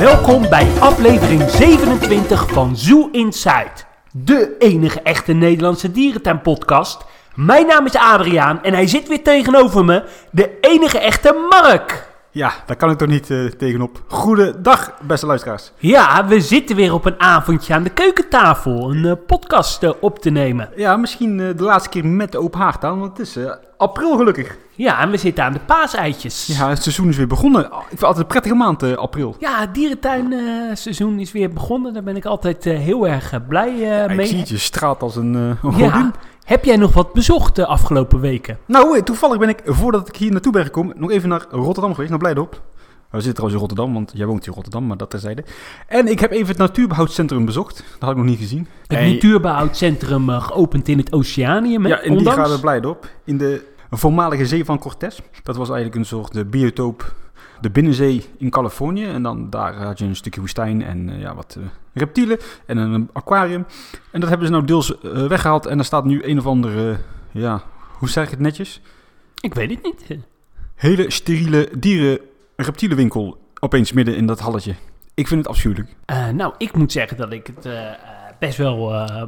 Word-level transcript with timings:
Welkom 0.00 0.48
bij 0.48 0.66
aflevering 0.78 1.50
27 1.50 2.50
van 2.50 2.76
Zoo 2.76 3.08
Inside, 3.12 3.70
de 4.12 4.56
enige 4.58 5.00
echte 5.02 5.32
Nederlandse 5.32 5.92
dierentuinpodcast. 5.92 7.04
Mijn 7.34 7.66
naam 7.66 7.86
is 7.86 7.96
Adriaan 7.96 8.62
en 8.62 8.72
hij 8.72 8.86
zit 8.86 9.08
weer 9.08 9.22
tegenover 9.22 9.84
me, 9.84 10.04
de 10.30 10.58
enige 10.60 10.98
echte 10.98 11.46
Mark. 11.50 12.08
Ja, 12.30 12.52
daar 12.66 12.76
kan 12.76 12.90
ik 12.90 12.98
toch 12.98 13.08
niet 13.08 13.30
eh, 13.30 13.44
tegenop. 13.44 14.02
Goedendag, 14.08 14.92
beste 15.02 15.26
luisteraars. 15.26 15.72
Ja, 15.76 16.26
we 16.26 16.40
zitten 16.40 16.76
weer 16.76 16.94
op 16.94 17.04
een 17.04 17.20
avondje 17.20 17.74
aan 17.74 17.82
de 17.82 17.90
keukentafel 17.90 18.90
een 18.90 19.04
eh, 19.04 19.12
podcast 19.26 19.82
eh, 19.82 19.90
op 20.00 20.18
te 20.18 20.30
nemen. 20.30 20.68
Ja, 20.76 20.96
misschien 20.96 21.36
de 21.36 21.54
laatste 21.62 21.88
keer 21.90 22.06
met 22.06 22.32
de 22.32 22.38
open 22.38 22.60
haard 22.60 22.84
aan, 22.84 22.98
want 22.98 23.18
het 23.18 23.26
is 23.26 23.36
april 23.80 24.16
gelukkig. 24.16 24.56
Ja, 24.74 25.00
en 25.00 25.10
we 25.10 25.16
zitten 25.16 25.44
aan 25.44 25.52
de 25.52 25.60
paaseitjes. 25.66 26.46
Ja, 26.46 26.68
het 26.68 26.82
seizoen 26.82 27.08
is 27.08 27.16
weer 27.16 27.26
begonnen. 27.26 27.64
Ik 27.64 27.70
vind 27.70 27.90
het 27.90 28.02
altijd 28.02 28.22
een 28.24 28.30
prettige 28.30 28.54
maand, 28.54 28.82
eh, 28.82 28.92
april. 28.96 29.36
Ja, 29.38 29.60
het 29.60 29.74
dierentuinseizoen 29.74 31.18
is 31.18 31.32
weer 31.32 31.50
begonnen. 31.52 31.92
Daar 31.92 32.02
ben 32.02 32.16
ik 32.16 32.24
altijd 32.24 32.66
eh, 32.66 32.78
heel 32.78 33.08
erg 33.08 33.32
eh, 33.32 33.40
blij 33.48 33.98
eh, 34.04 34.10
ik 34.10 34.16
mee. 34.16 34.26
zie 34.26 34.38
het, 34.38 34.48
je 34.48 34.58
straalt 34.58 35.02
als 35.02 35.16
een, 35.16 35.34
eh 35.34 35.70
een 35.72 35.78
Ja. 35.78 36.10
Heb 36.44 36.64
jij 36.64 36.76
nog 36.76 36.92
wat 36.92 37.12
bezocht 37.12 37.56
de 37.56 37.66
afgelopen 37.66 38.20
weken? 38.20 38.58
Nou, 38.66 38.96
eh, 38.96 39.02
toevallig 39.02 39.38
ben 39.38 39.48
ik, 39.48 39.60
voordat 39.64 40.08
ik 40.08 40.16
hier 40.16 40.30
naartoe 40.32 40.52
ben 40.52 40.64
gekomen, 40.64 40.94
nog 40.98 41.10
even 41.10 41.28
naar 41.28 41.44
Rotterdam 41.50 41.90
geweest, 41.92 42.10
naar 42.10 42.18
Blijdorp. 42.18 42.60
We 43.10 43.16
zitten 43.20 43.34
trouwens 43.34 43.62
in 43.62 43.68
Rotterdam, 43.68 43.94
want 43.94 44.12
jij 44.14 44.26
woont 44.26 44.46
in 44.46 44.52
Rotterdam, 44.52 44.86
maar 44.86 44.96
dat 44.96 45.10
terzijde. 45.10 45.44
En 45.88 46.06
ik 46.08 46.20
heb 46.20 46.30
even 46.30 46.46
het 46.48 46.56
natuurbehoudcentrum 46.58 47.44
bezocht. 47.44 47.76
Dat 47.76 47.84
had 48.00 48.10
ik 48.10 48.16
nog 48.16 48.24
niet 48.26 48.38
gezien. 48.38 48.66
Het 48.86 48.98
En- 48.98 49.12
Natuurbehoudcentrum 49.12 50.30
eh, 50.30 50.42
geopend 50.42 50.88
in 50.88 50.98
het 50.98 51.12
Oceanium. 51.12 51.82
hè? 51.84 51.88
Ja, 51.90 52.00
in 52.00 52.08
die 52.08 52.18
Ondanks- 52.18 52.40
gaat 52.40 52.50
het 52.50 52.60
Blijdorp. 52.60 53.08
In 53.24 53.38
de 53.38 53.64
voormalige 53.98 54.46
zee 54.46 54.64
van 54.64 54.78
Cortés. 54.78 55.20
Dat 55.42 55.56
was 55.56 55.68
eigenlijk 55.68 55.98
een 55.98 56.04
soort 56.06 56.32
de 56.32 56.44
biotoop, 56.44 57.14
de 57.60 57.70
binnenzee 57.70 58.24
in 58.38 58.50
Californië. 58.50 59.04
En 59.04 59.22
dan 59.22 59.50
daar 59.50 59.74
had 59.74 59.98
je 59.98 60.04
een 60.04 60.16
stukje 60.16 60.40
woestijn 60.40 60.82
en 60.82 61.08
eh, 61.08 61.20
ja, 61.20 61.34
wat 61.34 61.56
eh, 61.58 61.64
reptielen 61.94 62.38
en 62.66 62.76
een 62.76 63.10
aquarium. 63.12 63.66
En 64.10 64.20
dat 64.20 64.28
hebben 64.28 64.46
ze 64.46 64.52
nou 64.52 64.64
deels 64.64 65.00
eh, 65.00 65.26
weggehaald. 65.26 65.66
En 65.66 65.78
er 65.78 65.84
staat 65.84 66.04
nu 66.04 66.24
een 66.24 66.38
of 66.38 66.46
andere, 66.46 66.90
eh, 66.92 66.98
ja, 67.30 67.62
hoe 67.98 68.08
zeg 68.08 68.24
ik 68.24 68.30
het 68.30 68.40
netjes? 68.40 68.80
Ik 69.40 69.54
weet 69.54 69.70
het 69.70 69.82
niet. 69.82 70.18
Hele 70.74 71.10
steriele 71.10 71.68
dieren 71.78 72.18
reptielenwinkel 72.56 73.38
opeens 73.60 73.92
midden 73.92 74.16
in 74.16 74.26
dat 74.26 74.40
halletje. 74.40 74.74
Ik 75.14 75.26
vind 75.28 75.40
het 75.40 75.48
afschuwelijk. 75.48 75.88
Eh, 76.04 76.28
nou, 76.28 76.54
ik 76.58 76.76
moet 76.76 76.92
zeggen 76.92 77.16
dat 77.16 77.32
ik 77.32 77.46
het 77.46 77.66
eh, 77.66 77.88
eh, 77.88 77.94
best 78.38 78.58
wel... 78.58 78.94
eh, 78.94 79.22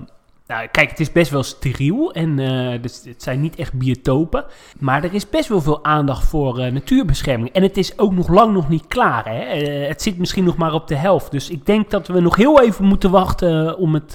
nou, 0.53 0.69
kijk, 0.71 0.91
het 0.91 1.01
is 1.01 1.13
best 1.13 1.31
wel 1.31 1.43
steriel 1.43 2.13
en 2.13 2.39
eh, 2.39 2.83
dus 2.83 3.03
het 3.05 3.23
zijn 3.23 3.41
niet 3.41 3.57
echt 3.57 3.73
biotopen. 3.73 4.45
Maar 4.79 5.05
er 5.05 5.15
is 5.15 5.29
best 5.29 5.49
wel 5.49 5.61
veel 5.61 5.85
aandacht 5.85 6.29
voor 6.29 6.59
eh, 6.59 6.73
natuurbescherming. 6.73 7.53
En 7.53 7.63
het 7.63 7.77
is 7.77 7.99
ook 7.99 8.13
nog 8.13 8.29
lang 8.29 8.53
nog 8.53 8.69
niet 8.69 8.87
klaar. 8.87 9.25
Hè? 9.29 9.41
Eh, 9.41 9.89
het 9.89 10.03
zit 10.03 10.19
misschien 10.19 10.45
nog 10.45 10.57
maar 10.57 10.73
op 10.73 10.89
de 10.89 10.95
helft. 10.95 11.31
Dus 11.31 11.51
ik 11.51 11.67
denk 11.67 11.91
dat 11.91 12.09
we 12.09 12.21
nog 12.21 12.37
heel 12.37 12.63
even 12.63 12.85
moeten 12.85 13.11
wachten 13.11 13.79
om 13.79 13.95
het 13.95 14.11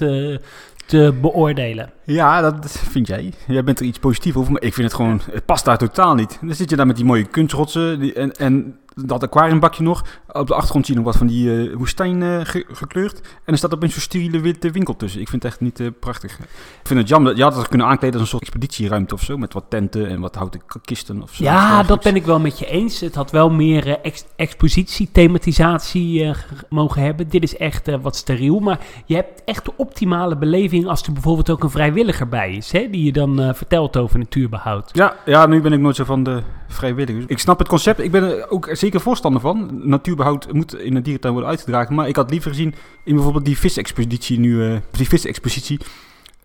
te 0.86 1.14
beoordelen. 1.20 1.92
Ja, 2.14 2.40
dat 2.50 2.70
vind 2.70 3.06
jij. 3.06 3.32
Jij 3.46 3.64
bent 3.64 3.80
er 3.80 3.86
iets 3.86 3.98
positief 3.98 4.36
over, 4.36 4.52
maar 4.52 4.62
ik 4.62 4.74
vind 4.74 4.86
het 4.86 4.96
gewoon, 4.96 5.20
het 5.32 5.44
past 5.46 5.64
daar 5.64 5.78
totaal 5.78 6.14
niet. 6.14 6.38
Dan 6.40 6.54
zit 6.54 6.70
je 6.70 6.76
daar 6.76 6.86
met 6.86 6.96
die 6.96 7.04
mooie 7.04 7.24
kunstrotsen 7.24 8.00
die, 8.00 8.12
en, 8.12 8.32
en 8.32 8.78
dat 9.04 9.22
aquariumbakje 9.22 9.82
nog. 9.82 10.04
Op 10.32 10.46
de 10.46 10.54
achtergrond 10.54 10.86
zie 10.86 10.94
je 10.94 11.00
nog 11.00 11.10
wat 11.10 11.18
van 11.18 11.26
die 11.26 11.68
eh, 11.70 11.76
woestijn 11.76 12.22
eh, 12.22 12.40
ge- 12.42 12.64
gekleurd. 12.68 13.20
En 13.20 13.52
er 13.52 13.58
staat 13.58 13.74
opeens 13.74 13.92
zo'n 13.92 14.02
steriele 14.02 14.40
witte 14.40 14.70
winkel 14.70 14.96
tussen. 14.96 15.20
Ik 15.20 15.28
vind 15.28 15.42
het 15.42 15.52
echt 15.52 15.60
niet 15.60 15.80
eh, 15.80 15.86
prachtig. 16.00 16.38
Ik 16.38 16.46
vind 16.86 17.00
het 17.00 17.08
jammer, 17.08 17.28
dat 17.28 17.38
je 17.38 17.44
had 17.44 17.56
het 17.56 17.68
kunnen 17.68 17.86
aankleden 17.86 18.12
als 18.14 18.22
een 18.22 18.28
soort 18.28 18.42
expeditieruimte 18.42 19.14
of 19.14 19.22
zo. 19.22 19.36
Met 19.36 19.52
wat 19.52 19.64
tenten 19.68 20.08
en 20.08 20.20
wat 20.20 20.34
houten 20.34 20.60
kisten 20.84 21.22
of 21.22 21.34
zo. 21.34 21.44
Ja, 21.44 21.82
dat 21.82 22.02
ben 22.02 22.14
ik 22.16 22.24
wel 22.24 22.40
met 22.40 22.58
je 22.58 22.66
eens. 22.66 23.00
Het 23.00 23.14
had 23.14 23.30
wel 23.30 23.50
meer 23.50 23.86
eh, 23.86 23.94
ex- 24.02 24.24
expositie, 24.36 25.08
thematisatie 25.12 26.24
eh, 26.24 26.34
mogen 26.68 27.02
hebben. 27.02 27.28
Dit 27.28 27.42
is 27.42 27.56
echt 27.56 27.88
eh, 27.88 27.96
wat 28.02 28.16
steriel. 28.16 28.58
Maar 28.60 28.80
je 29.06 29.14
hebt 29.14 29.42
echt 29.44 29.64
de 29.64 29.72
optimale 29.76 30.36
beleving 30.36 30.86
als 30.86 31.02
er 31.02 31.12
bijvoorbeeld 31.12 31.50
ook 31.50 31.62
een 31.62 31.70
vrijwilliger 31.98 32.28
bij 32.28 32.56
is. 32.56 32.72
Hè, 32.72 32.90
die 32.90 33.04
je 33.04 33.12
dan 33.12 33.40
eh, 33.40 33.54
vertelt 33.54 33.96
over 33.96 34.18
natuurbehoud. 34.18 34.90
Ja, 34.92 35.16
ja, 35.24 35.46
nu 35.46 35.60
ben 35.60 35.72
ik 35.72 35.80
nooit 35.80 35.96
zo 35.96 36.04
van 36.04 36.22
de 36.22 36.42
vrijwilligers. 36.68 37.24
Ik 37.26 37.38
snap 37.38 37.58
het 37.58 37.68
concept. 37.68 38.00
Ik 38.00 38.10
ben 38.10 38.22
er 38.22 38.50
ook 38.50 38.68
zeker 38.72 39.00
voorstander 39.00 39.40
van. 39.40 39.80
Natuurbehoud 39.88 40.52
moet 40.52 40.78
in 40.78 40.96
een 40.96 41.02
dierentuin 41.02 41.32
worden 41.32 41.50
uitgedragen. 41.50 41.94
Maar 41.94 42.08
ik 42.08 42.16
had 42.16 42.30
liever 42.30 42.50
gezien 42.50 42.74
in 43.04 43.14
bijvoorbeeld 43.14 43.44
die 43.44 43.58
visexpeditie 43.58 44.38
nu, 44.38 44.64
eh, 44.64 44.76
die 44.90 45.08
visexpositie 45.08 45.80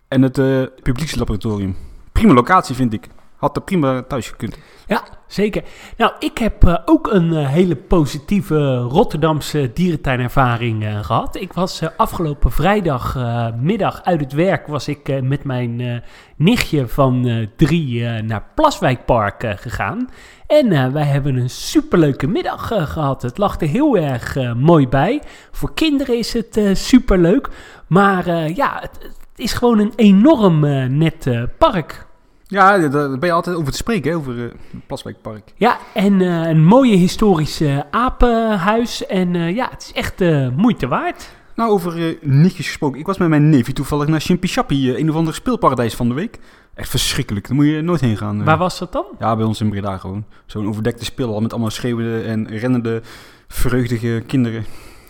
en 0.08 0.22
het 0.22 0.38
eh, 0.38 0.62
publiekslaboratorium. 0.84 1.76
Prima 2.12 2.34
locatie 2.34 2.76
vind 2.76 2.94
ik. 2.94 3.08
Had 3.44 3.56
er 3.56 3.62
prima 3.62 4.04
thuis 4.04 4.30
gekund. 4.30 4.58
Ja, 4.88 5.04
zeker. 5.28 5.64
Nou, 5.98 6.12
ik 6.20 6.38
heb 6.38 6.64
eh, 6.64 6.78
ook 6.86 7.12
een 7.12 7.34
eh, 7.34 7.48
hele 7.48 7.76
positieve 7.76 8.78
Rotterdamse 8.78 9.72
dierentuinervaring 9.74 10.84
eh, 10.84 11.04
gehad. 11.04 11.36
Ik 11.36 11.54
was 11.54 11.82
afgelopen 11.98 12.52
vrijdagmiddag 12.52 14.04
uit 14.04 14.20
het 14.20 14.34
werk 14.34 14.68
was 14.68 14.88
ik 14.88 15.22
met 15.22 15.44
mijn 15.44 16.04
nichtje 16.36 16.88
van 16.88 17.48
drie 17.56 18.22
naar 18.22 18.46
Plaswijkpark 18.56 19.54
gegaan. 19.56 20.10
En 20.48 20.94
wij 20.94 21.06
hebben 21.06 21.36
een 21.36 21.50
superleuke 21.50 22.28
middag 22.28 22.72
eh, 22.72 22.86
gehad. 22.86 23.22
Het 23.22 23.38
lag 23.38 23.62
er 23.62 23.68
heel 23.68 23.98
erg 23.98 24.54
mooi 24.56 24.88
bij. 24.88 25.22
Voor 25.52 25.74
kinderen 25.74 26.18
is 26.18 26.34
het 26.34 26.60
superleuk. 26.74 27.50
Maar 27.88 28.50
ja, 28.50 28.78
het, 28.80 28.98
het 29.02 29.40
is 29.40 29.54
gewoon 29.54 29.80
een 29.80 29.94
enorm 29.96 30.60
net 30.98 31.28
park. 31.58 32.12
Ja, 32.54 32.88
daar 32.88 33.10
ben 33.10 33.30
je 33.30 33.32
altijd 33.32 33.56
over 33.56 33.72
te 33.72 33.78
spreken, 33.78 34.12
hè, 34.12 34.18
over 34.18 34.38
het 34.38 34.54
Plaswijkpark. 34.88 35.54
Ja, 35.56 35.78
en 35.94 36.22
eh, 36.22 36.50
een 36.50 36.64
mooie 36.64 36.96
historische 36.96 37.86
apenhuis. 37.92 39.06
En 39.06 39.36
eh, 39.36 39.56
ja, 39.56 39.70
het 39.70 39.82
is 39.82 39.92
echt 39.94 40.22
eh, 40.22 40.50
moeite 40.56 40.88
waard. 40.88 41.30
Nou, 41.56 41.72
over 41.72 42.18
nichtjes 42.22 42.68
gesproken. 42.68 43.00
Ik 43.00 43.06
was 43.06 43.18
met 43.18 43.30
mijn 43.30 43.50
neefje 43.50 43.74
toevallig 43.74 44.08
naar 44.08 44.20
Chimpy 44.20 44.50
een 44.70 45.10
of 45.10 45.16
ander 45.16 45.34
speelparadijs 45.34 45.96
van 45.96 46.08
de 46.08 46.14
week. 46.14 46.40
Echt 46.74 46.90
verschrikkelijk. 46.90 47.48
Daar 47.48 47.56
moet 47.56 47.66
je 47.66 47.82
nooit 47.82 48.02
heen 48.02 48.18
gaan. 48.18 48.44
Waar 48.44 48.58
was 48.58 48.80
dat 48.80 48.92
dan? 48.92 49.06
Ja, 49.20 49.36
bij 49.36 49.46
ons 49.46 49.62
in 49.62 49.70
Breda 49.70 49.98
gewoon. 49.98 50.26
Zo'n 50.46 50.68
overdekte 50.68 51.06
speelhal 51.06 51.42
met 51.42 51.52
allemaal 51.52 51.70
schreeuwende 51.70 52.22
en 52.22 52.48
rennende, 52.48 53.02
vreugdige 53.48 54.24
kinderen. 54.28 54.66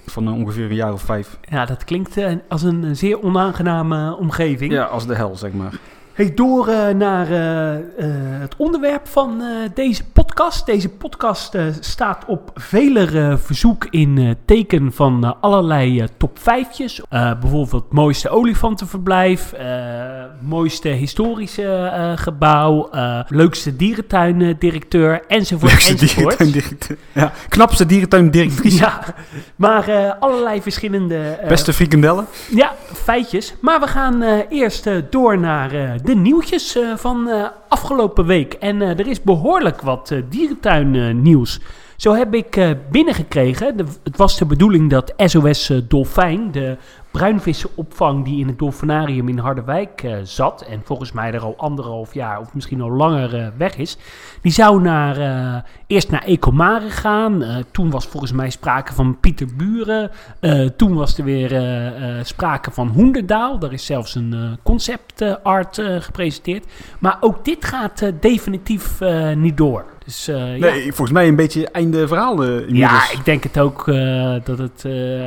Van 0.05 0.33
ongeveer 0.33 0.69
een 0.69 0.75
jaar 0.75 0.93
of 0.93 1.01
vijf. 1.01 1.37
Ja, 1.49 1.65
dat 1.65 1.83
klinkt 1.83 2.17
als 2.49 2.63
een 2.63 2.95
zeer 2.95 3.23
onaangename 3.23 4.15
omgeving. 4.15 4.71
Ja, 4.71 4.83
als 4.83 5.07
de 5.07 5.15
hel, 5.15 5.35
zeg 5.35 5.51
maar. 5.51 5.79
Hey, 6.13 6.33
door 6.33 6.67
eh, 6.67 6.95
naar 6.95 7.31
eh, 7.31 7.73
eh, 7.73 7.81
het 8.39 8.55
onderwerp 8.57 9.07
van 9.07 9.41
deze 9.73 10.03
podcast. 10.03 10.65
Deze 10.65 10.89
podcast 10.89 11.57
staat 11.79 12.25
op 12.27 12.51
veler 12.55 13.39
verzoek 13.39 13.87
in 13.89 14.37
teken 14.45 14.91
van 14.91 15.41
allerlei 15.41 16.07
top 16.17 16.39
vijfjes. 16.39 17.01
Bijvoorbeeld 17.09 17.91
mooiste 17.91 18.29
olifantenverblijf, 18.29 19.53
mooiste 20.41 20.89
historische 20.89 22.13
gebouw, 22.15 22.89
leukste 23.27 23.75
dierentuindirecteur, 23.75 25.21
enzovoort, 25.27 25.71
Leukste 25.71 25.95
dierentuindirecteur. 26.05 26.97
Ja, 27.11 27.31
knapste 27.49 27.85
dierentuindirectrice. 27.85 28.77
Ja, 28.77 28.99
maar 29.55 30.15
allerlei 30.19 30.61
verschillende 30.61 31.39
Beste 31.47 31.73
frikandellen. 31.73 32.25
ja, 32.49 32.73
feitjes. 32.93 33.55
Maar 33.61 33.79
we 33.79 33.87
gaan 33.87 34.21
eerst 34.49 34.89
door 35.09 35.39
naar 35.39 36.01
de 36.03 36.15
nieuwtjes 36.15 36.75
eh, 36.75 36.95
van 36.95 37.29
eh, 37.29 37.45
afgelopen 37.73 38.25
week. 38.25 38.53
En 38.53 38.81
eh, 38.81 38.99
er 38.99 39.07
is 39.07 39.21
behoorlijk 39.21 39.81
wat 39.81 40.11
eh, 40.11 40.21
dierentuin 40.29 40.95
eh, 40.95 41.13
nieuws. 41.13 41.59
Zo 41.95 42.13
heb 42.13 42.33
ik 42.33 42.75
binnengekregen, 42.91 43.77
het 44.03 44.17
was 44.17 44.37
de 44.37 44.45
bedoeling 44.45 44.89
dat 44.89 45.13
SOS 45.17 45.71
Dolfijn, 45.87 46.51
de 46.51 46.77
bruinvissenopvang 47.13 48.25
die 48.25 48.39
in 48.39 48.47
het 48.47 48.59
Dolfinarium 48.59 49.29
in 49.29 49.37
Harderwijk 49.37 50.03
eh, 50.03 50.15
zat... 50.23 50.61
en 50.61 50.81
volgens 50.83 51.11
mij 51.11 51.33
er 51.33 51.41
al 51.41 51.53
anderhalf 51.57 52.13
jaar 52.13 52.39
of 52.39 52.53
misschien 52.53 52.81
al 52.81 52.91
langer 52.91 53.35
eh, 53.35 53.47
weg 53.57 53.77
is... 53.77 53.97
die 54.41 54.51
zou 54.51 54.81
naar, 54.81 55.17
eh, 55.17 55.61
eerst 55.87 56.09
naar 56.09 56.23
Ecomare 56.23 56.89
gaan. 56.89 57.63
Toen 57.71 57.89
was 57.89 58.07
volgens 58.07 58.31
mij 58.31 58.49
sprake 58.49 58.93
van 58.93 59.19
Pieter 59.19 59.47
Buren. 59.57 60.11
Toen 60.77 60.93
was 60.93 61.17
er 61.17 61.23
weer 61.23 61.49
sprake 62.23 62.71
van 62.71 62.87
Hoenderdaal. 62.87 63.59
Daar 63.59 63.73
is 63.73 63.85
zelfs 63.85 64.15
een 64.15 64.57
concept 64.63 65.43
art 65.43 65.81
gepresenteerd. 65.99 66.65
Maar 66.99 67.17
ook 67.19 67.45
dit 67.45 67.65
gaat 67.65 68.11
definitief 68.19 68.99
niet 69.35 69.57
door. 69.57 69.85
Dus 70.05 70.25
ja. 70.25 70.55
Nee, 70.55 70.83
volgens 70.83 71.11
mij 71.11 71.27
een 71.27 71.35
beetje 71.35 71.67
einde 71.67 72.07
verhaal 72.07 72.43
inmiddels. 72.43 73.11
Ja, 73.11 73.11
ik 73.11 73.25
denk 73.25 73.43
het 73.43 73.59
ook 73.59 73.85
dat 74.43 74.57
het 74.57 74.83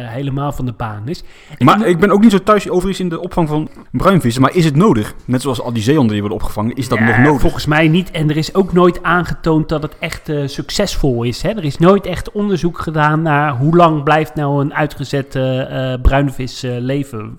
helemaal 0.06 0.52
van 0.52 0.66
de 0.66 0.72
baan 0.72 1.02
is. 1.08 1.22
Maar 1.58 1.75
ik 1.84 1.98
ben 1.98 2.10
ook 2.10 2.20
niet 2.20 2.30
zo 2.30 2.38
thuis 2.38 2.68
overigens 2.68 3.00
in 3.00 3.08
de 3.08 3.20
opvang 3.20 3.48
van 3.48 3.68
bruinvissen. 3.90 4.42
Maar 4.42 4.54
is 4.54 4.64
het 4.64 4.76
nodig? 4.76 5.14
Net 5.24 5.42
zoals 5.42 5.60
al 5.60 5.72
die 5.72 5.82
zeehonden 5.82 6.12
die 6.12 6.20
worden 6.20 6.38
opgevangen, 6.38 6.74
is 6.74 6.88
dat 6.88 6.98
Ja, 6.98 7.04
nog 7.06 7.18
nodig? 7.18 7.40
Volgens 7.40 7.66
mij 7.66 7.88
niet. 7.88 8.10
En 8.10 8.30
er 8.30 8.36
is 8.36 8.54
ook 8.54 8.72
nooit 8.72 9.02
aangetoond 9.02 9.68
dat 9.68 9.82
het 9.82 9.96
echt 9.98 10.28
eh, 10.28 10.46
succesvol 10.46 11.22
is. 11.22 11.42
Hè? 11.42 11.48
Er 11.48 11.64
is 11.64 11.78
nooit 11.78 12.06
echt 12.06 12.32
onderzoek 12.32 12.78
gedaan 12.78 13.22
naar 13.22 13.56
hoe 13.56 13.76
lang 13.76 14.02
blijft 14.02 14.34
nou 14.34 14.60
een 14.60 14.74
uitgezette 14.74 15.60
eh 15.70 16.02
bruinvis 16.02 16.62
eh, 16.62 16.76
leven. 16.78 17.38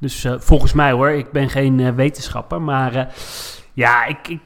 Dus 0.00 0.26
volgens 0.38 0.72
mij 0.72 0.92
hoor, 0.92 1.10
ik 1.10 1.32
ben 1.32 1.48
geen 1.48 1.94
wetenschapper. 1.94 2.62
Maar 2.62 3.08
ja, 3.72 4.04
ik, 4.06 4.28
ik, 4.28 4.40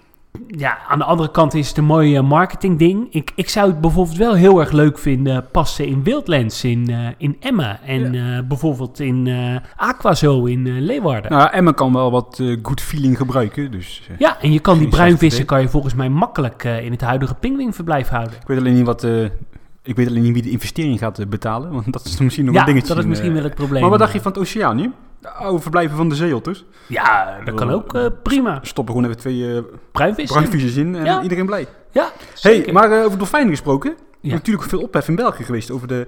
ja, 0.46 0.78
aan 0.88 0.98
de 0.98 1.04
andere 1.04 1.30
kant 1.30 1.54
is 1.54 1.68
het 1.68 1.76
een 1.76 1.84
mooi 1.84 2.16
eh, 2.16 2.22
marketingding. 2.22 3.06
Ik, 3.10 3.32
ik 3.34 3.48
zou 3.48 3.70
het 3.70 3.80
bijvoorbeeld 3.80 4.16
wel 4.16 4.34
heel 4.34 4.60
erg 4.60 4.72
leuk 4.72 4.98
vinden 4.98 5.46
passen 5.50 5.86
in 5.86 6.02
Wildlands 6.02 6.64
in, 6.64 6.90
eh, 6.90 6.96
in 7.16 7.36
Emma. 7.40 7.80
En 7.86 8.14
eh, 8.14 8.42
bijvoorbeeld 8.48 9.00
in 9.00 9.26
eh 9.26 9.56
Aquazo 9.76 10.44
in 10.44 10.66
eh, 10.66 10.72
Leeuwarden. 10.78 11.30
Nou, 11.30 11.50
Emma 11.50 11.72
kan 11.72 11.92
wel 11.92 12.10
wat 12.10 12.38
eh, 12.40 12.56
good 12.62 12.80
feeling 12.80 13.16
gebruiken. 13.16 13.70
Dus 13.70 14.02
eh, 14.10 14.18
ja, 14.18 14.40
en 14.40 14.52
je 14.52 14.60
kan 14.60 14.78
die 14.78 14.88
bruinvissen 14.88 15.44
kan 15.44 15.60
je 15.60 15.68
volgens 15.68 15.94
mij 15.94 16.08
makkelijk 16.08 16.64
eh, 16.64 16.84
in 16.84 16.90
het 16.92 17.00
huidige 17.00 17.34
pingwingverblijf 17.34 18.08
houden. 18.08 18.34
ik 18.40 18.46
weet 18.46 18.58
alleen 18.58 18.74
niet 18.74 18.86
wat... 18.86 19.04
eh, 19.04 19.24
ik 19.82 19.96
weet 19.96 20.08
alleen 20.08 20.22
niet 20.22 20.32
wie 20.32 20.42
de 20.42 20.50
investering 20.50 20.98
gaat 20.98 21.18
eh, 21.18 21.26
betalen. 21.26 21.72
Want 21.72 21.92
dat 21.92 22.04
is 22.04 22.18
misschien 22.20 22.44
nog 22.44 22.54
ja, 22.54 22.60
een 22.60 22.66
dingetje. 22.66 22.88
dat 22.94 22.98
is 23.02 23.08
misschien 23.08 23.28
eh, 23.28 23.34
wel 23.34 23.44
het 23.44 23.54
probleem. 23.54 23.80
Maar 23.80 23.90
wat 23.90 23.98
dacht 23.98 24.12
je 24.12 24.20
van 24.20 24.32
het 24.32 24.40
Oceanium? 24.40 24.90
De 24.90 24.94
oude 25.28 25.62
verblijven 25.62 25.96
van 25.96 26.08
de 26.08 26.14
zeeotters. 26.14 26.64
Ja, 26.86 27.38
dat 27.44 27.54
kan 27.54 27.70
ook 27.70 27.94
eh, 27.94 28.06
prima. 28.22 28.58
Stoppen 28.62 28.94
gewoon 28.94 29.10
even 29.10 29.20
twee 29.20 29.62
Bruinvissen. 29.92 30.36
bruinvisjes 30.36 30.76
in 30.76 30.94
en 30.96 31.04
Ja. 31.04 31.22
iedereen 31.22 31.46
blij. 31.46 31.66
Ja, 31.90 32.10
hey, 32.40 32.68
maar 32.72 32.90
eh, 32.90 33.04
over 33.04 33.18
dolfijnen 33.18 33.50
gesproken. 33.50 33.96
Ja. 34.20 34.32
Natuurlijk 34.32 34.68
veel 34.68 34.80
ophef 34.80 35.08
in 35.08 35.14
België 35.14 35.44
geweest 35.44 35.70
over 35.70 35.88
de 35.88 36.06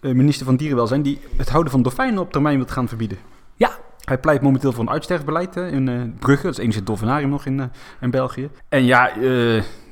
minister 0.00 0.46
van 0.46 0.56
Dierenwelzijn... 0.56 1.02
die 1.02 1.18
het 1.36 1.48
houden 1.48 1.72
van 1.72 1.82
dolfijnen 1.82 2.18
op 2.18 2.32
termijn 2.32 2.56
wil 2.56 2.66
gaan 2.68 2.88
verbieden. 2.88 3.18
Ja. 3.56 3.70
Hij 4.04 4.18
pleit 4.18 4.40
momenteel 4.42 4.72
voor 4.72 4.82
een 4.84 4.90
uitsterfbeleid 4.90 5.56
in 5.56 6.14
Brugge. 6.18 6.42
Dat 6.42 6.50
is 6.50 6.56
het 6.56 6.66
enige 6.66 6.82
dolfinarium 6.82 7.28
nog 7.30 7.46
in, 7.46 7.70
in 8.00 8.10
België. 8.10 8.48
En 8.68 8.84
ja, 8.84 9.10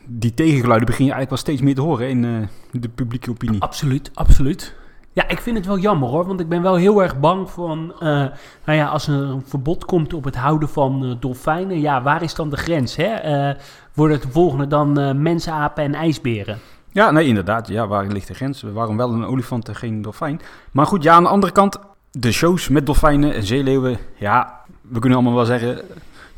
die 0.06 0.35
tegengeluiden 0.35 0.87
begin 0.87 1.05
je 1.06 1.12
eigenlijk 1.12 1.29
wel 1.29 1.38
steeds 1.38 1.61
meer 1.61 1.75
te 1.75 1.81
horen 1.81 2.09
in 2.09 2.49
de 2.70 2.88
publieke 2.88 3.31
opinie. 3.31 3.61
Absoluut, 3.61 4.11
absoluut. 4.14 4.75
Ja, 5.14 5.29
ik 5.29 5.41
vind 5.41 5.56
het 5.56 5.67
wel 5.67 5.79
jammer 5.79 6.09
hoor, 6.09 6.26
want 6.26 6.41
ik 6.41 6.49
ben 6.49 6.62
wel 6.62 6.75
heel 6.75 7.03
erg 7.03 7.20
bang 7.20 7.50
van, 7.50 7.93
eh, 8.00 8.09
nou 8.64 8.79
ja, 8.79 8.87
als 8.87 9.09
er 9.09 9.14
een 9.14 9.43
verbod 9.47 9.85
komt 9.85 10.14
op 10.14 10.25
het 10.25 10.37
houden 10.37 10.69
van 10.69 11.05
eh, 11.05 11.11
dolfijnen, 11.20 11.81
ja, 11.81 12.03
waar 12.03 12.23
is 12.23 12.35
dan 12.35 12.50
de 12.50 12.56
grens? 12.56 12.97
Hè? 12.97 13.05
Eh, 13.05 13.55
worden 13.94 14.17
het 14.17 14.26
de 14.26 14.32
volgende 14.32 14.67
dan 14.67 15.23
mensapen 15.23 15.85
en 15.85 15.94
ijsberen? 15.94 16.59
Ja, 16.88 17.11
nee, 17.11 17.26
inderdaad. 17.26 17.69
Ja, 17.69 17.87
waar 17.87 18.06
ligt 18.06 18.29
de 18.29 18.35
grens? 18.35 18.62
Waarom 18.62 18.97
wel 18.97 19.12
een 19.12 19.25
olifant 19.25 19.69
en 19.69 19.75
geen 19.75 20.03
dolfijn? 20.03 20.41
Maar 20.73 20.87
goed, 20.87 21.03
ja, 21.03 21.14
aan 21.14 21.23
de 21.23 21.29
andere 21.29 21.53
kant, 21.53 21.79
de 22.11 22.32
shows 22.32 22.69
met 22.69 22.87
dolfijnen 22.87 23.35
en 23.35 23.43
zeeleeuwen, 23.43 23.99
ja, 24.19 24.61
we 24.81 24.99
kunnen 24.99 25.19
allemaal 25.19 25.37
wel 25.37 25.44
zeggen, 25.44 25.81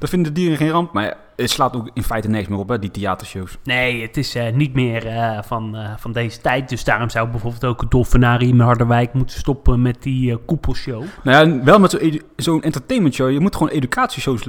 dat 0.05 0.13
vinden 0.13 0.35
de 0.35 0.41
dieren 0.41 0.59
geen 0.59 0.71
ramp. 0.71 0.93
Maar 0.93 1.17
het 1.37 1.51
slaat 1.51 1.77
ook 1.77 1.91
in 1.95 2.03
feite 2.03 2.29
niks 2.29 2.49
meer 2.49 2.59
op, 2.59 2.69
hè, 2.69 2.79
die 2.79 2.91
theatershows. 2.91 3.59
Nee, 3.63 4.03
het 4.03 4.17
is 4.17 4.35
eh, 4.35 4.53
niet 4.53 4.75
meer 4.75 5.07
eh, 5.07 5.43
van, 5.43 5.77
eh, 5.77 5.91
van 5.97 6.13
deze 6.13 6.41
tijd, 6.41 6.69
dus 6.69 6.85
daarom 6.85 7.11
zou 7.11 7.29
bijvoorbeeld 7.29 7.65
ook 7.65 7.81
het 7.81 7.91
dolfinarium 7.91 8.51
in 8.55 8.61
Harderwijk 8.61 9.13
moeten 9.13 9.39
stoppen 9.39 9.83
met 9.83 10.03
die 10.03 10.37
koepelshow. 10.37 11.05
Nou 11.23 11.49
ja, 11.49 11.65
wel 11.65 11.79
met 11.79 12.23
zo'n 12.37 12.63
entertainment 12.63 13.15
show. 13.15 13.31
Je 13.31 13.41
moet 13.41 13.57
gewoon 13.57 13.73
educatieshows 13.73 14.43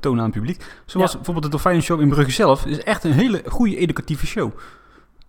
tonen 0.00 0.18
aan 0.18 0.30
het 0.30 0.38
publiek. 0.38 0.64
Zoals 0.86 1.10
Ja. 1.10 1.16
bijvoorbeeld 1.16 1.44
de 1.44 1.50
Dolfijnenshow 1.50 2.00
in 2.00 2.08
Brugge 2.08 2.32
zelf. 2.32 2.66
is 2.66 2.82
echt 2.82 3.04
een 3.04 3.12
hele 3.12 3.42
goede 3.46 3.76
educatieve 3.76 4.26
show. 4.26 4.50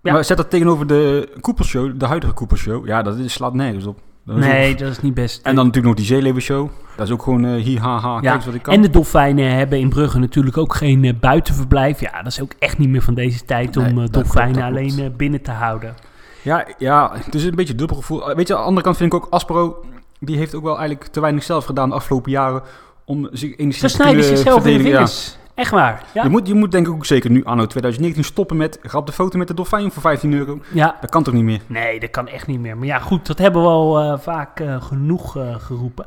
Ja. 0.02 0.14
Maar 0.14 0.26
zet 0.26 0.38
dat 0.38 0.50
tegenover 0.50 0.88
de 0.88 1.30
koepelshow, 1.42 2.00
de 2.00 2.06
huidige 2.06 2.34
koepelshow. 2.34 2.88
Ja, 2.88 3.02
dat 3.02 3.18
is, 3.18 3.34
slaat 3.34 3.54
nergens 3.54 3.86
op. 3.86 4.00
Dat 4.26 4.36
Nee, 4.36 4.72
ook- 4.72 4.80
dat 4.80 4.90
is 4.92 5.02
niet 5.02 5.14
best. 5.14 5.46
En 5.46 5.56
dan 5.56 5.66
natuurlijk 5.66 5.86
nog 5.86 6.06
die 6.06 6.16
zeeleeuwenshow. 6.16 6.70
Dat 6.96 7.08
is 7.08 7.14
ook 7.14 7.24
gewoon 7.24 7.46
eh 7.46 7.64
hi 7.64 7.78
ha 7.78 8.00
ha, 8.00 8.14
Ja, 8.14 8.20
kijk 8.20 8.36
eens 8.36 8.46
wat 8.46 8.54
ik 8.54 8.62
kan. 8.62 8.74
En 8.74 8.82
de 8.82 8.90
dolfijnen 8.90 9.56
hebben 9.56 9.80
in 9.80 9.90
Brugge 9.90 10.20
natuurlijk 10.20 10.58
ook 10.58 10.76
geen 10.76 11.04
eh, 11.04 11.14
buitenverblijf. 11.20 12.00
Ja, 12.00 12.12
dat 12.12 12.32
is 12.32 12.42
ook 12.42 12.54
echt 12.60 12.78
niet 12.78 12.90
meer 12.90 13.02
van 13.02 13.14
deze 13.14 13.46
tijd 13.46 13.76
Nee, 13.76 13.90
om 13.92 14.02
eh, 14.02 14.08
dolfijnen 14.10 14.54
klopt, 14.54 14.68
alleen 14.68 15.14
binnen 15.18 15.42
te 15.42 15.52
houden. 15.52 15.96
Ja, 16.42 16.68
ja, 16.78 17.12
het 17.14 17.36
is 17.36 17.44
een 17.44 17.56
beetje 17.56 17.76
dubbel 17.76 17.96
gevoel. 17.98 18.36
Weet 18.36 18.48
je, 18.48 18.54
aan 18.54 18.60
de 18.60 18.66
andere 18.68 18.86
kant 18.86 18.98
vind 18.98 19.14
ik 19.14 19.24
ook 19.24 19.28
Aspero... 19.30 19.86
die 20.20 20.38
heeft 20.38 20.56
ook 20.56 20.64
wel 20.64 20.78
eigenlijk 20.78 21.08
te 21.08 21.20
weinig 21.20 21.44
zelf 21.44 21.66
gedaan 21.66 21.90
de 21.90 21.96
afgelopen 21.96 22.32
jaren... 22.32 22.62
om 23.06 23.28
zich 23.32 23.58
enigszins 23.58 23.92
te 23.94 24.02
snijden 24.02 24.24
zichzelf 24.24 24.66
in 24.66 24.84
de. 24.84 24.90
Ja. 24.90 25.08
Echt 25.56 25.72
waar. 25.72 26.04
Ja. 26.14 26.24
Je, 26.24 26.30
moet, 26.30 26.48
je 26.48 26.54
moet 26.54 26.72
denk 26.72 26.88
ik 26.88 26.94
ook 26.94 27.06
zeker 27.06 27.30
nu, 27.32 27.44
anno 27.44 27.66
2019, 27.66 28.24
stoppen 28.24 28.58
met... 28.58 28.80
grap 28.82 29.06
de 29.06 29.12
foto 29.12 29.38
met 29.38 29.48
de 29.48 29.54
dolfijn 29.54 29.92
voor 29.92 30.02
15 30.02 30.34
euro. 30.34 30.60
ja. 30.74 30.98
Dat 31.02 31.10
kan 31.10 31.24
toch 31.24 31.34
niet 31.34 31.44
meer? 31.44 31.60
Nee, 31.68 32.00
dat 32.00 32.10
kan 32.10 32.28
echt 32.28 32.48
niet 32.48 32.60
meer. 32.60 32.78
Maar 32.78 32.86
ja, 32.88 33.00
goed, 33.00 33.28
dat 33.28 33.38
hebben 33.38 33.62
we 33.62 33.68
al 33.68 34.00
eh, 34.00 34.20
vaak 34.20 34.60
eh, 34.60 34.82
genoeg 34.82 35.38
eh, 35.38 35.56
geroepen. 35.56 36.06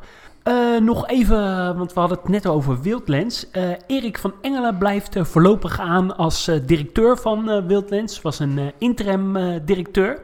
Nog 0.83 1.07
even, 1.09 1.77
want 1.77 1.93
we 1.93 2.01
hadden 2.01 2.19
het 2.19 2.29
net 2.29 2.47
over 2.47 2.81
Wildlands. 2.83 3.47
Erik 3.87 4.19
van 4.19 4.33
Engelen 4.41 4.79
blijft 4.79 5.17
voorlopig 5.21 5.81
aan 5.81 6.17
als 6.17 6.51
directeur 6.67 7.17
van 7.19 7.67
Wildlands. 7.67 8.23
Was 8.23 8.39
een 8.39 8.73
interim 8.79 9.37
directeur. 9.65 10.19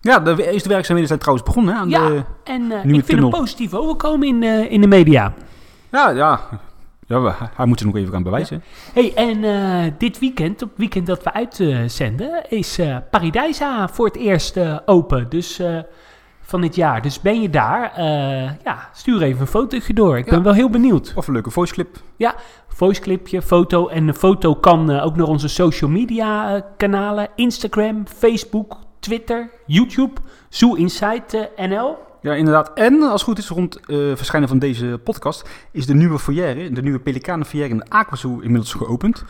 Ja, 0.00 0.18
de 0.18 0.50
eerste 0.52 0.68
werkzaamheden 0.68 1.08
zijn 1.08 1.20
trouwens 1.20 1.46
begonnen. 1.46 1.74
Hè, 1.74 1.80
aan 1.80 1.88
Ja. 1.88 2.08
de, 2.08 2.22
En 2.44 2.72
ik 2.72 2.80
vind 2.80 3.06
tunnel. 3.06 3.30
hem 3.30 3.38
positief 3.40 3.74
overkomen 3.74 4.28
in, 4.28 4.42
in 4.70 4.80
de 4.80 4.86
media. 4.86 5.32
ja, 5.90 6.10
ja. 6.10 6.40
Ja 7.06 7.20
we- 7.20 7.32
hij 7.56 7.66
moet 7.66 7.78
het 7.78 7.88
nog 7.88 7.96
even 7.96 8.12
gaan 8.12 8.22
bewijzen. 8.22 8.62
hey, 8.92 9.12
en 9.14 9.44
eh, 9.44 9.92
dit 9.98 10.18
weekend, 10.18 10.62
op 10.62 10.68
het 10.68 10.78
weekend 10.78 11.06
dat 11.06 11.22
we 11.22 11.32
uitzenden, 11.32 12.44
is 12.50 12.78
eh 12.78 12.96
Paradijsa 13.10 13.88
voor 13.88 14.06
het 14.06 14.16
eerst 14.16 14.56
eh, 14.56 14.76
open. 14.86 15.26
Dus 15.28 15.58
eh, 15.58 15.78
van 16.40 16.60
dit 16.60 16.74
jaar. 16.74 17.02
Dus 17.02 17.20
ben 17.20 17.40
je 17.42 17.50
daar? 17.50 17.92
eh, 17.96 18.42
ja, 18.64 18.88
stuur 18.92 19.22
even 19.22 19.40
een 19.40 19.46
fotootje 19.46 19.94
door. 19.94 20.18
Ik 20.18 20.24
Ja. 20.24 20.30
ben 20.30 20.42
wel 20.42 20.52
heel 20.52 20.70
benieuwd. 20.70 21.12
Of 21.16 21.26
een 21.26 21.32
leuke 21.32 21.50
voiceclip. 21.50 21.96
Voiceclipje, 22.68 23.42
foto. 23.42 23.88
En 23.88 24.06
de 24.06 24.14
foto 24.14 24.54
kan 24.54 24.90
ook 25.00 25.16
naar 25.16 25.26
onze 25.26 25.48
social 25.48 25.90
media 25.90 26.60
kanalen. 26.76 27.28
Instagram, 27.34 28.06
Facebook, 28.06 28.76
Twitter, 29.00 29.50
YouTube. 29.66 30.20
Zoo 30.48 30.74
Insight 30.74 31.48
NL. 31.56 31.96
Ja, 32.24 32.34
inderdaad. 32.34 32.70
En 32.74 33.02
als 33.02 33.12
het 33.12 33.22
goed 33.22 33.38
is, 33.38 33.48
rond 33.48 33.80
eh 33.86 33.96
verschijnen 34.14 34.48
van 34.48 34.58
deze 34.58 35.00
podcast... 35.04 35.48
is 35.72 35.86
de 35.86 35.94
nieuwe 35.94 36.18
foyer, 36.18 36.74
de 36.74 36.82
nieuwe 36.82 36.98
pelikanenfoyer 36.98 37.68
in 37.68 37.76
de 37.76 37.84
Aquazoo 37.88 38.40
inmiddels 38.40 38.72
geopend. 38.72 39.24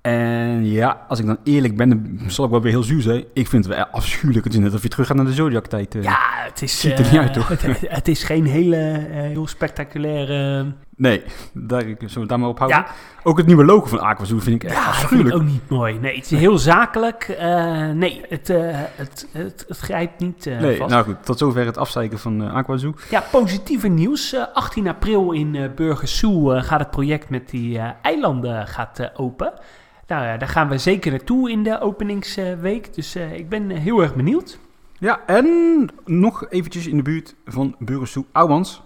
En 0.00 0.66
ja, 0.70 1.04
als 1.08 1.18
ik 1.18 1.26
dan 1.26 1.38
eerlijk 1.44 1.76
ben, 1.76 1.88
dan 1.88 2.30
zal 2.30 2.44
ik 2.44 2.50
wel 2.50 2.62
weer 2.62 2.72
heel 2.72 2.82
zuur 2.82 3.02
zijn. 3.02 3.24
Ik 3.32 3.48
vind 3.48 3.64
het 3.64 3.74
wel 3.74 3.84
afschuwelijk. 3.84 4.44
Het 4.44 4.54
is 4.54 4.60
net 4.60 4.74
of 4.74 4.82
je 4.82 4.88
terug 4.88 5.06
gaat 5.06 5.16
naar 5.16 5.26
de 5.26 5.32
Zodiac-tijd. 5.32 5.94
eh. 5.94 6.02
Ja, 6.02 6.18
het 6.20 6.62
is, 6.62 6.80
Ziet 6.80 6.98
er 6.98 7.04
eh, 7.04 7.10
niet 7.12 7.20
uit, 7.20 7.32
toch? 7.32 7.48
Het, 7.62 7.62
het 7.80 8.08
is 8.08 8.22
geen 8.24 8.44
hele, 8.46 8.76
eh, 8.76 9.20
heel 9.20 9.46
spectaculaire... 9.46 10.64
Nee, 10.98 11.22
daar 11.52 11.80
zullen 11.82 11.98
we 11.98 12.20
het 12.20 12.28
daar 12.28 12.38
maar 12.38 12.48
op 12.48 12.58
houden. 12.58 12.78
ja, 12.78 12.86
Ook 13.22 13.36
het 13.36 13.46
nieuwe 13.46 13.64
logo 13.64 13.86
van 13.86 14.00
Aquazoo 14.00 14.38
vind 14.38 14.62
ik 14.62 14.68
echt 14.70 14.76
Ja, 14.78 14.84
afschuwelijk. 14.86 15.34
ook 15.34 15.42
niet 15.42 15.68
mooi. 15.68 15.98
Nee, 15.98 16.16
het 16.16 16.30
is 16.32 16.38
heel 16.38 16.58
zakelijk. 16.58 17.22
Eh, 17.38 17.88
nee, 17.90 18.20
het, 18.28 18.50
eh, 18.50 18.58
het, 18.72 19.28
het, 19.32 19.64
het 19.68 19.78
grijpt 19.78 20.20
niet 20.20 20.46
eh, 20.46 20.58
Nee, 20.60 20.76
vast. 20.76 20.90
nou 20.90 21.04
goed, 21.04 21.24
tot 21.24 21.38
zover 21.38 21.64
het 21.66 21.76
afzeiken 21.76 22.18
van 22.18 22.42
eh 22.42 22.54
Aquazoo. 22.54 22.94
Ja, 23.10 23.22
positieve 23.30 23.88
nieuws. 23.88 24.32
Eh, 24.32 24.42
18 24.54 24.88
april 24.88 25.32
in 25.32 25.54
eh 25.54 25.68
Burgersoe 25.74 26.62
gaat 26.62 26.80
het 26.80 26.90
project 26.90 27.28
met 27.30 27.50
die 27.50 27.78
eilanden 28.02 28.66
gaat, 28.66 29.10
open. 29.16 29.52
Nou 30.06 30.24
ja, 30.24 30.36
daar 30.36 30.48
gaan 30.48 30.68
we 30.68 30.78
zeker 30.78 31.10
naartoe 31.10 31.50
in 31.50 31.62
de 31.62 31.80
openingsweek. 31.80 32.94
dus 32.94 33.16
ik 33.16 33.48
ben 33.48 33.70
heel 33.70 34.02
erg 34.02 34.14
benieuwd. 34.14 34.58
Ja, 34.98 35.20
en 35.26 35.88
nog 36.04 36.46
eventjes 36.48 36.86
in 36.86 36.96
de 36.96 37.02
buurt 37.02 37.34
van 37.46 37.74
Burgersoe 37.78 38.24
Ouwans. 38.32 38.82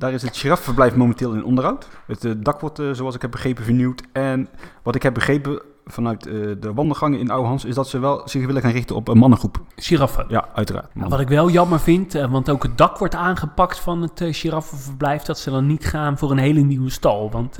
Daar 0.00 0.12
is 0.12 0.22
het 0.22 0.36
giraffenverblijf 0.36 0.94
momenteel 0.94 1.34
in 1.34 1.44
onderhoud. 1.44 1.88
Het 2.06 2.24
eh, 2.24 2.32
dak 2.36 2.60
wordt, 2.60 2.78
eh, 2.78 2.90
zoals 2.92 3.14
ik 3.14 3.22
heb 3.22 3.30
begrepen, 3.30 3.64
vernieuwd. 3.64 4.02
En 4.12 4.48
wat 4.82 4.94
ik 4.94 5.02
heb 5.02 5.14
begrepen 5.14 5.62
vanuit 5.92 6.26
eh, 6.26 6.34
de 6.60 6.72
wandelgangen 6.74 7.18
in 7.18 7.30
Ouwans... 7.30 7.64
is 7.64 7.74
dat 7.74 7.88
ze 7.88 7.98
wel 7.98 8.22
zich 8.24 8.46
willen 8.46 8.62
gaan 8.62 8.70
richten 8.70 8.96
op 8.96 9.08
een 9.08 9.18
mannengroep. 9.18 9.60
Giraffen. 9.76 10.24
Ja, 10.28 10.48
uiteraard. 10.54 10.94
Nou, 10.94 11.08
wat 11.08 11.20
ik 11.20 11.28
wel 11.28 11.50
jammer 11.50 11.80
vind, 11.80 12.14
eh, 12.14 12.30
want 12.30 12.50
ook 12.50 12.62
het 12.62 12.78
dak 12.78 12.98
wordt 12.98 13.14
aangepakt 13.14 13.78
van 13.78 14.02
het 14.02 14.20
uh, 14.20 14.34
giraffenverblijf, 14.34 15.22
dat 15.22 15.38
ze 15.38 15.50
dan 15.50 15.66
niet 15.66 15.86
gaan 15.86 16.18
voor 16.18 16.30
een 16.30 16.38
hele 16.38 16.60
nieuwe 16.60 16.90
stal. 16.90 17.30
Want 17.30 17.56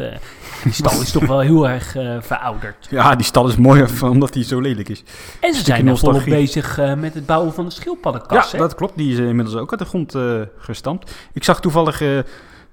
die 0.65 0.73
stal 0.73 1.01
is 1.01 1.11
toch 1.11 1.27
wel 1.27 1.41
heel 1.41 1.69
erg 1.69 1.91
verouderd. 2.21 2.87
Ja, 2.91 3.15
die 3.15 3.27
stal 3.27 3.49
is 3.49 3.57
mooi 3.57 3.85
omdat 4.03 4.33
die 4.33 4.45
zo 4.45 4.61
lelijk 4.61 4.89
is. 4.89 5.05
En 5.41 5.55
ze 5.55 5.65
zijn 5.65 5.85
nog 5.85 5.99
volop 5.99 6.25
bezig 6.25 6.77
met 6.97 7.15
het 7.15 7.27
bouwen 7.27 7.53
van 7.53 7.65
de 7.65 7.71
schildpaddenkas. 7.71 8.51
Ja, 8.51 8.57
hè? 8.57 8.59
dat 8.59 8.75
klopt. 8.75 8.97
Die 8.97 9.13
is 9.13 9.19
inmiddels 9.19 9.57
ook 9.57 9.71
uit 9.71 9.81
de 9.81 9.87
grond 9.87 10.17
gestampt. 10.59 11.15
Ik 11.33 11.45
zag 11.45 11.61
toevallig, 11.61 11.99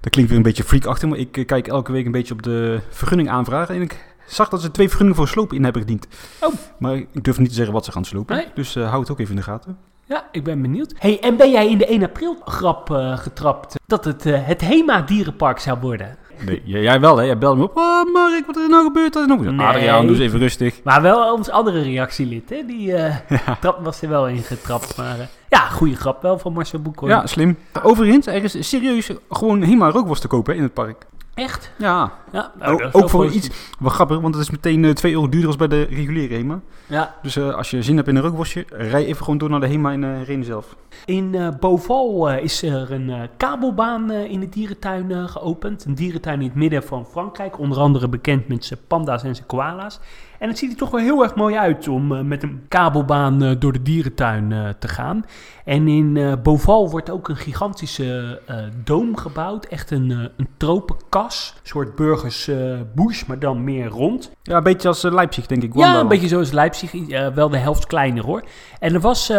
dat 0.00 0.10
klinkt 0.10 0.28
weer 0.28 0.38
een 0.38 0.46
beetje 0.46 0.64
freakachtig, 0.64 1.08
maar 1.08 1.18
ik 1.18 1.42
kijk 1.46 1.68
elke 1.68 1.92
week 1.92 2.06
een 2.06 2.12
beetje 2.12 2.34
op 2.34 2.42
de 2.42 2.80
vergunning 2.90 3.28
aanvragen. 3.28 3.74
En 3.74 3.82
ik 3.82 4.16
zag 4.28 4.48
dat 4.48 4.62
ze 4.62 4.70
twee 4.70 4.88
vergunningen 4.88 5.18
voor 5.18 5.28
slopen 5.28 5.56
in 5.56 5.64
hebben 5.64 5.82
gediend. 5.82 6.06
Oh. 6.40 6.52
Maar 6.78 6.94
ik 6.94 7.24
durf 7.24 7.38
niet 7.38 7.48
te 7.48 7.54
zeggen 7.54 7.74
wat 7.74 7.84
ze 7.84 7.92
gaan 7.92 8.04
slopen. 8.04 8.36
Nee. 8.36 8.46
Dus 8.54 8.76
uh, 8.76 8.88
hou 8.88 9.00
het 9.00 9.10
ook 9.10 9.18
even 9.18 9.30
in 9.30 9.40
de 9.40 9.46
gaten. 9.46 9.78
Ja, 10.04 10.24
ik 10.32 10.44
ben 10.44 10.62
benieuwd. 10.62 10.94
Hey, 10.98 11.20
en 11.20 11.36
ben 11.36 11.50
jij 11.50 11.68
in 11.68 11.78
de 11.78 11.86
1 11.86 12.02
april 12.02 12.36
grap 12.44 12.90
uh, 12.90 13.18
getrapt 13.18 13.74
dat 13.86 14.04
het 14.04 14.26
uh, 14.26 14.38
het 14.46 14.60
Hema 14.60 15.00
dierenpark 15.00 15.58
zou 15.58 15.78
worden? 15.80 16.16
Nee, 16.44 16.62
jij 16.64 17.00
wel 17.00 17.16
hè? 17.16 17.24
Jij 17.24 17.38
belde 17.38 17.56
me 17.56 17.64
op. 17.64 17.76
Oh 17.76 18.12
Mark, 18.12 18.46
wat 18.46 18.56
is 18.56 18.62
er 18.62 18.68
nou 18.68 18.84
gebeurd? 18.84 19.12
Dat 19.12 19.22
is 19.22 19.28
nog... 19.28 19.40
nee. 19.40 19.66
Adriaan, 19.66 20.06
doe 20.06 20.14
eens 20.14 20.24
even 20.24 20.38
rustig. 20.38 20.80
Maar 20.84 21.02
wel 21.02 21.32
ons 21.32 21.50
andere 21.50 21.82
reactielid, 21.82 22.50
hè? 22.50 22.64
Die 22.66 22.88
uh, 22.88 23.14
ja. 23.46 23.56
trap 23.60 23.84
was 23.84 24.02
er 24.02 24.08
wel 24.08 24.28
in 24.28 24.42
getrapt. 24.42 24.96
Maar 24.96 25.18
uh, 25.18 25.24
ja, 25.48 25.58
goede 25.58 25.96
grap 25.96 26.22
wel 26.22 26.38
van 26.38 26.52
Marcel 26.52 26.80
Boekhoorn. 26.80 27.12
Ja, 27.12 27.26
slim. 27.26 27.58
Overigens, 27.82 28.26
er 28.26 28.44
is 28.44 28.68
serieus 28.68 29.10
gewoon 29.30 29.62
Hema 29.62 29.90
rookworst 29.90 30.22
te 30.22 30.28
kopen 30.28 30.56
in 30.56 30.62
het 30.62 30.74
park. 30.74 31.06
Echt? 31.38 31.72
Ja, 31.76 32.12
Ja, 32.32 32.52
nou, 32.58 32.88
ook, 32.92 33.10
voor 33.10 33.26
iets, 33.26 33.50
wel 33.78 33.90
grappig, 33.90 34.20
want 34.20 34.34
het 34.34 34.42
is 34.42 34.50
meteen 34.50 34.84
eh 34.84 34.90
2 34.90 35.12
euro 35.12 35.28
duurder 35.28 35.46
als 35.48 35.56
bij 35.56 35.68
de 35.68 35.82
reguliere 35.82 36.34
HEMA. 36.34 36.60
Ja. 36.86 37.14
Dus 37.22 37.36
eh, 37.36 37.54
als 37.54 37.70
je 37.70 37.82
zin 37.82 37.96
hebt 37.96 38.08
in 38.08 38.16
een 38.16 38.22
rookworstje, 38.22 38.64
rij 38.68 39.04
even 39.04 39.24
gewoon 39.24 39.38
door 39.38 39.50
naar 39.50 39.60
de 39.60 39.66
HEMA 39.68 39.92
in 39.92 40.02
uh, 40.02 40.44
zelf. 40.44 40.76
In 41.04 41.34
eh 41.34 41.48
Beauval 41.60 42.30
eh, 42.30 42.42
is 42.44 42.62
er 42.62 42.92
een 42.92 43.10
eh, 43.10 43.20
kabelbaan 43.36 44.10
eh, 44.10 44.30
in 44.30 44.40
de 44.40 44.48
dierentuin 44.48 45.10
eh, 45.10 45.28
geopend. 45.28 45.84
Een 45.84 45.94
dierentuin 45.94 46.40
in 46.40 46.46
het 46.46 46.54
midden 46.54 46.82
van 46.82 47.06
Frankrijk. 47.06 47.58
Onder 47.58 47.78
andere 47.78 48.08
bekend 48.08 48.48
met 48.48 48.64
zijn 48.64 48.80
panda's 48.86 49.22
en 49.22 49.34
zijn 49.34 49.46
koala's. 49.46 50.00
En 50.38 50.48
het 50.48 50.58
ziet 50.58 50.70
er 50.70 50.76
toch 50.76 50.90
wel 50.90 51.00
heel 51.00 51.22
erg 51.22 51.34
mooi 51.34 51.56
uit 51.56 51.88
om 51.88 52.12
eh, 52.12 52.22
met 52.22 52.42
een 52.42 52.62
kabelbaan 52.68 53.42
eh, 53.42 53.50
door 53.58 53.72
de 53.72 53.82
dierentuin 53.82 54.52
eh, 54.52 54.68
te 54.78 54.88
gaan. 54.88 55.24
En 55.64 55.88
in 55.88 56.38
Beauval 56.42 56.90
wordt 56.90 57.10
ook 57.10 57.28
een 57.28 57.36
gigantische 57.36 58.40
doom 58.84 59.16
gebouwd. 59.16 59.64
Echt 59.64 59.90
een, 59.90 60.10
een 60.10 60.48
tropenkas. 60.56 61.54
Een 61.60 61.68
soort 61.68 61.94
burgers 61.94 62.48
eh 62.48 62.56
bush, 62.94 63.24
maar 63.24 63.38
dan 63.38 63.64
meer 63.64 63.86
rond. 63.86 64.30
Ja, 64.42 64.56
een 64.56 64.62
beetje 64.62 64.88
als 64.88 65.02
Leipzig, 65.02 65.46
denk 65.46 65.62
ik. 65.62 65.74
Ja, 65.74 66.00
een 66.00 66.08
beetje 66.08 66.28
zoals 66.28 66.50
Leipzig, 66.50 66.92
wel 67.34 67.48
de 67.48 67.56
helft 67.56 67.86
kleiner 67.86 68.24
hoor. 68.24 68.44
En 68.78 68.94
er 68.94 69.00
was 69.00 69.32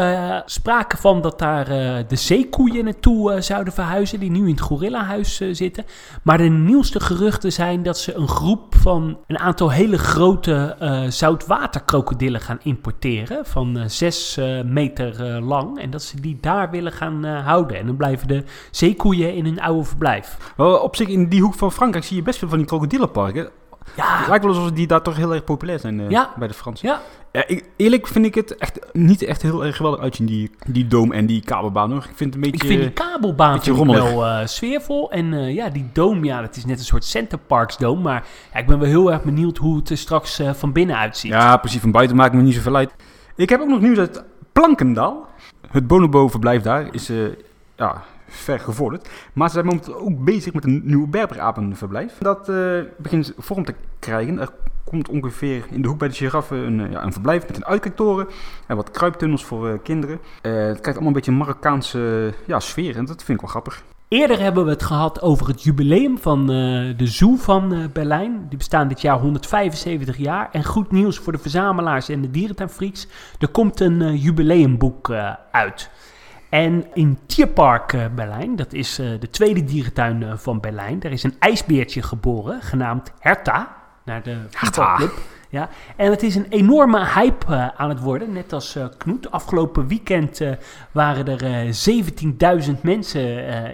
sprake 0.45 0.97
van 0.97 1.21
dat 1.21 1.39
daar 1.39 1.65
de 2.07 2.15
zeekoeien 2.15 2.83
naartoe 2.83 3.41
zouden 3.41 3.73
verhuizen, 3.73 4.19
die 4.19 4.31
nu 4.31 4.43
in 4.43 4.51
het 4.51 4.61
gorillahuis 4.61 5.41
zitten. 5.51 5.85
Maar 6.23 6.37
de 6.37 6.43
nieuwste 6.43 6.99
geruchten 6.99 7.51
zijn 7.51 7.83
dat 7.83 7.97
ze 7.97 8.13
een 8.13 8.27
groep 8.27 8.75
van 8.75 9.17
een 9.27 9.39
aantal 9.39 9.71
hele 9.71 9.97
grote 9.97 10.75
eh 10.89 11.09
zoutwaterkrokodillen 11.09 12.41
gaan 12.41 12.59
importeren. 12.63 13.45
Van 13.45 13.77
eh, 13.77 13.83
zes 13.87 14.37
eh, 14.37 14.61
meter 14.63 15.41
lang. 15.41 15.79
En 15.79 15.89
dat 15.89 16.03
ze 16.03 16.21
die 16.21 16.37
daar 16.41 16.71
willen 16.71 16.91
gaan 16.91 17.25
houden. 17.25 17.77
En 17.77 17.85
dan 17.85 17.95
blijven 17.95 18.27
de 18.27 18.43
zeekoeien 18.71 19.35
in 19.35 19.45
hun 19.45 19.61
oude 19.61 19.83
verblijf. 19.83 20.53
Op 20.57 20.95
zich, 20.95 21.07
in 21.07 21.29
die 21.29 21.41
hoek 21.41 21.53
van 21.53 21.71
Frankrijk 21.71 22.05
zie 22.05 22.15
je 22.15 22.21
best 22.21 22.39
veel 22.39 22.49
van 22.49 22.57
die 22.57 22.67
krokodillenparken. 22.67 23.49
Ja, 23.95 24.17
Het 24.17 24.27
lijkt 24.27 24.45
wel 24.45 24.53
alsof 24.53 24.71
die 24.71 24.87
daar 24.87 25.01
toch 25.01 25.15
heel 25.15 25.33
erg 25.33 25.43
populair 25.43 25.79
zijn 25.79 25.99
eh, 25.99 26.09
Ja. 26.09 26.33
bij 26.37 26.47
de 26.47 26.53
Fransen. 26.53 26.87
ja. 26.87 27.01
Ja, 27.31 27.43
ik, 27.47 27.69
eerlijk 27.75 28.07
vind 28.07 28.25
ik 28.25 28.35
het 28.35 28.57
echt 28.57 28.79
niet 28.93 29.21
echt 29.21 29.41
heel 29.41 29.65
erg 29.65 29.75
geweldig 29.75 29.99
uitzien, 30.01 30.25
die, 30.25 30.51
die 30.67 30.87
doom 30.87 31.11
en 31.11 31.25
die 31.25 31.41
kabelbaan. 31.43 31.91
Hoor. 31.91 32.05
Ik 32.09 32.15
vind 32.15 32.33
het 32.33 32.43
een 32.43 32.43
Ik 32.43 32.51
beetje... 32.51 32.67
vind 32.67 32.81
die 32.81 32.91
kabelbaan 32.91 33.53
beetje 33.53 33.73
vind 33.73 33.89
ik 33.89 33.93
rommelig. 33.95 34.13
wel 34.13 34.25
eh, 34.25 34.45
sfeervol. 34.47 35.11
En 35.11 35.33
eh, 35.33 35.53
ja, 35.53 35.69
die 35.69 35.89
doom, 35.93 36.23
ja, 36.23 36.41
dat 36.41 36.55
is 36.55 36.65
net 36.65 36.79
een 36.79 36.85
soort 36.85 37.05
Center 37.05 37.37
Parks 37.37 37.77
doom. 37.77 38.01
Maar 38.01 38.25
ja, 38.53 38.59
ik 38.59 38.65
ben 38.67 38.79
wel 38.79 38.87
heel 38.89 39.11
erg 39.11 39.23
benieuwd 39.23 39.57
hoe 39.57 39.75
het 39.77 39.89
er 39.89 39.97
straks 39.97 40.41
van 40.53 40.71
binnen 40.71 40.97
uitziet. 40.97 41.31
Ja, 41.31 41.57
precies. 41.57 41.81
Van 41.81 41.91
buiten 41.91 42.15
maakt 42.15 42.33
me 42.33 42.41
niet 42.41 42.53
zoveel 42.55 42.75
uit. 42.75 42.93
Ik 43.35 43.49
heb 43.49 43.61
ook 43.61 43.67
nog 43.69 43.81
nieuws 43.81 43.97
uit 43.97 44.23
Plankendaal. 44.51 45.27
Het 45.71 45.87
bonobo-verblijf 45.87 46.61
daar 46.61 46.87
is 46.91 47.11
ja, 47.75 48.03
ver 48.29 48.59
gevorderd. 48.59 49.09
Maar 49.33 49.47
ze 49.47 49.53
zijn 49.53 49.65
momenteel 49.65 49.99
ook 49.99 50.23
bezig 50.23 50.53
met 50.53 50.63
een 50.63 50.81
nieuw 50.83 51.07
berberapenverblijf. 51.07 52.17
Dat 52.19 52.49
eh, 52.49 52.79
begint 52.97 53.33
vorm 53.37 53.65
te 53.65 53.73
krijgen. 53.99 54.39
Er 54.39 54.49
komt 54.83 55.09
ongeveer 55.09 55.65
in 55.71 55.81
de 55.81 55.87
hoek 55.87 55.99
bij 55.99 56.07
de 56.07 56.13
giraffen 56.13 56.57
een, 56.57 56.79
eh, 56.79 56.91
ja, 56.91 57.03
een 57.03 57.13
verblijf 57.13 57.47
met 57.47 57.55
een 57.55 57.65
uitkijktoren 57.65 58.27
en 58.67 58.75
wat 58.75 58.91
kruiptunnels 58.91 59.45
voor 59.45 59.69
eh, 59.69 59.77
kinderen. 59.83 60.19
Het 60.41 60.51
krijgt 60.51 60.87
allemaal 60.87 61.07
een 61.07 61.13
beetje 61.13 61.31
een 61.31 61.37
Marokkaanse 61.37 62.33
ja, 62.45 62.59
sfeer 62.59 62.95
en 62.95 63.05
dat 63.05 63.23
vind 63.23 63.37
ik 63.37 63.41
wel 63.41 63.49
grappig. 63.49 63.83
Eerder 64.07 64.39
hebben 64.39 64.65
we 64.65 64.69
het 64.69 64.83
gehad 64.83 65.21
over 65.21 65.47
het 65.47 65.63
jubileum 65.63 66.17
van 66.17 66.47
de 66.97 67.07
Zoo 67.07 67.35
van 67.35 67.89
Berlijn. 67.93 68.45
Die 68.49 68.57
bestaan 68.57 68.87
dit 68.87 69.01
jaar 69.01 69.19
175 69.19 70.17
jaar. 70.17 70.49
En 70.51 70.63
goed 70.63 70.91
nieuws 70.91 71.17
voor 71.17 71.31
de 71.31 71.37
verzamelaars 71.37 72.09
en 72.09 72.21
de 72.21 72.31
dierentuinfreaks. 72.31 73.07
Er 73.39 73.47
komt 73.47 73.79
een 73.79 74.17
jubileumboek 74.17 75.11
uit. 75.51 75.89
En 76.49 76.85
in 76.93 77.19
Tierpark 77.25 77.93
eh, 77.93 78.05
Berlijn, 78.15 78.55
dat 78.55 78.73
is 78.73 78.99
eh, 78.99 79.07
de 79.19 79.29
tweede 79.29 79.63
dierentuin 79.63 80.23
eh, 80.23 80.37
van 80.37 80.59
Berlijn, 80.59 80.99
daar 80.99 81.11
is 81.11 81.23
een 81.23 81.35
ijsbeertje 81.39 82.01
geboren, 82.01 82.61
genaamd 82.61 83.11
Herta, 83.19 83.75
naar 84.05 84.23
de 84.23 84.37
voetbalclub. 84.49 85.11
Ja, 85.51 85.69
en 85.95 86.11
het 86.11 86.23
is 86.23 86.35
een 86.35 86.45
enorme 86.49 87.05
hype 87.05 87.45
eh, 87.45 87.67
aan 87.77 87.89
het 87.89 87.99
worden, 87.99 88.33
net 88.33 88.53
als 88.53 88.75
eh, 88.75 88.85
Knoet. 88.97 89.31
Afgelopen 89.31 89.87
weekend 89.87 90.41
eh, 90.41 90.51
waren 90.91 91.27
er 91.27 91.43
eh 91.43 92.65
17.000 92.65 92.81
mensen 92.81 93.21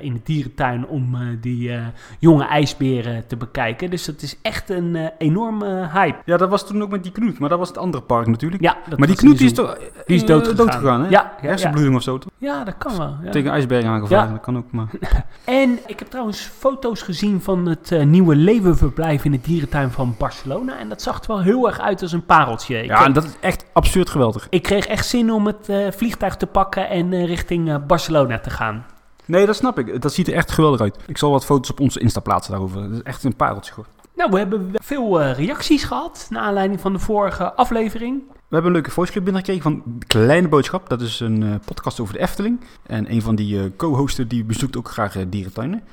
in 0.02 0.14
de 0.14 0.20
dierentuin 0.24 0.88
om 0.88 1.18
die 1.42 1.72
jonge 2.20 2.46
ijsberen 2.46 3.28
te 3.28 3.36
bekijken. 3.38 3.90
Dus 3.90 4.06
het 4.06 4.22
is 4.22 4.38
echt 4.42 4.70
een 4.70 5.12
enorme 5.18 5.90
hype. 5.94 6.18
Ja, 6.26 6.38
dat 6.38 6.50
was 6.50 6.68
toen 6.68 6.82
ook 6.84 6.90
met 6.90 7.04
die 7.04 7.12
knoet, 7.12 7.40
maar 7.40 7.50
dat 7.50 7.60
was 7.60 7.68
het 7.68 7.78
andere 7.78 8.04
park 8.04 8.28
natuurlijk. 8.28 8.62
Ja, 8.62 8.78
dat 8.90 9.00
maar 9.00 9.08
die 9.08 9.18
knoet 9.18 9.38
die 9.38 9.46
is 9.48 9.54
toch 9.54 9.78
Die 10.06 10.16
is 10.16 10.26
doodgegaan. 10.26 10.56
doodgegaan, 10.58 11.02
hè? 11.04 11.10
Ja, 11.10 11.22
ja, 11.22 11.38
ja. 11.42 11.48
Hersenbloeding 11.48 11.96
of 11.96 12.02
zo, 12.02 12.18
toch? 12.18 12.32
Ja, 12.38 12.64
dat 12.64 12.78
kan 12.78 12.98
wel. 12.98 13.16
Ja. 13.24 13.32
Tegen 13.32 13.52
ijsbergen 13.52 13.90
aangevaren, 13.90 14.26
Ja. 14.28 14.32
dat 14.34 14.42
kan 14.42 14.58
ook, 14.58 14.72
maar... 14.72 14.88
En 15.46 15.80
ik 15.88 16.00
heb 16.00 16.08
trouwens 16.08 16.42
foto's 16.42 17.02
gezien 17.02 17.42
van 17.42 17.66
het 17.66 18.06
nieuwe 18.06 18.36
leeuwenverblijf 18.36 19.26
in 19.26 19.32
de 19.32 19.42
dierentuin 19.42 19.92
van 19.92 20.16
Barcelona. 20.18 20.78
En 20.80 20.90
dat 20.90 21.02
zag 21.02 21.20
er 21.22 21.28
wel 21.28 21.42
heel 21.42 21.65
erg 21.68 21.80
uit 21.80 22.02
als 22.02 22.12
een 22.12 22.26
pareltje. 22.26 22.82
Ik, 22.82 22.86
Ja, 22.86 23.06
en 23.06 23.14
dat 23.14 23.24
is 23.24 23.36
echt 23.40 23.66
absurd 23.74 24.10
geweldig. 24.10 24.48
ik 24.50 24.62
kreeg 24.62 24.88
echt 24.88 25.08
zin 25.08 25.32
om 25.32 25.46
het 25.46 25.70
eh, 25.70 25.92
vliegtuig 25.92 26.38
te 26.38 26.46
pakken 26.46 26.90
en 26.90 27.14
eh, 27.14 27.26
richting 27.26 27.70
eh, 27.70 27.76
Barcelona 27.88 28.40
te 28.40 28.50
gaan. 28.50 28.86
Nee, 29.26 29.46
dat 29.46 29.56
snap 29.56 29.80
ik. 29.80 30.02
Dat 30.02 30.14
ziet 30.14 30.28
er 30.28 30.34
echt 30.34 30.52
geweldig 30.52 30.82
uit. 30.82 30.98
Ik 31.08 31.18
zal 31.18 31.32
wat 31.32 31.46
foto's 31.46 31.70
op 31.70 31.80
onze 31.80 32.00
Insta 32.00 32.20
plaatsen 32.20 32.52
daarover. 32.52 32.82
Dat 32.82 32.92
is 32.92 33.02
echt 33.02 33.24
een 33.24 33.36
pareltje, 33.36 33.74
hoor. 33.76 33.86
Nou, 34.16 34.32
we 34.32 34.38
hebben 34.38 34.72
veel 34.74 35.22
reacties 35.24 35.84
gehad 35.84 36.28
naar 36.30 36.42
aanleiding 36.42 36.80
van 36.80 36.94
de 36.94 37.00
vorige 37.00 37.54
aflevering. 37.54 38.24
We 38.28 38.34
hebben 38.62 38.66
een 38.66 38.72
leuke 38.72 38.92
voiceclip 38.92 39.24
binnengekregen 39.24 39.64
van 39.64 40.00
Kleine 40.08 40.48
Boodschap. 40.48 40.90
Dat 40.90 41.02
is 41.02 41.20
een 41.20 41.60
podcast 41.66 42.00
over 42.00 42.14
de 42.14 42.20
Efteling. 42.20 42.60
En 42.86 43.12
een 43.12 43.22
van 43.22 43.36
die 43.36 43.76
co-hosten 43.76 44.28
die 44.28 44.44
bezoekt 44.44 44.78
ook 44.78 44.90
graag 44.90 45.16
dierentuinen. 45.28 45.84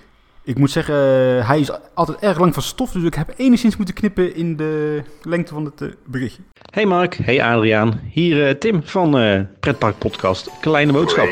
Ik 0.44 0.58
moet 0.58 0.70
zeggen, 0.70 0.94
eh, 0.94 1.48
hij 1.48 1.60
is 1.60 1.70
altijd 1.94 2.18
erg 2.18 2.38
lang 2.38 2.54
van 2.54 2.62
stof. 2.62 2.92
Dus 2.92 3.02
ik 3.02 3.14
heb 3.14 3.34
enigszins 3.36 3.76
moeten 3.76 3.94
knippen 3.94 4.34
in 4.34 4.56
de 4.56 5.02
lengte 5.22 5.54
van 5.54 5.64
het 5.64 5.80
eh, 5.80 5.88
berichtje. 6.06 6.42
Hey 6.70 6.86
Mark, 6.86 7.14
hey 7.14 7.42
Adriaan. 7.42 8.00
Hier 8.10 8.48
eh, 8.48 8.54
Tim 8.54 8.80
van 8.84 9.18
eh 9.18 9.40
Pretpark 9.60 9.98
Podcast 9.98 10.50
Kleine 10.60 10.92
Boodschap. 10.92 11.28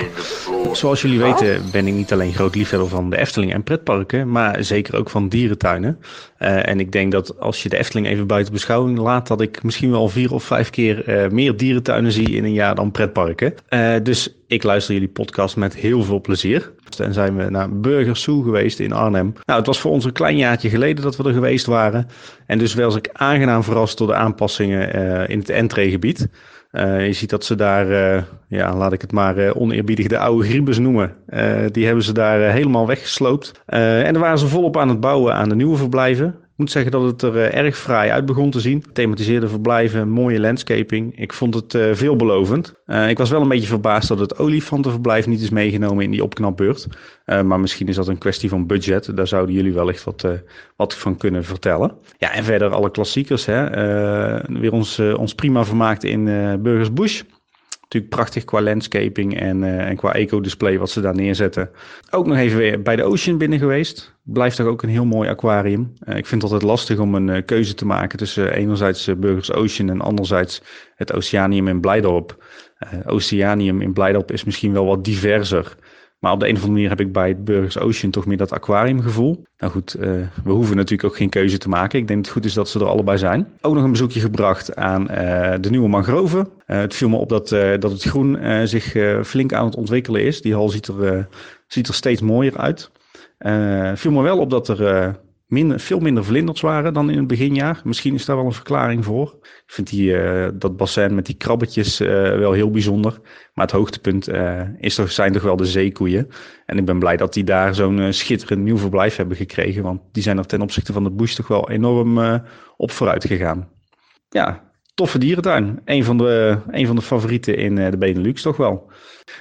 Zoals 0.72 1.02
jullie 1.02 1.18
weten 1.18 1.62
ben 1.72 1.86
ik 1.86 1.94
niet 1.94 2.12
alleen 2.12 2.32
groot 2.32 2.54
liefhebber 2.54 2.88
van 2.88 3.10
de 3.10 3.16
Efteling 3.16 3.52
en 3.52 3.62
pretparken, 3.62 4.30
maar 4.30 4.64
zeker 4.64 4.96
ook 4.96 5.10
van 5.10 5.28
dierentuinen. 5.28 5.98
Eh, 6.36 6.68
en 6.68 6.80
ik 6.80 6.92
denk 6.92 7.12
dat 7.12 7.40
als 7.40 7.62
je 7.62 7.68
de 7.68 7.76
Efteling 7.78 8.06
even 8.06 8.26
buiten 8.26 8.52
beschouwing 8.52 8.98
laat, 8.98 9.26
dat 9.26 9.40
ik 9.40 9.62
misschien 9.62 9.90
wel 9.90 10.08
vier 10.08 10.32
of 10.32 10.44
vijf 10.44 10.70
keer 10.70 11.08
eh, 11.08 11.30
meer 11.30 11.56
dierentuinen 11.56 12.12
zie 12.12 12.30
in 12.30 12.44
een 12.44 12.52
jaar 12.52 12.74
dan 12.74 12.90
pretparken. 12.90 13.54
Eh, 13.68 13.94
dus 14.02 14.34
ik 14.50 14.62
luister 14.62 14.94
jullie 14.94 15.08
podcast 15.08 15.56
met 15.56 15.74
heel 15.74 16.02
veel 16.02 16.20
plezier. 16.20 16.72
En 16.98 17.14
zijn 17.14 17.36
we 17.36 17.50
naar 17.50 17.80
Burgers 17.80 18.22
Zoo 18.22 18.40
geweest 18.40 18.80
in 18.80 18.92
Arnhem. 18.92 19.32
Nou, 19.44 19.58
het 19.58 19.66
was 19.66 19.80
voor 19.80 19.90
ons 19.90 20.04
een 20.04 20.12
klein 20.12 20.36
jaartje 20.36 20.68
geleden 20.68 21.04
dat 21.04 21.16
we 21.16 21.24
er 21.24 21.32
geweest 21.32 21.66
waren. 21.66 22.08
En 22.46 22.58
dus 22.58 22.74
was 22.74 22.96
ik 22.96 23.08
aangenaam 23.12 23.62
verrast 23.62 23.98
door 23.98 24.06
de 24.06 24.14
aanpassingen 24.14 24.92
eh, 24.92 25.28
in 25.28 25.38
het 25.38 25.48
entreegebied. 25.48 26.28
Eh, 26.70 27.06
je 27.06 27.12
ziet 27.12 27.30
dat 27.30 27.44
ze 27.44 27.54
daar, 27.54 27.90
eh, 27.90 28.22
ja, 28.48 28.76
laat 28.76 28.92
ik 28.92 29.00
het 29.00 29.12
maar 29.12 29.54
oneerbiedig 29.54 30.06
de 30.06 30.18
oude 30.18 30.48
griebus 30.48 30.78
noemen. 30.78 31.14
Die 31.72 31.86
hebben 31.86 32.04
ze 32.04 32.12
daar 32.12 32.52
helemaal 32.52 32.86
weggesloopt. 32.86 33.52
En 33.66 34.12
daar 34.12 34.22
waren 34.22 34.38
ze 34.38 34.46
volop 34.46 34.76
aan 34.76 34.88
het 34.88 35.00
bouwen 35.00 35.34
aan 35.34 35.48
de 35.48 35.54
nieuwe 35.54 35.76
verblijven. 35.76 36.34
Moet 36.60 36.70
zeggen 36.70 36.90
dat 36.90 37.02
het 37.02 37.22
er 37.22 37.36
eh, 37.36 37.64
erg 37.64 37.78
fraai 37.78 38.10
uit 38.10 38.26
begon 38.26 38.50
te 38.50 38.60
zien. 38.60 38.84
Thematiseerde 38.92 39.48
verblijven, 39.48 40.08
mooie 40.08 40.40
landscaping. 40.40 41.18
Ik 41.18 41.32
vond 41.32 41.54
het 41.54 41.74
eh, 41.74 41.90
veelbelovend. 41.92 42.74
Eh, 42.86 43.08
ik 43.08 43.18
was 43.18 43.30
wel 43.30 43.40
een 43.40 43.48
beetje 43.48 43.66
verbaasd 43.66 44.08
dat 44.08 44.18
het 44.18 44.38
olifantenverblijf 44.38 45.26
niet 45.26 45.40
is 45.40 45.50
meegenomen 45.50 46.04
in 46.04 46.10
die 46.10 46.22
opknapbeurt. 46.22 46.86
Maar 47.24 47.60
misschien 47.60 47.88
is 47.88 47.96
dat 47.96 48.08
een 48.08 48.18
kwestie 48.18 48.48
van 48.48 48.66
budget. 48.66 49.16
Daar 49.16 49.26
zouden 49.26 49.54
jullie 49.54 49.72
wellicht 49.72 50.04
wat, 50.04 50.26
wat 50.76 50.94
van 50.94 51.16
kunnen 51.16 51.44
vertellen. 51.44 51.92
Ja, 52.18 52.32
en 52.32 52.44
verder 52.44 52.68
alle 52.68 52.90
klassiekers. 52.90 53.46
Hè. 53.46 53.70
Weer 54.60 54.72
ons, 54.72 54.98
ons 54.98 55.34
prima 55.34 55.64
vermaakt 55.64 56.04
in 56.04 56.24
Burgers 56.62 56.92
Bush. 56.92 57.22
Natuurlijk 57.90 58.20
prachtig 58.20 58.44
qua 58.44 58.62
landscaping 58.62 59.40
en, 59.40 59.64
eh, 59.64 59.88
en 59.88 59.96
qua 59.96 60.14
eco-display 60.14 60.78
wat 60.78 60.90
ze 60.90 61.00
daar 61.00 61.14
neerzetten. 61.14 61.70
Ook 62.10 62.26
nog 62.26 62.36
even 62.36 62.58
weer 62.58 62.82
bij 62.82 62.96
de 62.96 63.02
Ocean 63.02 63.38
binnen 63.38 63.58
geweest. 63.58 64.14
Blijft 64.22 64.56
toch 64.56 64.66
ook 64.66 64.82
een 64.82 64.88
heel 64.88 65.04
mooi 65.04 65.28
aquarium. 65.28 65.92
Eh, 65.98 66.16
ik 66.16 66.26
vind 66.26 66.42
het 66.42 66.52
altijd 66.52 66.70
lastig 66.70 66.98
om 66.98 67.14
een 67.14 67.28
eh, 67.28 67.44
keuze 67.44 67.74
te 67.74 67.86
maken 67.86 68.18
tussen 68.18 68.52
enerzijds 68.52 69.10
Burgers 69.18 69.52
Ocean 69.52 69.90
en 69.90 70.00
anderzijds 70.00 70.62
het 70.94 71.12
Oceanium 71.12 71.68
in 71.68 71.80
Blijdorp. 71.80 72.44
Oceanium 73.06 73.80
in 73.80 73.92
Blijdorp 73.92 74.32
is 74.32 74.44
misschien 74.44 74.72
wel 74.72 74.84
wat 74.86 75.04
diverser. 75.04 75.76
Maar 76.20 76.32
op 76.32 76.40
de 76.40 76.48
een 76.48 76.54
of 76.54 76.58
andere 76.58 76.72
manier 76.72 76.88
heb 76.88 77.00
ik 77.00 77.12
bij 77.12 77.28
het 77.28 77.44
Burgers 77.44 77.78
Ocean 77.78 78.10
toch 78.10 78.26
meer 78.26 78.36
dat 78.36 78.52
aquariumgevoel. 78.52 79.44
Nou 79.58 79.72
goed, 79.72 79.94
eh, 79.94 80.10
we 80.44 80.50
hoeven 80.50 80.76
natuurlijk 80.76 81.08
ook 81.08 81.16
geen 81.16 81.28
keuze 81.28 81.58
te 81.58 81.68
maken. 81.68 81.98
Ik 81.98 82.06
denk 82.06 82.18
dat 82.18 82.26
het 82.26 82.36
goed 82.36 82.44
is 82.44 82.54
dat 82.54 82.68
ze 82.68 82.78
er 82.78 82.86
allebei 82.86 83.18
zijn. 83.18 83.48
Ook 83.60 83.74
nog 83.74 83.84
een 83.84 83.90
bezoekje 83.90 84.20
gebracht 84.20 84.76
aan 84.76 85.08
eh, 85.08 85.54
de 85.60 85.70
nieuwe 85.70 85.88
mangroven. 85.88 86.48
Eh, 86.66 86.78
het 86.78 86.94
viel 86.94 87.08
me 87.08 87.16
op 87.16 87.28
dat, 87.28 87.48
dat 87.48 87.90
het 87.90 88.02
groen 88.02 88.38
zich 88.68 88.96
flink 89.26 89.52
aan 89.52 89.64
het 89.64 89.76
ontwikkelen 89.76 90.22
is. 90.22 90.42
Die 90.42 90.54
hal 90.54 90.68
ziet 90.68 90.86
er, 90.86 91.28
ziet 91.66 91.88
er 91.88 91.94
steeds 91.94 92.20
mooier 92.20 92.58
uit. 92.58 92.90
Eh 93.38 93.92
viel 93.94 94.12
me 94.12 94.22
wel 94.22 94.38
op 94.38 94.50
dat 94.50 94.68
er 94.68 95.16
minder, 95.50 95.80
veel 95.80 95.98
minder 95.98 96.24
vlinders 96.24 96.60
waren 96.60 96.94
dan 96.94 97.10
in 97.10 97.18
het 97.18 97.26
beginjaar. 97.26 97.80
Misschien 97.84 98.14
is 98.14 98.24
daar 98.24 98.36
wel 98.36 98.44
een 98.44 98.52
verklaring 98.52 99.04
voor. 99.04 99.38
Ik 99.42 99.62
vind 99.66 99.88
die, 99.90 100.16
eh, 100.16 100.48
dat 100.54 100.76
bassin 100.76 101.14
met 101.14 101.26
die 101.26 101.34
krabbetjes 101.34 102.00
eh, 102.00 102.08
wel 102.38 102.52
heel 102.52 102.70
bijzonder. 102.70 103.20
Maar 103.54 103.64
het 103.66 103.74
hoogtepunt 103.74 104.28
uh, 104.28 104.62
is 104.78 104.94
toch, 104.94 105.12
zijn 105.12 105.32
toch 105.32 105.42
wel 105.42 105.56
de 105.56 105.64
zeekoeien. 105.66 106.28
En 106.66 106.78
ik 106.78 106.84
ben 106.84 106.98
blij 106.98 107.16
dat 107.16 107.32
die 107.32 107.44
daar 107.44 107.74
zo'n 107.74 108.12
schitterend 108.12 108.62
nieuw 108.62 108.78
verblijf 108.78 109.16
hebben 109.16 109.36
gekregen. 109.36 109.82
Want 109.82 110.00
die 110.12 110.22
zijn 110.22 110.38
er 110.38 110.46
ten 110.46 110.62
opzichte 110.62 110.92
van 110.92 111.04
de 111.04 111.10
bush 111.10 111.34
toch 111.34 111.48
wel 111.48 111.70
enorm 111.70 112.42
op 112.76 112.90
vooruit 112.90 113.24
gegaan. 113.24 113.68
Ja, 114.28 114.70
toffe 114.94 115.18
dierentuin. 115.18 115.80
Een 115.84 116.04
van 116.04 116.18
de, 116.18 116.58
een 116.70 116.86
van 116.86 116.96
de 116.96 117.02
favorieten 117.02 117.56
in 117.56 117.74
de 117.74 117.98
Benelux 117.98 118.42
toch 118.42 118.56
wel. 118.56 118.92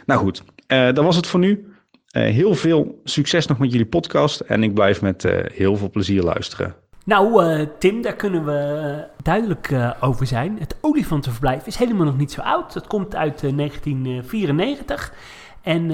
Nou 0.06 0.20
goed, 0.20 0.44
dat 0.68 1.04
was 1.04 1.16
het 1.16 1.28
voor 1.28 1.40
nu. 1.40 1.69
Uh, 2.18 2.24
heel 2.24 2.56
veel 2.56 3.00
succes 3.04 3.48
nog 3.48 3.58
met 3.58 3.72
jullie 3.72 3.88
podcast 3.88 4.40
en 4.40 4.64
ik 4.64 4.74
blijf 4.74 5.02
met 5.02 5.24
uh, 5.24 5.40
heel 5.54 5.76
veel 5.76 5.90
plezier 5.90 6.24
luisteren. 6.24 6.76
Nou, 7.06 7.44
uh, 7.44 7.66
Tim, 7.80 8.02
daar 8.02 8.16
kunnen 8.16 8.46
we 8.46 9.04
duidelijk 9.24 9.74
over 10.02 10.28
zijn. 10.28 10.58
Het 10.60 10.76
olifantenverblijf 10.82 11.66
is 11.66 11.76
helemaal 11.76 12.06
nog 12.06 12.18
niet 12.18 12.32
zo 12.32 12.42
oud. 12.42 12.74
Het 12.74 12.88
komt 12.88 13.16
uit 13.16 13.40
1994. 13.40 15.14
En 15.62 15.92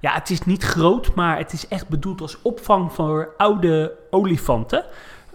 ja, 0.00 0.12
het 0.12 0.30
is 0.30 0.44
niet 0.44 0.62
groot, 0.62 1.14
maar 1.14 1.38
het 1.38 1.52
is 1.52 1.68
echt 1.68 1.88
bedoeld 1.88 2.20
als 2.20 2.42
opvang 2.42 2.92
voor 2.92 3.34
oude 3.36 3.92
olifanten 4.10 4.84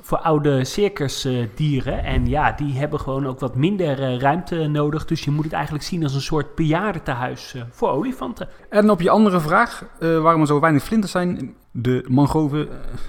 voor 0.05 0.17
oude 0.17 0.65
circusdieren. 0.65 2.03
en 2.03 2.27
ja, 2.27 2.51
die 2.51 2.77
hebben 2.77 2.99
gewoon 2.99 3.27
ook 3.27 3.39
wat 3.39 3.55
minder 3.55 3.99
uh, 3.99 4.19
ruimte 4.19 4.67
nodig. 4.67 5.05
Dus 5.05 5.23
je 5.23 5.31
moet 5.31 5.43
het 5.43 5.53
eigenlijk 5.53 5.83
zien 5.83 6.03
als 6.03 6.13
een 6.13 6.21
soort 6.21 6.55
bejaardentehuis 6.55 7.53
uh, 7.55 7.61
voor 7.71 7.89
olifanten. 7.89 8.47
En 8.69 8.89
op 8.89 9.01
je 9.01 9.09
andere 9.09 9.39
vraag, 9.39 9.83
uh, 9.99 10.21
waarom 10.21 10.41
er 10.41 10.47
zo 10.47 10.59
weinig 10.59 10.83
vlinders 10.83 11.11
zijn, 11.11 11.55
de 11.71 12.05
mangroven 12.07 12.59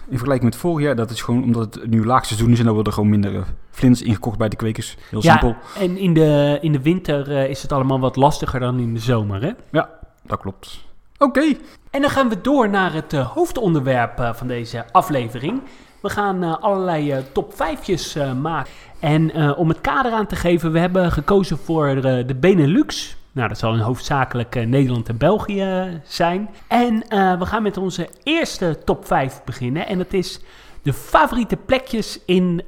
in 0.09 0.19
vergelijking 0.19 0.51
met 0.51 0.61
vorig 0.61 0.85
jaar, 0.85 0.97
dat 0.97 1.11
is 1.11 1.23
gewoon 1.23 1.43
omdat 1.43 1.75
het 1.75 1.91
nu 1.91 2.05
laagseizoen 2.05 2.51
is 2.51 2.59
en 2.59 2.65
dan 2.65 2.75
worden 2.75 2.93
er 2.93 2.99
gewoon 2.99 3.21
minder 3.21 3.45
vlinders 3.71 4.03
ingekocht 4.03 4.39
bij 4.39 4.49
de 4.49 4.57
kwekers. 4.57 4.97
Heel 5.11 5.23
ja, 5.23 5.31
simpel. 5.31 5.57
En 5.79 5.97
in 5.97 6.15
de, 6.15 6.59
in 6.61 6.73
de 6.73 6.83
winter 6.83 7.49
is 7.49 7.63
het 7.63 7.73
allemaal 7.73 8.01
wat 8.01 8.17
lastiger 8.17 8.61
dan 8.61 8.79
in 8.79 8.95
de 8.95 9.01
zomer, 9.01 9.43
hè? 9.43 9.51
Ja, 9.71 9.91
dat 10.23 10.41
klopt. 10.41 10.85
Oké. 11.19 11.57
En 11.91 12.01
dan 12.01 12.11
gaan 12.11 12.29
we 12.29 12.41
door 12.41 12.69
naar 12.69 12.93
het 12.93 13.13
hoofdonderwerp 13.13 14.33
van 14.35 14.47
deze 14.47 14.85
aflevering. 14.93 15.63
We 16.07 16.13
gaan 16.13 16.45
uh, 16.45 16.57
allerlei 16.61 17.13
uh, 17.13 17.19
top 17.33 17.53
5'jes 17.53 18.17
uh, 18.17 18.33
maken. 18.33 18.73
En 19.01 19.57
om 19.57 19.69
het 19.69 19.81
kader 19.81 20.13
aan 20.13 20.27
te 20.27 20.37
geven, 20.37 20.73
we 20.73 20.79
hebben 20.79 21.13
gekozen 21.13 21.59
voor 21.59 21.95
de 22.01 22.37
Benelux. 22.41 23.17
Nou, 23.33 23.49
dat 23.49 23.59
zal 23.59 23.75
in 23.75 23.81
hoofdzakelijk 23.81 24.67
Nederland 24.67 25.09
en 25.09 25.17
België 25.17 26.01
zijn. 26.05 26.49
En 26.67 27.05
we 27.39 27.47
gaan 27.47 27.63
met 27.63 27.77
onze 27.77 28.09
eerste 28.23 28.79
top 28.85 29.07
5 29.07 29.41
beginnen. 29.45 29.87
En 29.87 29.99
dat 29.99 30.13
is 30.13 30.41
de 30.83 30.93
favoriete 30.93 31.57
plekjes 31.57 32.21
in 32.27 32.63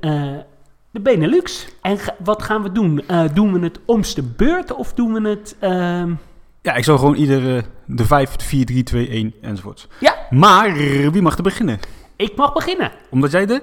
de 0.90 1.00
Benelux. 1.00 1.66
En 1.82 1.98
wat 2.24 2.42
gaan 2.42 2.62
we 2.62 2.72
doen? 2.72 3.04
doen 3.34 3.52
we 3.52 3.58
het 3.58 3.80
omste 3.84 4.22
beurt 4.22 4.74
of 4.74 4.92
doen 4.94 5.12
we 5.12 5.28
het... 5.28 5.56
Ehm, 5.60 6.12
ja, 6.62 6.74
ik 6.74 6.84
zou 6.84 6.98
gewoon 6.98 7.14
ieder 7.14 7.64
de 7.86 8.04
5, 8.04 8.34
4, 8.38 8.66
3, 8.66 8.82
2, 8.82 9.08
1 9.08 9.34
enzovoort. 9.42 9.88
Ja. 10.00 10.14
Maar 10.30 10.72
wie 11.12 11.22
mag 11.22 11.36
er 11.36 11.42
beginnen? 11.42 11.78
Ik 12.18 12.36
mag 12.36 12.52
beginnen. 12.52 12.90
Omdat 13.10 13.30
jij 13.30 13.46
de? 13.46 13.62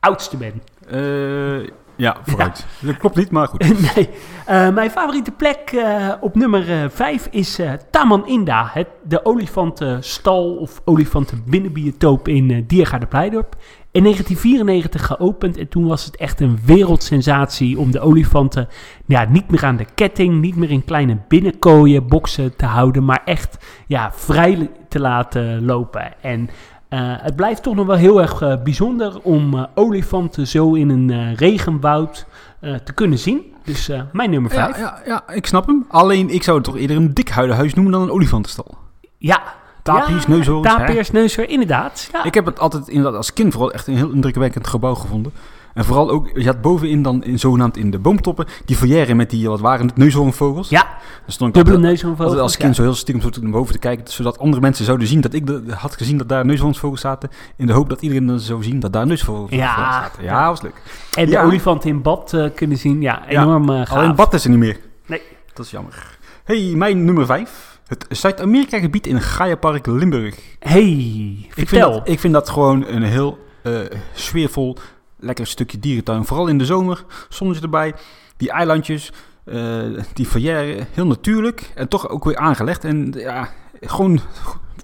Oudste 0.00 0.36
ben. 0.36 0.62
Uh, 0.92 1.68
ja, 1.96 2.16
vooruit. 2.24 2.66
Ja. 2.80 2.86
Dat 2.86 2.96
klopt 2.96 3.16
niet, 3.16 3.30
maar 3.30 3.48
goed. 3.48 3.60
nee. 3.94 4.08
Uh, 4.48 4.74
mijn 4.74 4.90
favoriete 4.90 5.30
plek 5.30 5.72
uh, 5.72 6.12
op 6.20 6.34
nummer 6.34 6.90
5 6.90 7.28
is 7.30 7.60
Taman 7.90 8.26
Inda. 8.26 8.70
Het, 8.72 8.88
de 9.04 9.24
olifantenstal 9.24 10.56
of 10.56 10.80
olifantenbinnenbiotoop 10.84 12.28
in 12.28 12.64
Diergaarde 12.66 13.06
Pleidorp. 13.06 13.56
In 13.96 14.02
1994 14.02 15.06
geopend 15.06 15.56
en 15.56 15.68
toen 15.68 15.86
was 15.86 16.04
het 16.04 16.16
echt 16.16 16.40
een 16.40 16.58
wereldsensatie 16.64 17.78
om 17.78 17.90
de 17.90 18.00
olifanten 18.00 18.68
ja, 19.06 19.24
niet 19.28 19.50
meer 19.50 19.64
aan 19.64 19.76
de 19.76 19.86
ketting, 19.94 20.40
niet 20.40 20.56
meer 20.56 20.70
in 20.70 20.84
kleine 20.84 21.18
binnenkooien, 21.28 22.06
boksen 22.06 22.56
te 22.56 22.66
houden, 22.66 23.04
maar 23.04 23.22
echt 23.24 23.64
ja, 23.86 24.12
vrij 24.12 24.70
te 24.88 25.00
laten 25.00 25.64
lopen. 25.64 26.22
En 26.22 26.50
het 26.96 27.36
blijft 27.36 27.62
toch 27.62 27.74
nog 27.74 27.86
wel 27.86 27.96
heel 27.96 28.20
erg 28.20 28.42
uh, 28.42 28.62
bijzonder 28.62 29.20
om 29.22 29.54
uh, 29.54 29.64
olifanten 29.74 30.46
zo 30.46 30.74
in 30.74 30.88
een 30.88 31.34
regenwoud 31.34 32.26
te 32.60 32.92
kunnen 32.94 33.18
zien. 33.18 33.54
Dus 33.64 33.90
mijn 34.12 34.30
nummer 34.30 34.50
5. 34.50 34.78
Ja, 34.78 34.82
ja, 34.82 35.02
ja, 35.06 35.34
ik 35.34 35.46
snap 35.46 35.66
hem. 35.66 35.84
Alleen 35.88 36.30
ik 36.30 36.42
zou 36.42 36.56
het 36.56 36.66
toch 36.66 36.76
eerder 36.76 36.96
een 36.96 37.14
dikhuidenhuis 37.14 37.74
noemen 37.74 37.92
dan 37.92 38.02
een 38.02 38.10
olifantenstal. 38.10 38.74
Ja, 39.18 39.42
Tapirs, 39.86 40.22
ja, 40.22 40.28
neushoorns. 40.30 40.68
Tapirs, 40.68 41.10
neushoorns, 41.10 41.52
inderdaad. 41.52 42.08
Ja. 42.12 42.24
Ik 42.24 42.34
heb 42.34 42.46
het 42.46 42.58
altijd 42.58 42.88
inderdaad 42.88 43.16
als 43.16 43.32
kind 43.32 43.52
vooral 43.52 43.72
echt 43.72 43.86
een 43.86 43.96
heel 43.96 44.10
indrukwekkend 44.10 44.66
gebouw 44.66 44.94
gevonden. 44.94 45.32
En 45.76 45.84
vooral 45.84 46.10
ook, 46.10 46.30
je 46.34 46.46
had 46.46 46.60
bovenin 46.60 47.02
dan 47.02 47.24
in, 47.24 47.38
zogenaamd 47.38 47.76
in 47.76 47.90
de 47.90 47.98
boomtoppen 47.98 48.46
die 48.64 48.76
foyer 48.76 49.16
met 49.16 49.30
die, 49.30 49.48
wat 49.48 49.60
waren 49.60 49.86
het, 49.86 49.96
neushoornvogels. 49.96 50.68
Ja, 50.68 50.82
dan 51.22 51.32
stond 51.32 51.56
ik 51.56 51.64
dubbele 51.64 51.86
neushoornvogels. 51.86 52.38
als 52.38 52.56
kind 52.56 52.76
zo 52.76 52.82
heel 52.82 52.94
stiekem 52.94 53.32
zo 53.32 53.40
naar 53.40 53.50
boven 53.50 53.72
te 53.72 53.78
kijken, 53.78 54.12
zodat 54.12 54.38
andere 54.38 54.62
mensen 54.62 54.84
zouden 54.84 55.06
zien 55.06 55.20
dat 55.20 55.32
ik 55.32 55.46
de, 55.46 55.62
had 55.74 55.96
gezien 55.96 56.18
dat 56.18 56.28
daar 56.28 56.46
neushoornvogels 56.46 57.00
zaten. 57.00 57.30
In 57.56 57.66
de 57.66 57.72
hoop 57.72 57.88
dat 57.88 58.02
iedereen 58.02 58.26
dan 58.26 58.40
zou 58.40 58.62
zien 58.62 58.80
dat 58.80 58.92
daar 58.92 59.06
neushoornvogels 59.06 59.60
ja. 59.60 59.74
zaten. 59.74 60.24
Ja, 60.24 60.48
was 60.48 60.62
leuk. 60.62 60.82
En 61.16 61.26
de 61.26 61.38
olifanten 61.38 61.90
in 61.90 62.02
bad 62.02 62.32
uh, 62.32 62.46
kunnen 62.54 62.78
zien, 62.78 63.00
ja, 63.00 63.28
enorm 63.28 63.70
uh, 63.70 63.90
Alleen 63.90 64.14
bad 64.14 64.34
is 64.34 64.44
er 64.44 64.50
niet 64.50 64.58
meer. 64.58 64.78
Nee. 65.06 65.22
Dat 65.54 65.64
is 65.64 65.70
jammer. 65.70 66.18
hey, 66.44 66.72
mijn 66.74 67.04
nummer 67.04 67.26
5. 67.26 67.78
Het 67.86 68.06
Zuid-Amerika-gebied 68.08 69.06
in 69.06 69.20
Gaia-park 69.20 69.86
Limburg. 69.86 70.38
hey, 70.58 71.46
vertel. 71.48 71.54
Ik 71.54 71.68
vind, 71.68 71.82
dat, 71.82 72.08
ik 72.08 72.20
vind 72.20 72.32
dat 72.32 72.48
gewoon 72.48 72.86
een 72.86 73.02
heel 73.02 73.38
uh, 73.62 73.78
sfeervol, 74.14 74.76
lekker 75.16 75.46
stukje 75.46 75.78
dierentuin. 75.78 76.24
Vooral 76.24 76.46
in 76.46 76.58
de 76.58 76.64
zomer, 76.64 77.04
zonnetje 77.28 77.62
erbij. 77.62 77.94
Die 78.36 78.50
eilandjes, 78.50 79.12
uh, 79.44 80.02
die 80.12 80.28
verrière, 80.28 80.86
heel 80.92 81.06
natuurlijk. 81.06 81.70
En 81.74 81.88
toch 81.88 82.08
ook 82.08 82.24
weer 82.24 82.36
aangelegd. 82.36 82.84
En 82.84 83.12
ja, 83.16 83.48
gewoon 83.80 84.20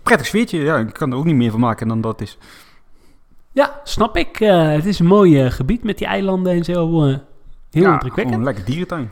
prettig 0.02 0.26
sfeertje. 0.26 0.60
Ja, 0.60 0.76
ik 0.76 0.92
kan 0.92 1.10
er 1.10 1.16
ook 1.16 1.24
niet 1.24 1.34
meer 1.34 1.50
van 1.50 1.60
maken 1.60 1.88
dan 1.88 2.00
dat 2.00 2.20
is. 2.20 2.38
Ja, 3.52 3.80
snap 3.84 4.16
ik. 4.16 4.40
Uh, 4.40 4.68
het 4.68 4.86
is 4.86 4.98
een 4.98 5.06
mooi 5.06 5.50
gebied 5.50 5.82
met 5.82 5.98
die 5.98 6.06
eilanden 6.06 6.52
en 6.52 6.64
zo. 6.64 7.02
heel 7.02 7.20
ja, 7.70 7.92
indrukwekkend. 7.92 8.36
Een 8.36 8.44
lekker 8.44 8.64
dierentuin. 8.64 9.10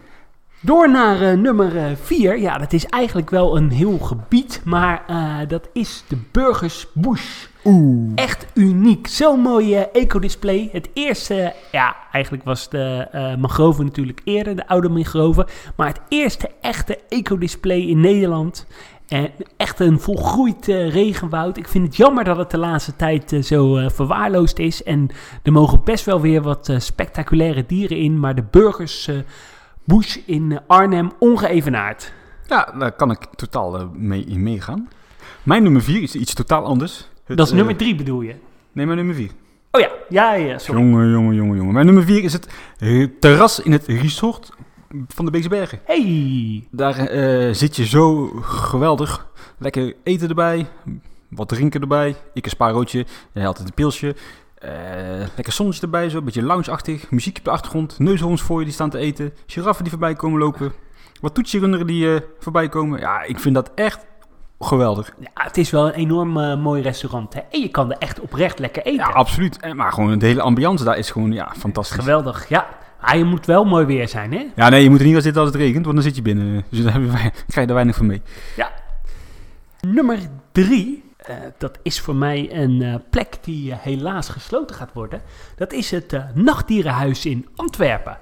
Door 0.60 0.90
naar 0.90 1.22
uh, 1.22 1.32
nummer 1.32 1.96
4. 1.96 2.34
Uh, 2.36 2.42
ja, 2.42 2.58
dat 2.58 2.72
is 2.72 2.86
eigenlijk 2.86 3.30
wel 3.30 3.56
een 3.56 3.70
heel 3.70 3.98
gebied, 3.98 4.62
maar 4.64 5.04
uh, 5.10 5.38
dat 5.48 5.68
is 5.72 6.04
de 6.08 6.16
Burgers 6.32 6.86
Bush. 6.94 7.46
Oeh. 7.64 8.12
Echt 8.14 8.46
uniek. 8.54 9.06
Zo'n 9.06 9.40
mooie 9.40 9.90
ecodisplay. 9.90 10.68
Het 10.72 10.90
eerste, 10.92 11.54
ja, 11.72 11.96
eigenlijk 12.12 12.44
was 12.44 12.68
de 12.68 13.08
mangrove 13.38 13.82
natuurlijk 13.82 14.20
eerder, 14.24 14.56
de 14.56 14.68
oude 14.68 14.88
mangrove. 14.88 15.46
Maar 15.76 15.86
het 15.86 16.00
eerste 16.08 16.50
echte 16.60 16.98
ecodisplay 17.08 17.80
in 17.80 18.00
Nederland. 18.00 18.66
En 19.08 19.30
echt 19.56 19.80
een 19.80 20.00
volgroeid 20.00 20.66
regenwoud. 20.66 21.56
Ik 21.56 21.68
vind 21.68 21.86
het 21.86 21.96
jammer 21.96 22.24
dat 22.24 22.36
het 22.36 22.50
de 22.50 22.58
laatste 22.58 22.96
tijd 22.96 23.36
zo 23.42 23.88
verwaarloosd 23.88 24.58
is. 24.58 24.82
En 24.82 25.08
er 25.42 25.52
mogen 25.52 25.84
best 25.84 26.04
wel 26.04 26.20
weer 26.20 26.42
wat 26.42 26.74
spectaculaire 26.78 27.66
dieren 27.66 27.96
in. 27.96 28.20
Maar 28.20 28.34
de 28.34 28.44
burgers 28.50 29.10
Bush 29.84 30.16
in 30.26 30.60
Arnhem 30.66 31.12
ongeëvenaard. 31.18 32.12
Ja, 32.46 32.74
daar 32.78 32.92
kan 32.92 33.10
ik 33.10 33.26
totaal 33.34 33.80
uh, 33.80 33.86
mee 33.92 34.38
meegaan. 34.38 34.88
Mijn 35.42 35.62
nummer 35.62 35.82
4 35.82 36.02
is 36.02 36.14
iets 36.14 36.34
totaal 36.34 36.64
anders. 36.64 37.08
Het, 37.30 37.38
dat 37.38 37.46
is 37.46 37.52
uh, 37.52 37.58
nummer 37.58 37.76
3 37.76 37.94
bedoel 37.94 38.20
je? 38.20 38.34
Nee, 38.72 38.86
mijn 38.86 38.98
nummer 38.98 39.14
4. 39.14 39.30
Oh 39.70 39.80
ja, 39.80 39.90
ja, 40.08 40.34
ja. 40.34 40.58
Sorry. 40.58 40.80
Jongen, 40.80 41.10
jongen, 41.10 41.34
jongen, 41.34 41.56
jongen. 41.56 41.72
Mijn 41.72 41.86
nummer 41.86 42.04
4 42.04 42.22
is 42.24 42.32
het 42.32 42.48
uh, 42.78 43.08
terras 43.20 43.60
in 43.60 43.72
het 43.72 43.86
resort 43.86 44.52
van 45.08 45.24
de 45.24 45.30
Beekse 45.30 45.48
Bergen. 45.48 45.80
Hey! 45.84 46.64
Daar 46.70 46.94
zit 47.54 47.76
je 47.76 47.86
zo 47.86 48.26
geweldig. 48.42 49.28
Lekker 49.58 49.94
eten 50.02 50.28
erbij, 50.28 50.66
wat 51.28 51.48
drinken 51.48 51.80
erbij. 51.80 52.16
Ik 52.34 52.44
een 52.44 52.50
spaarroodje, 52.50 53.06
jij 53.32 53.44
had 53.44 53.58
een 53.58 53.74
pilsje. 53.74 54.14
Uh, 54.64 54.70
lekker 55.34 55.52
zonnetje 55.52 55.82
erbij, 55.82 56.10
zo 56.10 56.18
een 56.18 56.24
beetje 56.24 56.42
lounge-achtig. 56.42 57.10
Muziek 57.10 57.38
op 57.38 57.44
de 57.44 57.50
achtergrond. 57.50 57.98
Neushoorns 57.98 58.42
voor 58.42 58.58
je 58.58 58.64
die 58.64 58.74
staan 58.74 58.90
te 58.90 58.98
eten. 58.98 59.32
Giraffen 59.46 59.84
die 59.84 59.92
voorbij 59.92 60.14
komen 60.14 60.38
lopen. 60.38 60.72
Wat 61.20 61.34
toetsierunderen 61.34 61.86
die 61.86 62.04
uh, 62.04 62.20
voorbij 62.38 62.68
komen. 62.68 63.00
Ja, 63.00 63.22
ik 63.22 63.38
vind 63.38 63.54
dat 63.54 63.70
echt 63.74 64.06
geweldig. 64.60 65.12
Ja, 65.18 65.28
het 65.34 65.56
is 65.56 65.70
wel 65.70 65.86
een 65.86 65.92
enorm 65.92 66.36
uh, 66.36 66.56
mooi 66.56 66.82
restaurant. 66.82 67.34
Hè? 67.34 67.40
En 67.50 67.60
je 67.60 67.68
kan 67.68 67.90
er 67.90 67.98
echt 67.98 68.20
oprecht 68.20 68.58
lekker 68.58 68.82
eten. 68.82 69.06
Ja, 69.06 69.12
absoluut. 69.12 69.74
Maar 69.74 69.92
gewoon 69.92 70.18
de 70.18 70.26
hele 70.26 70.42
ambiance 70.42 70.84
daar 70.84 70.98
is 70.98 71.10
gewoon 71.10 71.32
ja, 71.32 71.52
fantastisch. 71.58 71.98
Geweldig, 71.98 72.48
ja. 72.48 72.68
Ah, 73.00 73.16
je 73.16 73.24
moet 73.24 73.46
wel 73.46 73.64
mooi 73.64 73.86
weer 73.86 74.08
zijn, 74.08 74.32
hè? 74.32 74.46
Ja, 74.54 74.68
nee, 74.68 74.82
je 74.82 74.90
moet 74.90 74.98
er 74.98 75.04
niet 75.04 75.12
wel 75.12 75.22
zitten 75.22 75.42
als 75.42 75.50
het 75.50 75.60
regent, 75.60 75.84
want 75.84 75.94
dan 75.94 76.04
zit 76.04 76.16
je 76.16 76.22
binnen. 76.22 76.64
Dus 76.68 76.82
daar 76.82 76.92
krijg 77.00 77.32
je 77.46 77.60
er 77.60 77.74
weinig 77.74 77.96
van 77.96 78.06
mee. 78.06 78.22
Ja. 78.56 78.70
Nummer 79.80 80.18
drie 80.52 81.10
uh, 81.28 81.36
dat 81.58 81.78
is 81.82 82.00
voor 82.00 82.14
mij 82.14 82.48
een 82.52 82.82
uh, 82.82 82.94
plek 83.10 83.38
die 83.40 83.74
helaas 83.74 84.28
gesloten 84.28 84.76
gaat 84.76 84.92
worden. 84.92 85.22
Dat 85.56 85.72
is 85.72 85.90
het 85.90 86.18
Nachtdierenhuis 86.34 87.26
in 87.26 87.48
Antwerpen. 87.56 88.18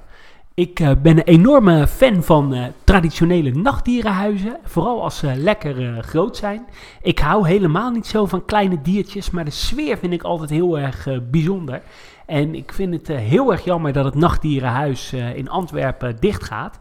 Ik 0.58 0.74
ben 0.74 1.16
een 1.16 1.22
enorme 1.22 1.86
fan 1.86 2.22
van 2.22 2.72
traditionele 2.84 3.50
nachtdierenhuizen. 3.50 4.58
Vooral 4.64 5.02
als 5.02 5.18
ze 5.18 5.36
lekker 5.36 6.02
groot 6.02 6.36
zijn. 6.36 6.66
Ik 7.02 7.18
hou 7.18 7.48
helemaal 7.48 7.90
niet 7.90 8.06
zo 8.06 8.26
van 8.26 8.44
kleine 8.44 8.82
diertjes. 8.82 9.30
Maar 9.30 9.44
de 9.44 9.50
sfeer 9.50 9.98
vind 9.98 10.12
ik 10.12 10.22
altijd 10.22 10.50
heel 10.50 10.78
erg 10.78 11.08
bijzonder. 11.30 11.82
En 12.26 12.54
ik 12.54 12.72
vind 12.72 12.94
het 12.94 13.08
eh, 13.08 13.16
heel 13.16 13.52
erg 13.52 13.64
jammer 13.64 13.92
dat 13.92 14.04
het 14.04 14.14
Nachtdierenhuis 14.14 15.12
eh, 15.12 15.36
in 15.36 15.48
Antwerpen 15.48 16.16
dicht 16.20 16.44
gaat. 16.44 16.78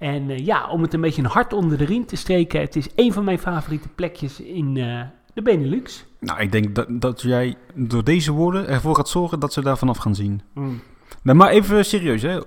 En 0.00 0.30
eh, 0.30 0.38
ja, 0.38 0.68
om 0.68 0.82
het 0.82 0.94
een 0.94 1.00
beetje 1.00 1.22
een 1.22 1.28
hart 1.28 1.52
onder 1.52 1.78
de 1.78 1.84
riem 1.84 2.06
te 2.06 2.16
steken, 2.16 2.60
het 2.60 2.76
is 2.76 2.88
een 2.96 3.12
van 3.12 3.24
mijn 3.24 3.38
favoriete 3.38 3.88
plekjes 3.88 4.40
in 4.40 4.76
eh, 4.76 5.00
de 5.34 5.42
Benelux. 5.42 6.06
Nou, 6.20 6.40
ik 6.40 6.52
denk 6.52 6.74
dat, 6.74 6.86
dat 6.88 7.20
jij 7.20 7.56
door 7.74 8.04
deze 8.04 8.32
woorden 8.32 8.68
ervoor 8.68 8.94
gaat 8.94 9.08
zorgen 9.08 9.40
dat 9.40 9.52
ze 9.52 9.60
daar 9.60 9.78
vanaf 9.78 9.96
gaan 9.96 10.14
zien. 10.14 10.40
Nou, 11.22 11.38
maar 11.38 11.50
even 11.50 11.84
serieus, 11.84 12.22
hè. 12.22 12.40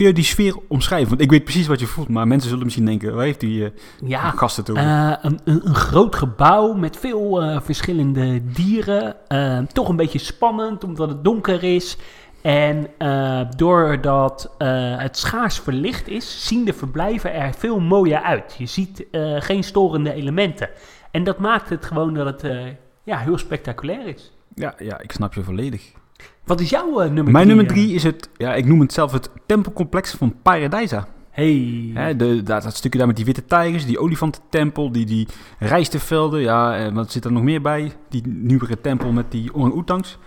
Kun 0.00 0.08
je 0.08 0.14
die 0.14 0.24
sfeer 0.24 0.56
omschrijven? 0.68 1.08
Want 1.08 1.20
ik 1.20 1.30
weet 1.30 1.44
precies 1.44 1.66
wat 1.66 1.80
je 1.80 1.86
voelt, 1.86 2.08
maar 2.08 2.26
mensen 2.26 2.48
zullen 2.48 2.64
misschien 2.64 2.86
denken, 2.86 3.14
waar 3.14 3.24
heeft 3.24 3.40
die 3.40 3.64
eh, 3.64 3.70
Ja, 4.04 4.30
gasten 4.30 4.64
toe? 4.64 4.76
Eh, 4.76 5.12
een, 5.22 5.40
een, 5.44 5.66
een 5.66 5.74
groot 5.74 6.14
gebouw 6.14 6.72
met 6.72 6.96
veel 6.96 7.42
eh, 7.42 7.60
verschillende 7.60 8.52
dieren. 8.52 9.16
Toch 9.72 9.88
een 9.88 9.96
beetje 9.96 10.18
spannend 10.18 10.84
omdat 10.84 11.08
het 11.08 11.24
donker 11.24 11.62
is. 11.62 11.96
En 12.42 12.86
doordat 13.56 14.54
het 14.98 15.18
schaars 15.18 15.58
verlicht 15.58 16.08
is, 16.08 16.46
zien 16.46 16.64
de 16.64 16.72
verblijven 16.72 17.34
er 17.34 17.54
veel 17.54 17.80
mooier 17.80 18.22
uit. 18.22 18.54
Je 18.58 18.66
ziet 18.66 19.06
geen 19.38 19.64
storende 19.64 20.12
elementen. 20.12 20.68
En 21.10 21.24
dat 21.24 21.38
maakt 21.38 21.68
het 21.68 21.84
gewoon 21.84 22.14
dat 22.14 22.42
het 22.42 22.52
ja, 23.04 23.18
heel 23.18 23.38
spectaculair 23.38 24.06
is. 24.06 24.32
ja, 24.54 24.74
ja, 24.78 25.00
ik 25.00 25.12
snap 25.12 25.34
je 25.34 25.42
volledig. 25.42 25.92
Wat 26.50 26.60
is 26.60 26.70
jouw 26.70 27.00
eh, 27.00 27.10
nummer 27.10 27.32
Mijn 27.32 27.34
drie, 27.34 27.46
nummer 27.46 27.64
eh? 27.64 27.72
drie 27.72 27.94
is 27.94 28.02
het, 28.02 28.28
ja, 28.36 28.54
ik 28.54 28.66
noem 28.66 28.80
het 28.80 28.92
zelf 28.92 29.12
het 29.12 29.30
tempelcomplex 29.46 30.10
van 30.10 30.34
Paradijsa. 30.42 31.08
Hey. 31.30 32.14
De, 32.16 32.42
dat, 32.42 32.62
dat 32.62 32.76
stukje 32.76 32.98
daar 32.98 33.06
met 33.06 33.16
die 33.16 33.24
witte 33.24 33.44
tijgers, 33.44 33.86
die 33.86 34.00
olifantentempel, 34.00 34.92
die, 34.92 35.06
die 35.06 35.26
rijstevelden, 35.58 36.40
ja, 36.40 36.76
en 36.76 36.94
wat 36.94 37.12
zit 37.12 37.24
er 37.24 37.32
nog 37.32 37.42
meer 37.42 37.60
bij? 37.60 37.92
Die 38.08 38.26
nieuwere 38.26 38.80
tempel 38.80 39.12
met 39.12 39.30
die 39.30 39.54
orang-oetangs. 39.54 40.18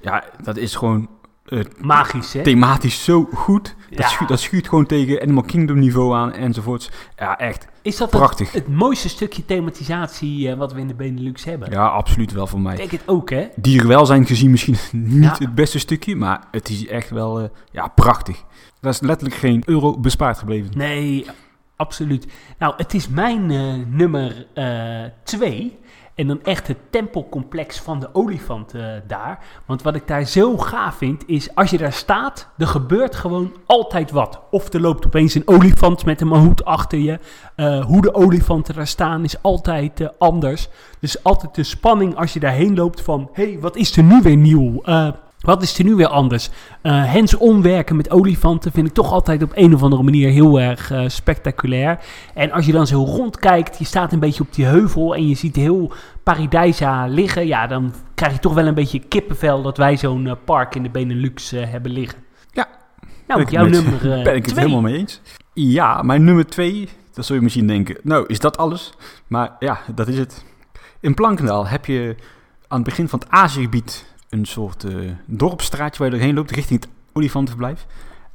Ja, 0.00 0.24
dat 0.42 0.56
is 0.56 0.74
gewoon 0.74 1.08
eh, 1.48 1.60
Magisch, 1.80 2.32
hè? 2.32 2.42
thematisch 2.42 3.04
zo 3.04 3.28
goed. 3.34 3.74
Dat, 3.90 4.10
schuurt, 4.10 4.28
dat 4.30 4.40
schuurt 4.40 4.68
gewoon 4.68 4.86
tegen 4.86 5.20
Animal 5.22 5.42
Kingdom 5.42 5.78
niveau 5.78 6.14
aan 6.14 6.32
enzovoorts. 6.32 6.90
Ja, 7.16 7.38
echt 7.38 7.66
Is 7.82 7.96
dat 7.96 8.10
het, 8.10 8.20
prachtig. 8.20 8.52
het 8.52 8.68
mooiste 8.68 9.08
stukje 9.08 9.44
thematisatie 9.44 10.50
eh, 10.50 10.56
wat 10.58 10.72
we 10.72 10.80
in 10.80 10.88
de 10.88 10.94
Benelux 10.94 11.44
hebben? 11.44 11.70
Ja, 11.70 11.86
absoluut 11.86 12.32
wel 12.32 12.46
voor 12.46 12.58
Ik 12.58 12.64
mij. 12.64 12.76
denk 12.76 12.90
het 12.90 13.02
ook, 13.06 13.30
hè? 13.30 13.46
Dierenwelzijn 13.56 14.26
gezien 14.26 14.50
misschien 14.50 14.76
niet 15.18 15.22
Ja. 15.22 15.36
het 15.38 15.54
beste 15.54 15.78
stukje, 15.78 16.16
maar 16.16 16.42
het 16.50 16.68
is 16.68 16.86
echt 16.86 17.10
wel 17.10 17.40
eh, 17.40 17.48
ja, 17.70 17.88
prachtig. 17.88 18.44
Daar 18.80 18.92
is 18.92 19.00
letterlijk 19.00 19.40
geen 19.40 19.62
euro 19.66 19.98
bespaard 19.98 20.38
gebleven. 20.38 20.70
Nee, 20.76 21.26
absoluut. 21.76 22.26
Nou, 22.58 22.74
het 22.76 22.94
is 22.94 23.08
mijn 23.08 23.46
nummer 23.96 24.46
twee. 25.24 25.78
En 26.18 26.26
dan 26.26 26.42
echt 26.42 26.68
het 26.68 26.78
tempelcomplex 26.90 27.80
van 27.80 28.00
de 28.00 28.08
olifant 28.12 28.74
eh, 28.74 28.86
daar. 29.06 29.38
Want 29.66 29.82
wat 29.82 29.94
ik 29.94 30.06
daar 30.06 30.24
zo 30.24 30.56
gaaf 30.56 30.94
vind, 30.94 31.22
is 31.26 31.54
als 31.54 31.70
je 31.70 31.78
daar 31.78 31.92
staat, 31.92 32.48
er 32.56 32.66
gebeurt 32.66 33.14
gewoon 33.14 33.52
altijd 33.66 34.10
wat. 34.10 34.40
Of 34.50 34.72
er 34.72 34.80
loopt 34.80 35.06
opeens 35.06 35.34
een 35.34 35.48
olifant 35.48 36.04
met 36.04 36.20
een 36.20 36.28
hoed 36.28 36.64
achter 36.64 36.98
je. 36.98 37.18
Eh, 37.54 37.84
hoe 37.84 38.00
de 38.00 38.14
olifanten 38.14 38.74
daar 38.74 38.86
staan 38.86 39.24
is 39.24 39.42
altijd 39.42 40.00
eh, 40.00 40.08
anders. 40.18 40.68
Dus 41.00 41.22
altijd 41.22 41.54
de 41.54 41.62
spanning 41.62 42.16
als 42.16 42.32
je 42.32 42.40
daarheen 42.40 42.74
loopt 42.74 43.00
van... 43.00 43.28
hé, 43.32 43.50
hey, 43.50 43.60
wat 43.60 43.76
is 43.76 43.96
er 43.96 44.02
nu 44.02 44.20
weer 44.22 44.36
nieuw? 44.36 44.82
Wat 45.38 45.62
is 45.62 45.78
er 45.78 45.84
nu 45.84 45.94
weer 45.94 46.06
anders? 46.06 46.50
Eh 46.82 47.12
hands-on 47.12 47.62
werken 47.62 47.96
met 47.96 48.10
olifanten 48.10 48.72
vind 48.72 48.86
ik 48.86 48.92
toch 48.94 49.12
altijd 49.12 49.42
op 49.42 49.50
een 49.54 49.74
of 49.74 49.82
andere 49.82 50.02
manier 50.02 50.30
heel 50.30 50.60
erg 50.60 50.90
eh, 50.90 51.08
spectaculair. 51.08 51.98
En 52.34 52.50
als 52.52 52.66
je 52.66 52.72
dan 52.72 52.86
zo 52.86 53.04
rondkijkt, 53.04 53.78
je 53.78 53.84
staat 53.84 54.12
een 54.12 54.18
beetje 54.18 54.42
op 54.42 54.54
die 54.54 54.64
heuvel 54.64 55.14
en 55.14 55.28
je 55.28 55.34
ziet 55.34 55.56
heel 55.56 55.92
Paradijsa 56.22 57.06
liggen. 57.06 57.46
Ja, 57.46 57.66
dan 57.66 57.92
krijg 58.14 58.32
je 58.32 58.38
toch 58.38 58.54
wel 58.54 58.66
een 58.66 58.74
beetje 58.74 58.98
kippenvel 58.98 59.62
dat 59.62 59.76
wij 59.76 59.96
zo'n 59.96 60.26
eh, 60.26 60.32
park 60.44 60.74
in 60.74 60.82
de 60.82 60.90
Benelux 60.90 61.50
hebben 61.50 61.92
liggen. 61.92 62.18
Ja. 62.52 62.66
Nou, 63.26 63.44
jouw 63.50 63.64
het 63.64 63.70
met- 63.72 63.82
nummer 63.84 64.12
eh, 64.18 64.22
ben 64.28 64.34
ik 64.34 64.44
het 64.44 64.54
twee. 64.54 64.64
helemaal 64.64 64.90
mee 64.90 64.98
eens. 64.98 65.20
Ja, 65.52 66.02
mijn 66.02 66.24
nummer 66.24 66.46
twee, 66.46 66.88
dat 67.12 67.26
zul 67.26 67.36
je 67.36 67.42
misschien 67.42 67.66
denken, 67.66 67.96
nou 68.02 68.24
is 68.26 68.38
dat 68.38 68.56
alles? 68.56 68.92
Maar 69.26 69.56
ja, 69.58 69.78
dat 69.94 70.08
is 70.08 70.18
het. 70.18 70.44
In 71.00 71.14
Plankendaal 71.14 71.66
heb 71.66 71.86
je 71.86 72.14
aan 72.68 72.78
het 72.78 72.88
begin 72.88 73.08
van 73.08 73.18
het 73.18 73.28
Aziëgebied 73.30 74.06
een 74.28 74.44
soort 74.46 74.84
eh, 74.84 74.94
dorpstraatje 75.26 75.98
waar 76.02 76.12
je 76.12 76.16
doorheen 76.16 76.34
loopt 76.34 76.50
richting 76.50 76.80
het 76.80 76.90
olifantenverblijf. 77.12 77.86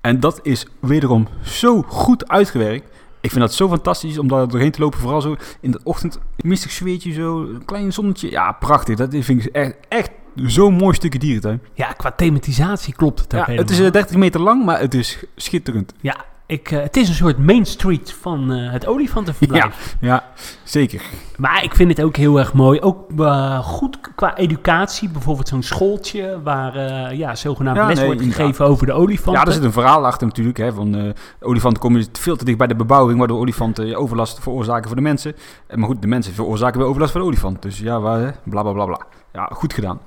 En 0.02 0.20
dat 0.20 0.40
is 0.44 0.68
wederom 0.80 1.28
zo 1.44 1.82
goed 1.82 2.28
uitgewerkt. 2.28 2.90
Ik 3.22 3.30
vind 3.30 3.42
dat 3.42 3.54
zo 3.54 3.68
fantastisch 3.68 4.18
om 4.18 4.28
daar 4.28 4.48
doorheen 4.48 4.72
te 4.72 4.80
lopen. 4.80 5.00
Vooral 5.00 5.22
zo 5.22 5.36
in 5.60 5.72
de 5.72 5.80
ochtend, 5.84 6.16
een 6.16 6.50
mistig 6.50 6.72
zweertje, 6.72 7.12
zo, 7.14 7.40
een 7.42 7.66
klein 7.66 7.94
zonnetje. 7.94 8.30
Ja, 8.32 8.52
prachtig. 8.52 8.96
Dat 8.98 9.10
vind 9.20 9.46
ik 9.46 9.52
echt, 9.52 9.76
echt 9.90 10.10
zo'n 10.36 10.74
mooi 10.74 10.96
stukje 10.96 11.20
dierentuin. 11.20 11.62
Ja, 11.74 11.92
qua 11.92 12.12
thematisatie 12.12 12.94
klopt 12.94 13.20
het 13.20 13.34
ook 13.36 13.46
Ja, 13.46 13.54
het 13.54 13.70
is 13.70 13.78
helemaal. 13.78 13.86
eh, 13.88 13.92
30 14.02 14.16
meter 14.18 14.42
lang, 14.42 14.66
maar 14.66 14.80
het 14.80 14.94
is 14.94 15.24
schitterend. 15.36 15.94
Ja, 16.02 16.26
ik, 16.46 16.72
eh, 16.72 16.82
het 16.82 16.98
is 16.98 17.10
een 17.10 17.16
soort 17.16 17.38
Main 17.38 17.66
Street 17.66 18.16
van 18.22 18.52
eh, 18.52 18.72
het 18.72 18.88
olifantenverblijf. 18.88 19.96
Ja, 20.00 20.24
zeker. 20.64 21.02
Maar 21.38 21.64
ik 21.64 21.76
vind 21.76 21.90
het 21.90 22.06
ook 22.06 22.16
heel 22.16 22.40
erg 22.40 22.54
mooi. 22.54 22.82
Ook 22.82 23.12
eh, 23.20 23.60
goed 23.60 24.00
qua 24.16 24.38
educatie. 24.38 25.10
Bijvoorbeeld 25.10 25.48
zo'n 25.48 25.64
schooltje 25.64 26.40
waar 26.44 27.16
ja, 27.16 27.36
zogenaamd 27.36 27.78
Ja, 27.78 27.88
les 27.88 27.98
nee, 27.98 28.06
wordt 28.06 28.22
gegeven 28.22 28.66
over 28.66 28.86
de 28.86 28.94
olifanten. 28.94 29.42
Ja, 29.42 29.48
er 29.48 29.54
zit 29.54 29.64
een 29.64 29.72
verhaal 29.72 30.06
achter 30.06 30.28
natuurlijk. 30.28 30.58
Hè, 30.58 30.74
van 30.74 31.14
olifanten 31.40 31.82
komen 31.82 32.06
veel 32.12 32.36
te 32.36 32.46
dicht 32.46 32.58
bij 32.58 32.68
de 32.68 32.76
bebouwing, 32.76 33.20
waardoor 33.20 33.40
olifanten 33.40 33.96
overlast 33.96 34.40
veroorzaken 34.40 34.88
voor 34.88 34.96
de 34.96 35.02
mensen. 35.02 35.36
Maar 35.76 35.88
goed, 35.88 36.02
de 36.02 36.08
mensen 36.08 36.34
veroorzaken 36.34 36.80
weer 36.80 36.88
overlast 36.88 37.12
voor 37.12 37.22
de 37.22 37.28
olifant. 37.28 37.62
Dus 37.62 37.80
ja, 37.80 38.00
waar, 38.00 38.20
hè, 38.20 38.32
bla 38.44 38.62
bla 38.62 38.72
bla 38.72 38.86
bla. 38.86 39.00
Ja, 39.34 39.50
goed 39.54 39.74
gedaan. 39.74 40.00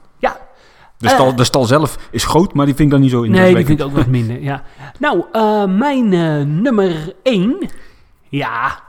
De 0.98 1.08
stal, 1.08 1.28
Eh. 1.28 1.36
de 1.36 1.44
stal 1.44 1.64
zelf 1.64 1.98
is 2.10 2.24
groot, 2.24 2.54
maar 2.54 2.66
die 2.66 2.74
vind 2.74 2.86
ik 2.86 2.92
dan 2.94 3.00
niet 3.02 3.10
zo 3.10 3.24
Nee, 3.24 3.54
die 3.54 3.64
vind 3.66 3.80
ik 3.80 3.86
ook 3.86 3.92
wat 3.96 4.06
minder. 4.06 4.42
Ja. 4.42 4.62
Nou, 4.98 5.24
eh, 5.32 5.64
mijn 5.64 6.12
eh, 6.12 6.42
nummer 6.46 7.12
1. 7.22 7.68
Ja, 8.28 8.80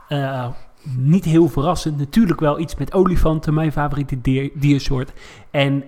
niet 0.96 1.24
heel 1.24 1.48
verrassend. 1.48 1.98
Natuurlijk 1.98 2.40
wel 2.40 2.58
iets 2.58 2.74
met 2.76 2.92
olifanten, 2.92 3.54
mijn 3.54 3.72
favoriete 3.72 4.20
dier, 4.20 4.50
diersoort. 4.54 5.12
En 5.50 5.84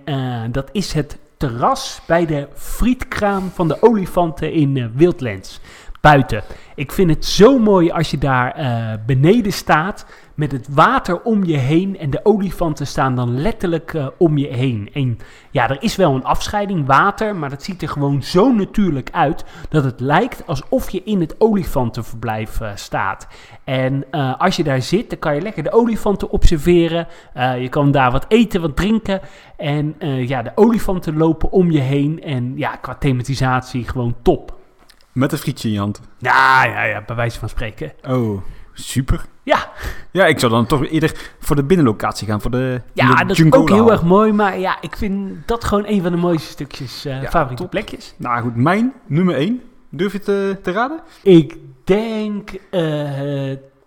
dat 0.52 0.68
is 0.72 0.92
het 0.92 1.18
terras 1.36 2.00
bij 2.06 2.26
de 2.26 2.48
frietkraam 2.54 3.50
van 3.54 3.68
de 3.68 3.82
olifanten 3.82 4.52
in 4.52 4.92
Wildlands. 4.94 5.60
Buiten. 6.00 6.42
Ik 6.80 6.92
vind 6.92 7.10
het 7.10 7.24
zo 7.24 7.58
mooi 7.58 7.90
als 7.90 8.10
je 8.10 8.18
daar 8.18 8.52
eh, 8.52 8.92
beneden 9.06 9.52
staat 9.52 10.06
met 10.34 10.52
het 10.52 10.68
water 10.70 11.22
om 11.22 11.44
je 11.44 11.56
heen 11.56 11.98
en 11.98 12.10
de 12.10 12.20
olifanten 12.22 12.86
staan 12.86 13.16
dan 13.16 13.40
letterlijk 13.40 13.94
eh, 13.94 14.06
om 14.18 14.38
je 14.38 14.46
heen. 14.46 14.90
En 14.92 15.18
ja, 15.50 15.68
er 15.68 15.82
is 15.82 15.96
wel 15.96 16.14
een 16.14 16.24
afscheiding 16.24 16.86
water, 16.86 17.36
maar 17.36 17.50
dat 17.50 17.62
ziet 17.62 17.82
er 17.82 17.88
gewoon 17.88 18.22
zo 18.22 18.52
natuurlijk 18.52 19.10
uit 19.12 19.44
dat 19.68 19.84
het 19.84 20.00
lijkt 20.00 20.46
alsof 20.46 20.90
je 20.90 21.02
in 21.04 21.20
het 21.20 21.34
olifantenverblijf 21.38 22.60
eh, 22.60 22.70
staat. 22.74 23.26
En 23.64 24.10
als 24.38 24.56
je 24.56 24.64
daar 24.64 24.82
zit, 24.82 25.10
dan 25.10 25.18
kan 25.18 25.34
je 25.34 25.40
lekker 25.40 25.62
de 25.62 25.72
olifanten 25.72 26.30
observeren. 26.30 27.06
Je 27.60 27.68
kan 27.68 27.90
daar 27.90 28.10
wat 28.10 28.24
eten, 28.28 28.60
wat 28.60 28.76
drinken. 28.76 29.20
En 29.56 29.94
ja, 30.26 30.42
de 30.42 30.52
olifanten 30.54 31.16
lopen 31.16 31.52
om 31.52 31.70
je 31.70 31.80
heen. 31.80 32.22
En 32.22 32.52
ja, 32.56 32.76
qua 32.76 32.94
thematisatie 32.94 33.88
gewoon 33.88 34.14
top. 34.22 34.59
Met 35.12 35.32
een 35.32 35.38
frietje 35.38 35.68
in 35.68 35.74
je 35.74 35.80
hand. 35.80 36.00
Ja, 36.18 36.64
ja, 36.64 36.82
ja, 36.82 37.02
bij 37.06 37.16
wijze 37.16 37.38
van 37.38 37.48
spreken. 37.48 37.92
Oh, 38.08 38.42
super. 38.72 39.24
Ja, 39.42 39.68
Ja, 40.10 40.26
ik 40.26 40.38
zou 40.38 40.52
dan 40.52 40.66
toch 40.66 40.86
eerder 40.86 41.32
voor 41.38 41.56
de 41.56 41.64
binnenlocatie 41.64 42.26
gaan. 42.26 42.40
Voor 42.40 42.50
de, 42.50 42.80
ja 42.92 43.14
de 43.14 43.24
dat 43.26 43.38
is 43.38 43.52
ook 43.52 43.68
heel 43.68 43.90
erg 43.90 44.02
mooi. 44.02 44.32
Maar 44.32 44.58
ja, 44.58 44.76
ik 44.80 44.96
vind 44.96 45.32
dat 45.46 45.64
gewoon 45.64 45.84
een 45.86 46.02
van 46.02 46.12
de 46.12 46.18
mooiste 46.18 46.50
stukjes, 46.50 47.02
Ja, 47.02 47.20
favoriete 47.22 47.62
top. 47.62 47.70
plekjes. 47.70 48.14
Nou 48.16 48.42
goed, 48.42 48.56
mijn 48.56 48.92
nummer 49.06 49.34
1. 49.34 49.62
Durf 49.90 50.12
je 50.12 50.18
het 50.18 50.28
eh, 50.28 50.62
te 50.62 50.72
raden? 50.72 51.00
Ik 51.22 51.56
denk 51.84 52.50
eh, 52.52 52.80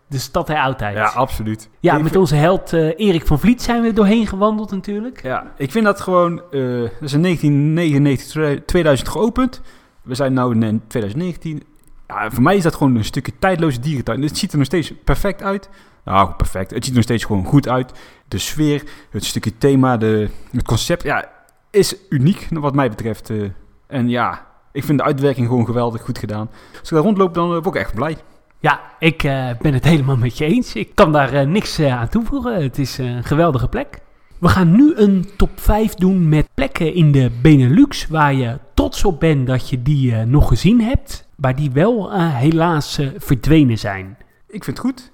de 0.07 0.19
stad 0.19 0.47
der 0.47 0.57
oudheid. 0.57 0.95
Ja, 0.95 1.05
absoluut. 1.05 1.69
Ja, 1.79 1.97
met 1.97 2.15
onze 2.15 2.35
held 2.35 2.73
eh, 2.73 2.99
Erik 2.99 3.27
van 3.27 3.39
Vliet 3.39 3.61
zijn 3.61 3.81
we 3.81 3.93
doorheen 3.93 4.27
gewandeld 4.27 4.71
natuurlijk. 4.71 5.23
Ja, 5.23 5.51
ik 5.57 5.71
vind 5.71 5.85
dat 5.85 6.01
gewoon... 6.01 6.35
dat 6.35 7.01
is 7.01 7.13
in 7.13 7.21
1999, 7.21 8.65
2000 8.65 9.09
geopend. 9.09 9.61
We 10.03 10.15
zijn 10.15 10.33
nu 10.33 10.67
in 10.67 10.81
2019. 10.87 11.63
Ja, 12.07 12.31
voor 12.31 12.43
mij 12.43 12.55
is 12.55 12.63
dat 12.63 12.75
gewoon 12.75 12.95
een 12.95 13.03
stukje 13.05 13.31
tijdloze 13.39 13.79
dierentuin. 13.79 14.21
Het 14.21 14.37
ziet 14.37 14.51
er 14.51 14.57
nog 14.57 14.65
steeds 14.65 14.93
perfect 15.03 15.41
uit. 15.43 15.69
Nou, 16.05 16.31
perfect. 16.33 16.71
Het 16.71 16.79
ziet 16.79 16.89
er 16.89 16.95
nog 16.95 17.03
steeds 17.03 17.23
gewoon 17.25 17.45
goed 17.45 17.67
uit. 17.69 17.91
De 18.27 18.37
sfeer, 18.37 18.83
het 19.09 19.25
stukje 19.25 19.57
thema, 19.57 19.97
de, 19.97 20.29
het 20.51 20.63
concept, 20.63 21.03
ja, 21.03 21.29
is 21.71 21.95
uniek 22.09 22.47
wat 22.51 22.75
mij 22.75 22.89
betreft. 22.89 23.29
eh. 23.29 23.43
en 23.87 24.09
ja, 24.09 24.47
ik 24.71 24.83
vind 24.83 24.97
de 24.97 25.03
uitwerking 25.03 25.47
gewoon 25.47 25.65
geweldig 25.65 26.01
goed 26.01 26.17
gedaan. 26.17 26.49
Als 26.79 26.89
ik 26.89 26.95
daar 26.95 27.03
rondloop, 27.05 27.33
dan 27.33 27.55
eh, 27.55 27.61
word 27.63 27.75
ik 27.75 27.81
echt 27.81 27.93
blij. 27.93 28.17
Ja, 28.59 28.81
ik 28.99 29.23
eh, 29.23 29.49
ben 29.61 29.73
het 29.73 29.83
helemaal 29.83 30.17
met 30.17 30.37
je 30.37 30.45
eens. 30.45 30.75
Ik 30.75 30.95
kan 30.95 31.11
daar 31.11 31.47
niks 31.47 31.79
aan 31.79 32.09
toevoegen. 32.09 32.63
Het 32.63 32.77
is 32.77 32.97
een 32.97 33.23
geweldige 33.23 33.67
plek. 33.67 34.01
We 34.43 34.49
gaan 34.49 34.71
nu 34.71 34.93
een 34.95 35.29
top 35.37 35.49
5 35.55 35.93
doen 35.93 36.29
met 36.29 36.47
plekken 36.53 36.93
in 36.93 37.11
de 37.11 37.31
Benelux 37.41 38.07
waar 38.07 38.33
je 38.33 38.59
trots 38.73 39.05
op 39.05 39.19
bent 39.19 39.47
dat 39.47 39.69
je 39.69 39.81
die 39.81 40.15
eh, 40.15 40.23
nog 40.23 40.47
gezien 40.47 40.81
hebt, 40.81 41.27
maar 41.35 41.55
die 41.55 41.71
wel 41.71 42.11
eh, 42.11 42.35
helaas 42.35 42.97
eh, 42.97 43.07
verdwenen 43.17 43.77
zijn. 43.77 44.17
Ik 44.47 44.63
vind 44.63 44.77
het 44.77 44.85
goed. 44.85 45.11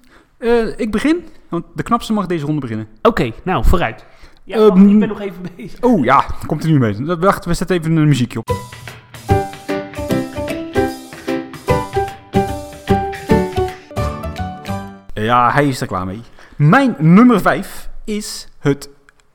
ik 0.76 0.90
begin, 0.90 1.24
want 1.48 1.64
de 1.74 1.82
knapste 1.82 2.12
mag 2.12 2.26
deze 2.26 2.44
ronde 2.44 2.60
beginnen. 2.60 2.88
Oké, 3.02 3.30
nou 3.44 3.64
vooruit. 3.64 4.04
Ja, 4.44 4.56
ehm, 4.56 4.88
ik 4.88 4.98
ben 4.98 5.08
nog 5.08 5.20
even 5.20 5.42
bezig. 5.56 5.80
Oh 5.80 6.04
ja, 6.04 6.24
komt 6.46 6.64
er 6.64 6.70
nu 6.70 6.78
mee. 6.78 7.16
Wacht, 7.16 7.44
we 7.44 7.54
zetten 7.54 7.76
even 7.76 7.96
een 7.96 8.08
muziekje 8.08 8.38
op. 8.38 8.50
Ja, 15.14 15.52
hij 15.52 15.68
is 15.68 15.80
er 15.80 15.86
klaar 15.86 16.06
mee. 16.06 16.20
Mijn 16.56 16.96
nummer 16.98 17.40
5 17.40 17.88
is 18.04 18.48
het 18.58 18.88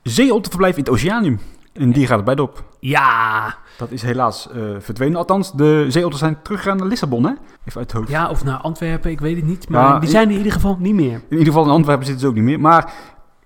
zeeotterverblijf 0.09 0.75
in 0.77 0.83
het 0.83 0.91
Oceanium. 0.91 1.39
En 1.73 1.91
die 1.91 2.07
gaat 2.07 2.17
er 2.17 2.23
bij 2.23 2.37
op. 2.37 2.63
Ja, 2.79 3.55
Dat 3.77 3.91
is 3.91 4.01
helaas 4.01 4.49
eh, 4.51 4.61
verdwenen. 4.79 5.17
Althans, 5.17 5.51
de 5.53 5.85
zeeotters 5.87 6.19
zijn 6.19 6.37
teruggegaan 6.43 6.77
naar 6.77 6.87
Lissabon, 6.87 7.23
hè? 7.23 7.29
Even 7.29 7.39
uit 7.65 7.75
het 7.75 7.91
hoofd. 7.91 8.09
ja, 8.09 8.29
of 8.29 8.43
naar 8.43 8.57
Antwerpen, 8.57 9.11
ik 9.11 9.19
weet 9.19 9.35
het 9.35 9.45
niet. 9.45 9.69
Maar 9.69 9.81
Ja, 9.83 9.99
die 9.99 10.09
zijn 10.09 10.25
er 10.25 10.31
in 10.31 10.37
ieder 10.37 10.51
geval 10.53 10.77
niet 10.79 10.93
meer. 10.93 11.13
In 11.13 11.37
ieder 11.37 11.45
geval 11.45 11.63
in 11.63 11.69
Antwerpen 11.69 12.05
zitten 12.05 12.23
ze 12.23 12.27
ook 12.29 12.35
niet 12.35 12.43
meer. 12.43 12.59
Maar 12.59 12.93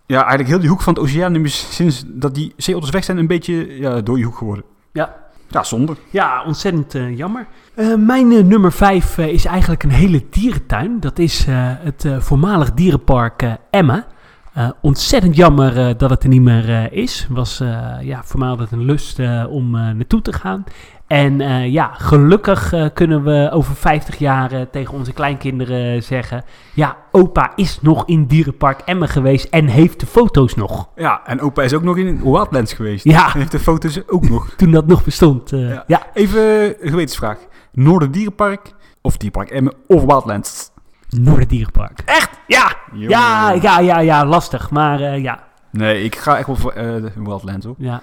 ja, 0.05 0.19
eigenlijk 0.19 0.49
heel 0.49 0.59
die 0.59 0.69
hoek 0.69 0.81
van 0.81 0.93
het 0.93 1.03
Oceanium 1.03 1.45
is 1.45 1.75
sinds 1.75 2.03
dat 2.07 2.35
die 2.35 2.53
zeeotters 2.57 2.91
weg 2.91 3.03
zijn 3.03 3.17
een 3.17 3.27
beetje 3.27 3.77
ja, 3.79 4.01
door 4.01 4.17
je 4.17 4.23
hoek 4.25 4.37
geworden. 4.37 4.65
Ja. 4.91 5.15
Ja, 5.47 5.63
zonde. 5.63 5.95
Ja, 6.09 6.43
ontzettend 6.45 6.95
eh, 6.95 7.17
jammer. 7.17 7.47
Eh, 7.73 7.95
mijn 7.95 8.47
nummer 8.47 8.71
5 8.71 9.17
is 9.17 9.45
eigenlijk 9.45 9.83
een 9.83 9.89
hele 9.91 10.23
dierentuin. 10.29 10.99
Dat 10.99 11.19
is 11.19 11.45
het 11.49 12.07
voormalig 12.19 12.73
dierenpark 12.73 13.43
Emma. 13.69 14.05
Eh, 14.53 14.69
ontzettend 14.81 15.35
jammer 15.35 15.77
eh, 15.77 15.93
dat 15.97 16.09
het 16.09 16.23
er 16.23 16.29
niet 16.29 16.41
meer 16.41 16.69
eh, 16.69 16.91
is. 16.91 17.27
Was 17.29 17.63
ja, 18.01 18.23
voor 18.23 18.39
mij 18.39 18.49
altijd 18.49 18.71
een 18.71 18.85
lust 18.85 19.19
om 19.49 19.71
naartoe 19.71 20.21
te 20.21 20.33
gaan. 20.33 20.63
En 21.07 21.37
ja, 21.71 21.91
gelukkig 21.93 22.73
kunnen 22.93 23.23
we 23.23 23.49
over 23.51 23.75
50 23.75 24.17
jaar 24.17 24.69
tegen 24.69 24.93
onze 24.93 25.13
kleinkinderen 25.13 26.03
zeggen... 26.03 26.43
Ja, 26.73 26.97
opa 27.11 27.51
is 27.55 27.81
nog 27.81 28.05
in 28.05 28.25
dierenpark 28.25 28.81
Emma 28.85 29.05
geweest 29.05 29.45
en 29.45 29.67
heeft 29.67 29.99
de 29.99 30.05
foto's 30.05 30.55
nog. 30.55 30.89
Ja, 30.95 31.21
en 31.25 31.41
opa 31.41 31.61
is 31.61 31.73
ook 31.73 31.83
nog 31.83 31.97
in 31.97 32.21
Wildlands 32.23 32.73
geweest. 32.73 33.03
Ja. 33.03 33.23
Hij 33.23 33.39
heeft 33.39 33.51
de 33.51 33.59
foto's 33.59 34.01
ook 34.07 34.29
nog. 34.29 34.49
Toen 34.57 34.71
dat 34.71 34.87
nog 34.87 35.03
bestond. 35.03 35.49
Ja. 35.49 35.83
ja. 35.87 36.07
Even 36.13 36.41
een 36.83 36.89
gewetensvraag. 36.89 37.37
Noorderdierenpark 37.71 38.73
of 39.01 39.17
Dierpark 39.17 39.49
Emmen 39.49 39.73
of 39.87 40.03
Wildlands? 40.03 40.71
Noorderdierenpark. 41.09 42.01
Echt? 42.05 42.29
Ja, 42.47 42.75
ja, 42.93 43.51
ja, 43.51 43.79
ja, 43.79 43.99
ja, 43.99 44.25
lastig. 44.25 44.69
Maar 44.69 45.01
eh, 45.01 45.21
ja, 45.23 45.47
Nee, 45.71 46.03
ik 46.03 46.15
ga 46.15 46.37
echt 46.37 46.47
wel 46.47 46.55
voor 46.55 46.71
eh, 46.71 47.03
Wildlands 47.15 47.65
hoor. 47.65 47.75
ja. 47.77 48.01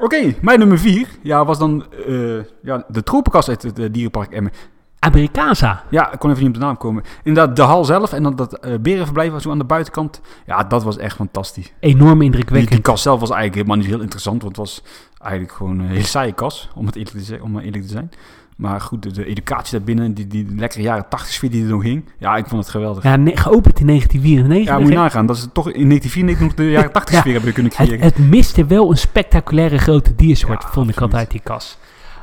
Oké, 0.00 0.34
mijn 0.40 0.58
nummer 0.58 0.78
4 0.78 1.08
ja, 1.22 1.44
was 1.44 1.58
dan 1.58 1.84
eh, 2.06 2.38
ja, 2.62 2.84
de 2.88 3.02
tropenkast 3.02 3.48
uit 3.48 3.62
het 3.62 3.94
dierenpark 3.94 4.32
Emmen. 4.32 4.52
Amerikaansa. 4.98 5.82
Ja, 5.90 6.12
ik 6.12 6.18
kon 6.18 6.30
even 6.30 6.42
niet 6.42 6.54
op 6.54 6.60
de 6.60 6.66
naam 6.66 6.76
komen. 6.76 7.02
Inderdaad, 7.22 7.56
de 7.56 7.62
hal 7.62 7.84
zelf 7.84 8.12
en 8.12 8.22
dan 8.22 8.36
dat 8.36 8.58
eh 8.58 8.74
berenverblijf 8.80 9.32
was 9.32 9.42
zo 9.42 9.50
aan 9.50 9.58
de 9.58 9.64
buitenkant. 9.64 10.20
Ja, 10.46 10.64
dat 10.64 10.82
was 10.82 10.96
echt 10.96 11.16
fantastisch. 11.16 11.72
Enorm 11.80 12.14
Die, 12.18 12.24
indrukwekkend. 12.24 12.70
die 12.72 12.80
kast 12.80 13.02
zelf 13.02 13.20
was 13.20 13.30
eigenlijk 13.30 13.58
helemaal 13.60 13.76
niet 13.84 13.94
heel 13.94 14.00
interessant, 14.02 14.42
want 14.42 14.56
het 14.56 14.66
was 14.66 14.82
eigenlijk 15.18 15.52
gewoon 15.52 15.78
een 15.78 15.86
hele 15.88 16.02
saaie 16.06 16.32
kas, 16.32 16.70
om 16.74 16.86
het 16.86 16.96
eerlijk 16.96 17.16
te, 17.16 17.22
zeggen, 17.22 17.46
om 17.46 17.52
maar 17.52 17.62
eerlijk 17.62 17.82
te 17.84 17.90
zijn. 17.90 18.10
Maar 18.58 18.80
goed, 18.80 19.02
de, 19.02 19.12
de 19.12 19.24
educatie 19.24 19.76
daarbinnen, 19.76 20.14
die, 20.14 20.26
die 20.26 20.46
lekkere 20.56 20.82
jaren 20.82 21.08
80 21.08 21.32
sfeer 21.32 21.50
die 21.50 21.62
er 21.64 21.70
nog 21.70 21.82
hing, 21.82 22.04
ja, 22.18 22.36
ik 22.36 22.46
vond 22.46 22.62
het 22.62 22.70
geweldig. 22.70 23.02
Ja, 23.02 23.10
Ja, 23.10 23.16
ne- 23.16 23.36
geopend 23.36 23.80
in 23.80 23.86
1994. 23.86 24.78
moet 24.78 24.88
je 24.88 24.94
nagaan, 24.94 25.26
dat 25.26 25.38
ze 25.38 25.52
toch 25.52 25.70
in 25.70 25.86
1994 25.88 26.46
nog 26.46 26.54
de 26.66 26.70
jaren 26.72 26.92
80 26.92 27.14
Ja. 27.14 27.20
sfeer 27.20 27.32
hebben 27.34 27.52
kunnen 27.52 27.72
creëren. 27.72 28.00
het 28.00 28.18
miste 28.18 28.64
wel 28.66 28.90
een 28.90 28.96
spectaculaire 28.98 29.78
grote 29.78 30.14
diersoort, 30.14 30.62
Ja, 30.62 30.68
vond 30.68 30.88
ik 30.88 30.92
absoluut. 30.94 31.00
altijd, 31.12 31.30
die 31.30 31.40
kas. 31.40 31.78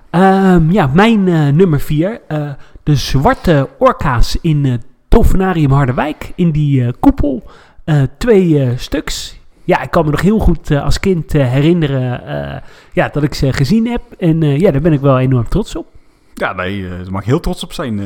Ehm, 0.10 0.72
ja, 0.72 0.88
mijn 0.94 1.28
eh, 1.28 1.48
nummer 1.48 1.80
vier. 1.80 2.22
eh, 2.28 2.50
de 2.84 2.96
zwarte 2.96 3.70
orka's 3.80 4.38
in 4.42 4.82
Dolfinarium 5.08 5.72
Harderwijk. 5.72 6.32
In 6.36 6.52
die 6.52 6.92
koepel. 7.00 7.44
Twee 8.18 8.74
stuks. 8.78 9.40
Ja, 9.64 9.82
ik 9.82 9.92
kan 9.92 10.06
me 10.06 10.12
nog 10.12 10.22
heel 10.22 10.40
goed 10.40 10.72
als 10.72 11.00
kind 11.00 11.32
herinneren 11.34 12.22
ja, 12.94 13.10
dat 13.12 13.24
ik 13.24 13.34
ze 13.34 13.54
gezien 13.54 13.88
heb. 13.88 14.02
En 14.20 14.42
ja, 14.60 14.72
daar 14.72 14.82
ben 14.82 14.94
ik 14.94 15.00
wel 15.00 15.20
enorm 15.20 15.48
trots 15.48 15.76
op. 15.76 15.88
Ja, 16.36 16.54
nee, 16.54 16.84
eh, 16.86 16.90
daar 16.92 17.12
mag 17.12 17.22
ik 17.22 17.28
heel 17.28 17.40
trots 17.40 17.64
op 17.64 17.74
zijn. 17.74 18.00
eh. 18.00 18.06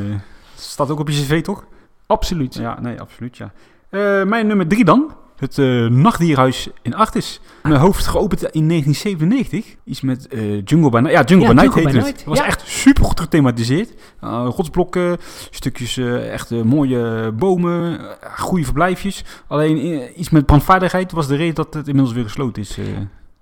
staat 0.56 0.90
ook 0.90 1.00
op 1.00 1.10
je 1.10 1.22
cv, 1.22 1.42
toch? 1.42 1.66
Absoluut. 2.08 2.54
Ja, 2.56 2.80
nee, 2.82 3.00
absoluut, 3.02 3.38
ja. 3.38 3.52
Eh, 3.90 4.24
mijn 4.24 4.48
nummer 4.48 4.68
drie 4.68 4.86
dan. 4.86 5.12
Het 5.36 5.58
eh, 5.58 5.86
nachtdierhuis 5.86 6.70
in 6.82 6.96
Artis. 6.96 7.42
Mijn 7.64 7.76
hoofd 7.76 8.08
geopend 8.08 8.42
in 8.44 8.68
1997. 8.68 9.76
Iets 9.84 10.02
met 10.02 10.28
eh, 10.28 10.62
Jungle 10.66 10.90
by 10.90 10.98
Night. 11.00 11.12
Ja, 11.12 11.24
Jungle 11.24 11.48
Ja, 11.48 11.54
by 11.54 11.60
Night 11.62 11.74
Jungle 11.76 11.92
by 11.92 11.98
het. 11.98 12.06
Night, 12.06 12.24
was 12.24 12.38
ja. 12.38 12.46
echt 12.46 12.62
super 12.68 13.04
goed 13.06 13.20
gethematiseerd. 13.20 13.94
Uh, 14.24 14.48
rotsblokken, 14.56 15.18
stukjes 15.50 15.98
echt 16.32 16.50
mooie 16.64 17.32
bomen, 17.32 18.00
goede 18.38 18.64
verblijfjes. 18.64 19.24
Alleen 19.48 20.10
iets 20.20 20.30
met 20.30 20.46
brandvaardigheid 20.46 21.12
was 21.12 21.28
de 21.28 21.36
reden 21.36 21.56
dat 21.56 21.74
het 21.74 21.88
inmiddels 21.88 22.16
weer 22.16 22.24
gesloten 22.24 22.62
is. 22.62 22.78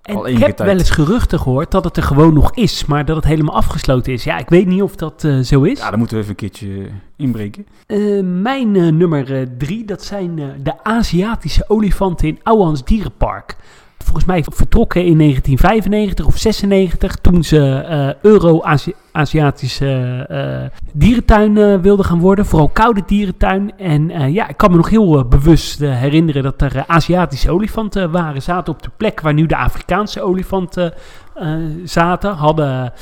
En 0.02 0.24
ik 0.24 0.38
heb 0.38 0.58
wel 0.58 0.78
eens 0.78 0.90
geruchten 0.90 1.40
gehoord 1.40 1.70
dat 1.70 1.84
het 1.84 1.96
er 1.96 2.02
gewoon 2.02 2.34
nog 2.34 2.54
is, 2.54 2.84
maar 2.84 3.04
dat 3.04 3.16
het 3.16 3.24
helemaal 3.24 3.54
afgesloten 3.54 4.12
is. 4.12 4.24
Ja, 4.24 4.38
ik 4.38 4.48
weet 4.48 4.66
niet 4.66 4.82
of 4.82 4.96
dat 4.96 5.24
eh, 5.24 5.38
zo 5.38 5.62
is. 5.62 5.78
Ja, 5.78 5.88
daar 5.88 5.98
moeten 5.98 6.16
we 6.16 6.22
even 6.22 6.34
een 6.38 6.48
keertje 6.48 6.84
eh, 6.84 6.92
inbreken. 7.16 7.66
Eh, 7.86 8.20
mijn 8.22 8.96
nummer 8.96 9.48
drie, 9.58 9.84
dat 9.84 10.04
zijn 10.04 10.36
de 10.62 10.84
Aziatische 10.84 11.64
olifanten 11.68 12.28
in 12.28 12.40
Ouwans 12.42 12.84
Dierenpark. 12.84 13.56
Volgens 14.04 14.24
mij 14.24 14.44
vertrokken 14.52 15.04
in 15.04 15.18
1995 15.18 16.26
of 16.26 16.38
96 16.38 17.16
toen 17.16 17.44
ze 17.44 17.74
eh, 17.74 18.22
Euro-Aziatische 18.22 20.24
eh, 20.28 20.78
dierentuin 20.92 21.56
eh, 21.56 21.80
wilden 21.80 22.04
gaan 22.04 22.18
worden. 22.18 22.46
Vooral 22.46 22.68
koude 22.68 23.02
dierentuin. 23.06 23.78
En 23.78 24.32
ja, 24.32 24.48
ik 24.48 24.56
kan 24.56 24.70
me 24.70 24.76
nog 24.76 24.88
heel 24.88 25.24
bewust 25.24 25.78
herinneren 25.78 26.42
dat 26.42 26.62
er 26.62 26.84
Aziatische 26.86 27.50
olifanten 27.50 28.10
waren. 28.10 28.42
Zaten 28.42 28.72
op 28.72 28.82
de 28.82 28.90
plek 28.96 29.20
waar 29.20 29.34
nu 29.34 29.46
de 29.46 29.56
Afrikaanse 29.56 30.22
olifanten 30.22 30.92
zaten. 31.84 32.34
Hadden 32.34 32.92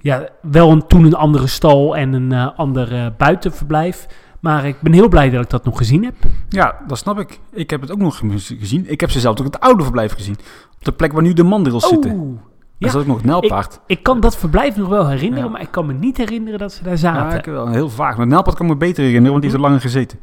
ja, 0.00 0.28
wel 0.42 0.70
een, 0.70 0.86
toen 0.86 1.04
een 1.04 1.14
andere 1.14 1.46
stal 1.46 1.96
en 1.96 2.12
een 2.12 2.54
ander 2.54 3.12
buitenverblijf. 3.16 4.06
Maar 4.40 4.66
ik 4.66 4.80
ben 4.80 4.92
heel 4.92 5.08
blij 5.08 5.30
dat 5.30 5.44
ik 5.44 5.50
dat 5.50 5.64
nog 5.64 5.76
gezien 5.78 6.04
heb. 6.04 6.14
Ja, 6.48 6.78
dat 6.86 6.98
snap 6.98 7.18
ik. 7.18 7.40
Ik 7.52 7.70
heb 7.70 7.80
het 7.80 7.90
ook 7.90 7.98
nog 7.98 8.20
gezien. 8.58 8.90
Ik 8.90 9.00
heb 9.00 9.10
ze 9.10 9.20
zelf 9.20 9.38
ook 9.38 9.46
het 9.46 9.60
oude 9.60 9.82
verblijf 9.82 10.12
gezien. 10.12 10.36
Op 10.78 10.84
de 10.84 10.92
plek 10.92 11.12
waar 11.12 11.22
nu 11.22 11.32
de 11.32 11.42
mandrils 11.42 11.88
zitten. 11.88 12.10
Oeh. 12.10 12.38
Daar 12.78 12.88
ja. 12.88 12.88
zat 12.90 13.00
ook 13.00 13.06
nog 13.06 13.16
het 13.16 13.26
nijlpaard. 13.26 13.80
Ik 13.86 14.02
kan 14.02 14.20
dat 14.20 14.36
verblijf 14.36 14.76
nog 14.76 14.88
wel 14.88 15.08
herinneren, 15.08 15.44
Ja. 15.44 15.50
maar 15.50 15.60
ik 15.60 15.70
kan 15.70 15.86
me 15.86 15.92
niet 15.92 16.16
herinneren 16.16 16.58
dat 16.58 16.72
ze 16.72 16.82
daar 16.82 16.92
Ja, 16.92 16.98
zaten. 16.98 17.38
ik 17.38 17.44
wel 17.44 17.68
heel 17.68 17.88
vaag. 17.90 18.10
Maar 18.10 18.20
het 18.20 18.28
nijlpaard 18.28 18.56
kan 18.56 18.66
me 18.66 18.76
beter 18.76 19.02
herinneren, 19.04 19.30
want 19.30 19.42
die 19.42 19.50
heeft 19.50 19.62
er 19.62 19.68
langer 19.68 19.80
gezeten. 19.82 20.18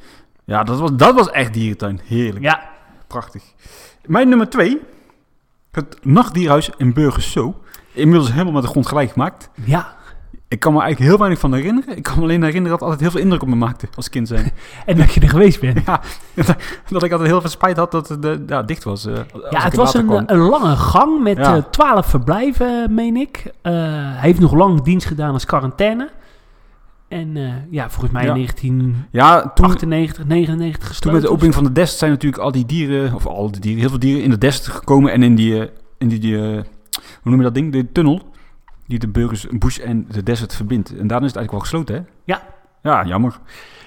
Ja, 0.45 0.63
dat 0.63 0.79
was, 0.79 0.89
dat 0.93 1.15
was 1.15 1.29
echt 1.31 1.53
dierentuin. 1.53 1.99
Heerlijk. 2.05 2.43
Ja, 2.45 2.69
Prachtig. 3.07 3.43
Mijn 4.05 4.29
nummer 4.29 4.49
twee. 4.49 4.79
Het 5.71 5.97
nachtdierhuis 6.01 6.69
in 6.77 6.93
Burgers 6.93 7.31
Zo. 7.31 7.55
Inmiddels 7.93 8.31
helemaal 8.31 8.53
met 8.53 8.61
de 8.63 8.67
grond 8.69 8.87
gelijk 8.87 9.11
gemaakt. 9.11 9.49
ja. 9.63 9.95
Ik 10.49 10.59
kan 10.59 10.73
me 10.73 10.79
eigenlijk 10.79 11.09
heel 11.09 11.19
weinig 11.19 11.39
van 11.39 11.53
herinneren. 11.53 11.97
Ik 11.97 12.03
kan 12.03 12.15
me 12.15 12.21
alleen 12.21 12.43
herinneren 12.43 12.69
dat 12.69 12.79
het 12.79 12.81
altijd 12.81 13.01
heel 13.01 13.11
veel 13.11 13.19
indruk 13.21 13.41
op 13.41 13.47
me 13.47 13.55
maakte 13.55 13.87
als 13.95 14.09
kind 14.09 14.27
zijn. 14.27 14.51
En 14.85 14.97
dat 14.97 15.13
je 15.13 15.19
er 15.21 15.29
geweest 15.29 15.59
bent. 15.59 15.85
ja, 15.85 16.01
dat 16.89 17.03
ik 17.03 17.11
altijd 17.11 17.29
heel 17.29 17.41
veel 17.41 17.49
spijt 17.49 17.77
had 17.77 17.91
dat 17.91 18.07
het 18.09 18.25
eh, 18.25 18.31
ja, 18.47 18.63
dicht 18.63 18.83
was. 18.83 19.05
eh, 19.05 19.13
Ja, 19.49 19.61
het 19.61 19.75
was 19.75 19.93
een, 19.93 20.23
een 20.33 20.37
lange 20.39 20.75
gang 20.75 21.23
met 21.23 21.37
Ja. 21.37 21.55
eh, 21.55 21.63
twaalf 21.63 22.05
verblijven, 22.05 22.93
meen 22.93 23.15
ik. 23.15 23.51
Hij 23.61 24.17
heeft 24.19 24.39
nog 24.39 24.53
lang 24.53 24.81
dienst 24.81 25.07
gedaan 25.07 25.33
als 25.33 25.45
quarantaine. 25.45 26.09
En 27.07 27.35
ja, 27.71 27.89
volgens 27.89 28.11
mij 28.13 28.23
Ja. 28.23 28.33
in 28.33 28.33
1998, 28.35 29.07
Ja, 29.11 29.51
toen, 29.53 29.89
99 30.27 30.99
toen 30.99 31.13
met 31.13 31.21
de 31.21 31.29
opening 31.29 31.53
van 31.53 31.63
de 31.63 31.71
Dest 31.71 31.97
zijn 31.97 32.11
natuurlijk 32.11 32.41
al 32.43 32.51
die 32.51 32.65
dieren, 32.65 33.13
of 33.13 33.25
al 33.25 33.51
die 33.51 33.61
dieren, 33.61 33.79
heel 33.79 33.89
veel 33.89 33.99
dieren 33.99 34.23
in 34.23 34.29
de 34.29 34.37
Dest 34.37 34.67
gekomen 34.67 35.11
en 35.11 35.23
in 35.23 35.35
die, 35.35 35.69
in 35.97 36.07
die, 36.07 36.19
die, 36.19 36.37
hoe 36.37 36.63
noem 37.23 37.37
je 37.37 37.43
dat 37.43 37.53
ding, 37.53 37.71
de 37.71 37.91
tunnel, 37.91 38.21
die 38.87 38.99
de 38.99 39.07
burgers 39.07 39.47
Bush 39.51 39.77
en 39.77 40.07
de 40.11 40.23
desert 40.23 40.55
verbindt. 40.55 40.89
En 40.97 41.07
daarna 41.07 41.25
is 41.25 41.33
het 41.33 41.35
eigenlijk 41.35 41.51
wel 41.51 41.59
gesloten, 41.59 41.95
hè? 41.95 42.01
Ja. 42.23 42.41
Ja, 42.81 43.05
jammer. 43.05 43.39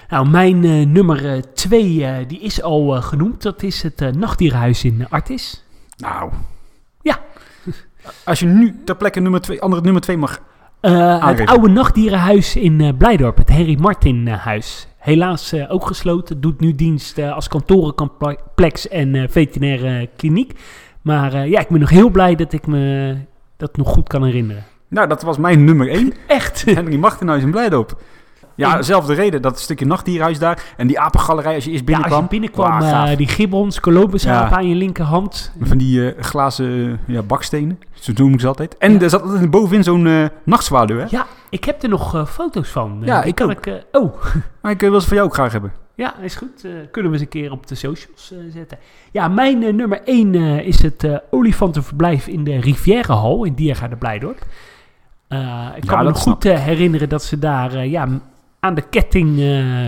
Nou, 0.09 0.29
mijn 0.29 0.63
eh, 0.63 0.85
nummer 0.85 1.33
eh, 1.33 1.41
twee, 1.53 2.05
eh, 2.05 2.27
die 2.27 2.39
is 2.39 2.61
al 2.61 2.95
eh, 2.95 3.03
genoemd. 3.03 3.41
Dat 3.41 3.63
is 3.63 3.83
het 3.83 4.01
eh, 4.01 4.09
nachtdierenhuis 4.11 4.83
in 4.83 5.05
Artis. 5.09 5.63
Nou. 5.97 6.31
Ja. 7.01 7.19
Als 8.25 8.39
je 8.39 8.45
nu 8.45 8.81
ter 8.85 8.95
plekke 8.95 9.19
nummer 9.19 9.41
twee, 9.41 9.61
andere 9.61 9.81
nummer 9.81 10.01
twee 10.01 10.17
mag... 10.17 10.41
Eh, 10.81 11.27
het 11.27 11.45
oude 11.45 11.67
nachtdierenhuis 11.69 12.55
in 12.55 12.81
eh, 12.81 12.89
Blijdorp, 12.97 13.37
het 13.37 13.49
Henry 13.49 13.77
Martin 13.79 14.27
eh, 14.27 14.37
huis. 14.37 14.87
Helaas 14.97 15.51
eh, 15.51 15.73
ook 15.73 15.85
gesloten, 15.87 16.41
doet 16.41 16.59
nu 16.59 16.75
dienst 16.75 17.17
eh, 17.17 17.33
als 17.33 17.47
kantorencomplex 17.47 18.87
en 18.87 19.15
eh, 19.15 19.23
veterinaire 19.29 20.09
kliniek. 20.15 20.59
Maar 21.01 21.33
eh, 21.33 21.49
ja, 21.49 21.59
ik 21.59 21.67
ben 21.67 21.79
nog 21.79 21.89
heel 21.89 22.09
blij 22.09 22.35
dat 22.35 22.53
ik 22.53 22.67
me 22.67 23.15
dat 23.57 23.77
nog 23.77 23.87
goed 23.89 24.07
kan 24.07 24.23
herinneren. 24.23 24.63
Nou, 24.91 25.07
dat 25.07 25.21
was 25.21 25.37
mijn 25.37 25.63
nummer 25.63 25.89
één. 25.89 26.13
Echt? 26.27 26.65
Henry 26.65 26.95
Martenhuis 26.97 27.43
in 27.43 27.51
Blijdorp. 27.51 28.01
Ja, 28.55 28.77
En- 28.77 28.83
zelfde 28.83 29.13
reden. 29.13 29.41
Dat 29.41 29.59
stukje 29.59 29.85
nachtdierhuis 29.85 30.39
daar. 30.39 30.63
En 30.77 30.87
die 30.87 30.99
apengalerij 30.99 31.55
als 31.55 31.63
je 31.63 31.71
eerst 31.71 31.87
Ja, 31.87 31.95
als 31.97 32.03
binnenkwam. 32.05 32.23
je 32.23 32.29
binnenkwam, 32.29 32.81
eh, 33.11 33.17
die 33.17 33.27
gibbons, 33.27 33.79
columbusapen 33.79 34.49
Ja. 34.49 34.55
aan 34.55 34.67
je 34.69 34.75
linkerhand. 34.75 35.51
Van 35.61 35.77
die 35.77 36.11
eh, 36.13 36.23
glazen 36.23 36.99
ja, 37.07 37.21
bakstenen. 37.21 37.79
Zo 37.93 38.11
noem 38.15 38.33
ik 38.33 38.39
ze 38.39 38.47
altijd. 38.47 38.77
En 38.77 38.93
Ja. 38.93 38.99
er 38.99 39.09
zat 39.09 39.21
altijd 39.21 39.49
bovenin 39.51 39.83
zo'n 39.83 40.07
eh 40.07 40.25
nachtzwaluw, 40.43 40.97
hè? 40.97 41.05
Ja, 41.09 41.25
ik 41.49 41.63
heb 41.63 41.83
er 41.83 41.89
nog 41.89 42.29
foto's 42.29 42.69
van. 42.69 43.01
Ja, 43.05 43.23
ik 43.23 43.35
kan 43.35 43.49
ook. 43.49 43.65
ik. 43.65 43.83
oh, 43.91 44.13
Maar 44.61 44.71
ik 44.71 44.79
wil 44.79 45.01
ze 45.01 45.07
van 45.07 45.15
jou 45.17 45.27
ook 45.29 45.33
graag 45.35 45.51
hebben. 45.51 45.71
Ja, 45.95 46.19
is 46.19 46.35
goed. 46.35 46.67
Kunnen 46.91 47.11
we 47.11 47.17
eens 47.17 47.25
een 47.25 47.31
keer 47.41 47.51
op 47.51 47.67
de 47.67 47.75
socials 47.75 48.33
zetten. 48.53 48.77
Ja, 49.11 49.27
mijn 49.27 49.59
nummer 49.75 50.01
1 50.05 50.35
is 50.65 50.81
het 50.81 51.21
olifantenverblijf 51.29 52.27
in 52.27 52.43
de 52.43 52.59
Rivierenhal 52.59 53.43
in 53.43 53.53
Diergaarde 53.53 53.95
Blijdorp. 53.95 54.39
Eh, 55.31 55.67
ik 55.75 55.85
kan 55.85 56.05
me 56.05 56.13
goed 56.13 56.45
eh, 56.45 56.59
herinneren 56.59 57.09
dat 57.09 57.23
ze 57.23 57.39
daar 57.39 57.73
eh, 57.73 57.91
ja, 57.91 58.07
aan 58.59 58.73
de 58.73 58.81
ketting 58.81 59.41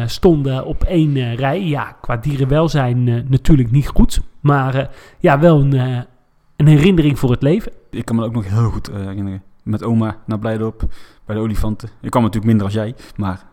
stonden 0.10 0.66
op 0.66 0.84
één 0.84 1.36
rij. 1.36 1.64
Ja, 1.64 1.96
qua 2.02 2.18
dierenwelzijn 2.18 3.04
natuurlijk 3.30 3.72
niet 3.72 3.88
goed. 3.88 4.22
Maar 4.40 4.90
ja, 5.20 5.40
wel 5.40 5.60
een, 5.60 5.74
een 6.56 6.68
herinnering 6.68 7.20
voor 7.20 7.32
het 7.32 7.42
leven. 7.42 7.72
Ik 7.90 8.06
kan 8.06 8.16
me 8.16 8.26
ook 8.26 8.34
nog 8.34 8.50
heel 8.50 8.70
goed 8.70 8.90
herinneren. 8.94 9.44
Met 9.64 9.84
oma 9.84 10.18
naar 10.26 10.40
Blijdorp, 10.40 10.84
bij 11.26 11.36
de 11.36 11.42
olifanten. 11.42 11.90
Ik 12.02 12.10
kwam 12.10 12.24
natuurlijk 12.24 12.52
minder 12.52 12.66
als 12.66 12.76
jij, 12.76 12.96
maar 13.16 13.44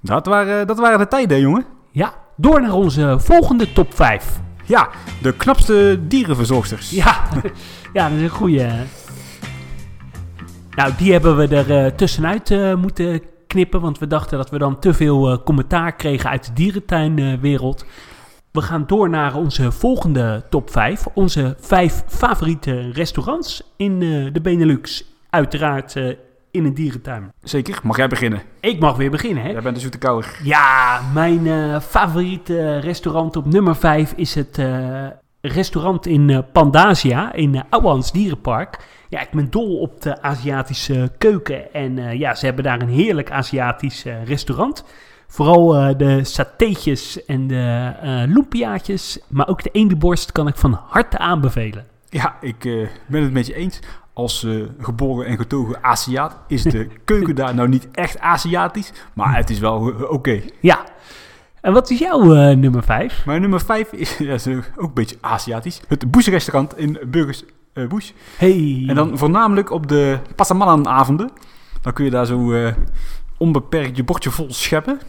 dat 0.00 0.26
waren, 0.26 0.66
dat 0.66 0.78
waren 0.78 0.98
de 0.98 1.08
tijden, 1.08 1.40
jongen. 1.40 1.64
Ja, 1.90 2.14
door 2.36 2.60
naar 2.60 2.72
onze 2.72 3.16
volgende 3.18 3.72
top 3.72 3.94
5. 3.94 4.40
Ja, 4.64 4.88
de 5.22 5.36
knapste 5.36 6.00
dierenverzorgsters. 6.08 6.90
Ja, 6.90 7.28
ja 7.92 8.08
dat 8.08 8.18
is 8.18 8.22
een 8.22 8.28
goede. 8.28 8.70
Nou, 10.76 10.92
die 10.96 11.12
hebben 11.12 11.36
we 11.36 11.56
er 11.56 11.84
eh, 11.84 11.92
tussenuit 11.92 12.50
eh, 12.50 12.74
moeten 12.74 13.22
knippen, 13.46 13.80
want 13.80 13.98
we 13.98 14.06
dachten 14.06 14.38
dat 14.38 14.50
we 14.50 14.58
dan 14.58 14.78
te 14.78 14.94
veel 14.94 15.30
eh, 15.30 15.38
commentaar 15.44 15.94
kregen 15.96 16.30
uit 16.30 16.46
de 16.46 16.52
dierentuinwereld. 16.52 17.86
we 18.50 18.62
gaan 18.62 18.84
door 18.86 19.10
naar 19.10 19.34
onze 19.34 19.72
volgende 19.72 20.44
top 20.50 20.70
5. 20.70 21.06
Onze 21.14 21.56
vijf 21.60 22.02
favoriete 22.06 22.90
restaurants 22.90 23.72
in 23.76 23.98
de 24.32 24.40
Benelux. 24.42 25.04
Uiteraard 25.30 25.94
in 26.50 26.64
een 26.64 26.74
dierentuin. 26.74 27.32
Zeker, 27.42 27.80
mag 27.82 27.96
jij 27.96 28.08
beginnen? 28.08 28.42
Ik 28.60 28.80
mag 28.80 28.96
weer 28.96 29.10
beginnen, 29.10 29.42
hè? 29.42 29.50
Jij 29.50 29.62
bent 29.62 29.74
de 29.74 29.80
zoete 29.80 29.98
kouwer. 29.98 30.40
Ja, 30.42 31.00
mijn 31.14 31.80
favoriete 31.80 32.78
restaurant 32.78 33.36
op 33.36 33.46
nummer 33.46 33.76
5 33.76 34.12
is 34.16 34.34
het 34.34 34.58
restaurant 35.42 36.06
in 36.06 36.30
eh, 36.30 36.38
Pandasia 36.52 37.32
in 37.32 37.54
uh, 37.54 37.60
Ouwans 37.70 38.12
Dierenpark. 38.12 38.78
Ja, 39.08 39.20
ik 39.20 39.30
ben 39.30 39.50
dol 39.50 39.78
op 39.78 40.02
de 40.02 40.22
Aziatische 40.22 41.12
keuken 41.18 41.72
en 41.72 41.98
eh, 41.98 42.18
ja, 42.18 42.34
ze 42.34 42.44
hebben 42.44 42.64
daar 42.64 42.80
een 42.80 42.88
heerlijk 42.88 43.30
Aziatisch 43.30 44.04
eh, 44.04 44.24
restaurant. 44.24 44.84
Vooral 45.26 45.76
eh, 45.76 45.98
de 45.98 46.24
satéetjes 46.24 47.24
en 47.24 47.46
de 47.46 47.92
eh 48.02 48.22
lumpiaatjes, 48.26 49.18
maar 49.28 49.48
ook 49.48 49.62
de 49.62 49.70
eendenborst 49.72 50.32
kan 50.32 50.48
ik 50.48 50.56
van 50.56 50.80
harte 50.88 51.18
aanbevelen. 51.18 51.86
Ja, 52.12 52.36
ik 52.40 52.64
eh, 52.64 52.88
ben 53.06 53.22
het 53.22 53.32
met 53.32 53.46
je 53.46 53.54
eens. 53.54 53.80
Als 54.12 54.44
eh, 54.44 54.54
geboren 54.78 55.26
en 55.26 55.36
getogen 55.36 55.84
Aziat 55.84 56.36
is 56.46 56.62
de 56.62 56.88
keuken 57.04 57.34
daar 57.34 57.54
nou 57.54 57.68
niet 57.68 57.88
echt 57.92 58.18
Aziatisch, 58.18 58.92
maar 59.14 59.36
het 59.36 59.50
is 59.50 59.58
wel 59.58 59.88
eh, 59.88 60.10
oké. 60.10 60.40
Ja, 60.60 60.84
en 61.62 61.72
wat 61.72 61.90
is 61.90 61.98
jouw 61.98 62.34
eh, 62.34 62.56
nummer 62.56 62.82
5? 62.82 63.26
Mijn 63.26 63.40
nummer 63.40 63.60
5 63.60 63.92
is, 63.92 64.18
ja, 64.28 64.34
is, 64.34 64.46
ook 64.46 64.64
een 64.76 64.94
beetje 64.94 65.16
Aziatisch. 65.20 65.80
Het 65.88 66.10
Bush 66.10 66.28
restaurant 66.28 66.78
in 66.78 66.98
Burgers 67.06 67.44
Bush. 67.88 68.10
Hey. 68.36 68.84
En 68.86 68.94
dan 68.94 69.18
voornamelijk 69.18 69.70
op 69.70 69.88
de 69.88 70.18
Pasamalan-avonden. 70.36 71.30
Dan 71.82 71.92
kun 71.92 72.04
je 72.04 72.10
daar 72.10 72.26
zo 72.26 72.52
eh, 72.52 72.74
onbeperkt 73.36 73.96
je 73.96 74.04
bordje 74.04 74.30
vol 74.30 74.52
scheppen. 74.52 75.00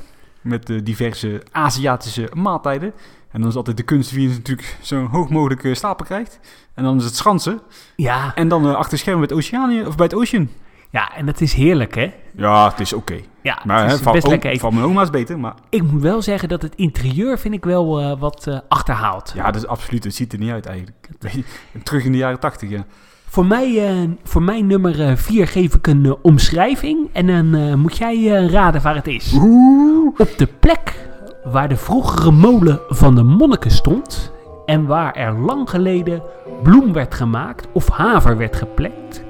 Met 0.41 0.71
diverse 0.83 1.41
Aziatische 1.51 2.29
maaltijden. 2.33 2.93
En 3.31 3.39
dan 3.39 3.49
is 3.49 3.55
altijd 3.55 3.77
de 3.77 3.83
kunst 3.83 4.11
wie 4.11 4.29
je 4.29 4.35
natuurlijk 4.35 4.77
zo 4.81 5.07
hoog 5.07 5.29
mogelijk 5.29 5.75
stapel 5.75 6.05
krijgt. 6.05 6.39
En 6.73 6.83
dan 6.83 6.97
is 6.97 7.03
het 7.03 7.15
schansen. 7.15 7.61
Ja, 7.95 8.35
En 8.35 8.47
dan 8.47 8.75
achter 8.75 8.97
schermen 8.97 9.27
bij 9.27 9.37
het, 9.37 9.45
Oceanië, 9.45 9.85
of 9.85 9.95
bij 9.95 10.05
het 10.05 10.15
Ocean. 10.15 10.49
Ja, 10.93 11.15
en 11.15 11.25
dat 11.25 11.41
is 11.41 11.53
heerlijk, 11.53 11.95
hè? 11.95 12.13
Ja, 12.35 12.69
het 12.69 12.79
is 12.79 12.93
oké. 12.93 13.15
Ja, 13.41 13.61
Maar 13.65 13.79
het 13.79 13.87
hè, 13.87 13.93
is 13.95 14.01
van, 14.01 14.13
best 14.13 14.27
lekker 14.27 14.49
eten. 14.49 14.61
van 14.61 14.73
mijn 14.73 14.85
oma 14.85 15.01
is 15.01 15.09
beter. 15.09 15.39
Maar 15.39 15.53
Ik 15.69 15.83
moet 15.91 16.01
wel 16.01 16.21
zeggen 16.21 16.49
dat 16.49 16.61
het 16.61 16.75
interieur 16.75 17.39
vind 17.39 17.53
ik 17.53 17.63
wel 17.65 17.99
eh, 17.99 18.19
wat 18.19 18.47
eh, 18.47 18.57
achterhaalt. 18.67 19.31
ja, 19.35 19.45
dat 19.51 19.55
is 19.61 19.67
absoluut. 19.67 20.03
Het 20.03 20.15
ziet 20.15 20.33
er 20.33 20.39
niet 20.39 20.51
uit 20.51 20.65
eigenlijk. 20.65 21.09
Terug 21.83 22.03
in 22.05 22.11
de 22.11 22.17
jaren 22.17 22.39
tachtig, 22.39 22.69
ja. 22.69 22.85
Voor, 23.25 23.45
mij, 23.45 23.87
eh, 23.87 24.09
voor 24.23 24.41
mijn 24.41 24.67
nummer 24.67 25.17
4 25.17 25.47
geef 25.47 25.73
ik 25.73 25.87
een 25.87 26.15
omschrijving 26.21 27.09
en 27.13 27.27
dan 27.27 27.79
moet 27.79 27.97
jij 27.97 28.25
raden 28.45 28.81
waar 28.81 28.95
het 28.95 29.07
is. 29.07 29.33
Op 30.17 30.33
de 30.37 30.47
plek 30.59 31.07
waar 31.43 31.69
de 31.69 31.77
vroegere 31.77 32.31
molen 32.31 32.79
van 32.87 33.15
de 33.15 33.23
monniken 33.23 33.71
stond 33.71 34.31
en 34.65 34.85
waar 34.85 35.13
er 35.15 35.39
lang 35.39 35.69
geleden 35.69 36.23
bloem 36.63 36.93
werd 36.93 37.13
gemaakt 37.13 37.67
of 37.73 37.89
haver 37.89 38.37
werd 38.37 38.55
geplekt, 38.55 39.23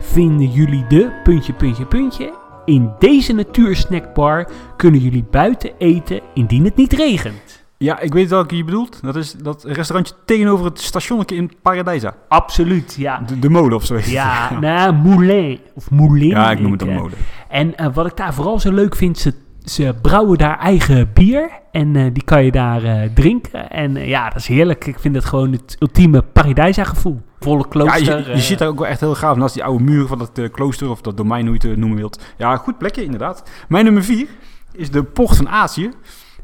vinden 0.00 0.50
jullie 0.50 0.86
de 0.86 1.20
puntje, 1.24 1.52
puntje, 1.52 1.86
puntje. 1.86 2.32
In 2.64 2.92
deze 2.98 3.32
natuursnackbar 3.32 4.48
kunnen 4.76 5.00
jullie 5.00 5.24
buiten 5.30 5.70
eten 5.78 6.20
indien 6.34 6.64
het 6.64 6.76
niet 6.76 6.92
regent. 6.92 7.64
Ja, 7.76 7.98
ik 8.00 8.12
weet 8.12 8.28
welke 8.28 8.56
je 8.56 8.64
bedoelt. 8.64 8.98
Dat 9.02 9.16
is 9.16 9.32
dat 9.32 9.64
restaurantje 9.64 10.14
tegenover 10.24 10.64
het 10.64 10.80
stationnetje 10.80 11.36
in 11.36 11.50
Paradijsa. 11.62 12.14
Absoluut, 12.28 12.94
ja. 12.98 13.22
De, 13.26 13.38
de 13.38 13.48
molen 13.48 13.76
of 13.76 13.84
zo. 13.84 13.94
heet 13.94 14.04
het. 14.04 14.12
Ja, 14.12 14.58
nou, 14.60 14.94
moulin. 14.94 15.60
Of 15.74 15.90
moulin. 15.90 16.28
Ja, 16.28 16.50
ik 16.50 16.60
noem 16.60 16.72
het 16.72 16.82
eh, 16.82 16.96
molen. 16.96 17.18
En 17.48 17.76
eh, 17.76 17.94
wat 17.94 18.06
ik 18.06 18.16
daar 18.16 18.34
vooral 18.34 18.60
zo 18.60 18.72
leuk 18.72 18.96
vind, 18.96 19.18
ze, 19.18 19.34
ze 19.64 19.94
brouwen 20.02 20.38
daar 20.38 20.58
eigen 20.58 21.10
bier. 21.14 21.50
En 21.70 21.96
eh, 21.96 22.04
die 22.12 22.24
kan 22.24 22.44
je 22.44 22.50
daar 22.50 22.84
eh, 22.84 23.08
drinken. 23.14 23.70
En 23.70 23.94
ja, 23.94 24.28
dat 24.28 24.36
is 24.36 24.46
heerlijk. 24.46 24.86
Ik 24.86 24.98
vind 24.98 25.14
het 25.14 25.24
gewoon 25.24 25.52
het 25.52 25.76
ultieme 25.78 26.22
Paradijsa 26.22 26.84
gevoel. 26.84 27.20
Volle 27.40 27.58
Ja, 27.62 27.68
klooster. 27.68 28.18
je, 28.18 28.24
je 28.24 28.32
eh, 28.32 28.38
ziet 28.38 28.58
daar 28.58 28.68
ook 28.68 28.78
wel 28.78 28.86
echt 28.88 29.00
heel 29.00 29.14
gaaf 29.14 29.36
naast 29.36 29.54
die 29.54 29.64
oude 29.64 29.84
muren 29.84 30.08
van 30.08 30.18
dat 30.18 30.38
eh, 30.38 30.50
klooster 30.50 30.90
of 30.90 31.00
dat 31.00 31.16
domein, 31.16 31.46
hoe 31.46 31.56
je 31.60 31.60
het 31.60 31.70
eh, 31.70 31.76
noemen 31.80 31.98
wilt. 31.98 32.22
Ja, 32.36 32.56
goed 32.56 32.78
plekje 32.78 33.04
inderdaad. 33.04 33.42
Mijn 33.68 33.84
nummer 33.84 34.04
4 34.04 34.26
is 34.72 34.90
de 34.90 35.02
Poort 35.02 35.36
van 35.36 35.48
Azië 35.48 35.90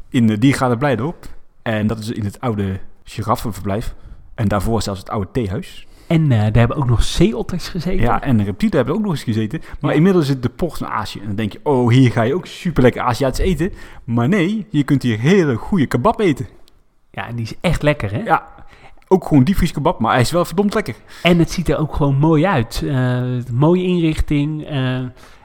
in 0.09 0.27
de 0.27 0.37
Diergaarde 0.37 0.77
Blijdorp. 0.77 1.25
En 1.61 1.87
dat 1.87 1.99
is 1.99 2.09
in 2.11 2.23
het 2.25 2.39
oude 2.39 2.79
giraffenverblijf. 3.03 3.95
En 4.35 4.47
daarvoor 4.47 4.81
zelfs 4.81 4.99
het 4.99 5.09
oude 5.09 5.27
theehuis. 5.31 5.87
En 6.07 6.31
eh, 6.31 6.39
daar 6.39 6.51
hebben 6.57 6.77
ook 6.77 6.87
nog 6.89 7.03
zeeotters 7.03 7.67
gezeten. 7.67 8.01
Ja, 8.01 8.21
en 8.21 8.37
de 8.37 8.43
reptielen 8.43 8.75
hebben 8.75 8.93
er 8.93 8.99
ook 8.99 9.05
nog 9.05 9.15
eens 9.15 9.23
gezeten. 9.23 9.61
Maar 9.79 9.91
Ja. 9.91 9.97
inmiddels 9.97 10.23
is 10.25 10.29
het 10.29 10.41
de 10.43 10.49
Poort 10.49 10.77
van 10.77 10.87
Azië. 10.87 11.19
En 11.19 11.25
dan 11.25 11.35
denk 11.35 11.51
je, 11.51 11.59
oh, 11.63 11.89
hier 11.91 12.11
ga 12.11 12.21
je 12.21 12.35
ook 12.35 12.45
super 12.45 12.83
lekker 12.83 13.01
Aziatisch 13.01 13.45
eten. 13.45 13.71
Maar 14.03 14.27
nee, 14.27 14.65
je 14.69 14.83
kunt 14.83 15.03
hier 15.03 15.19
hele 15.19 15.55
goede 15.55 15.85
kebab 15.85 16.19
eten. 16.19 16.47
Ja, 17.11 17.27
en 17.27 17.35
die 17.35 17.45
is 17.45 17.53
echt 17.61 17.81
lekker, 17.81 18.11
hè? 18.11 18.19
Ja, 18.23 18.47
ook 19.07 19.25
gewoon 19.27 19.43
diepvries 19.43 19.71
kebab, 19.71 19.99
maar 19.99 20.11
hij 20.11 20.21
is 20.21 20.31
wel 20.31 20.45
verdomd 20.45 20.73
lekker. 20.73 20.95
En 21.23 21.39
het 21.39 21.51
ziet 21.51 21.69
er 21.69 21.77
ook 21.77 21.95
gewoon 21.95 22.15
mooi 22.15 22.45
uit. 22.45 22.83
Eh, 22.85 23.21
mooie 23.51 23.83
inrichting. 23.83 24.65
eh, 24.65 24.99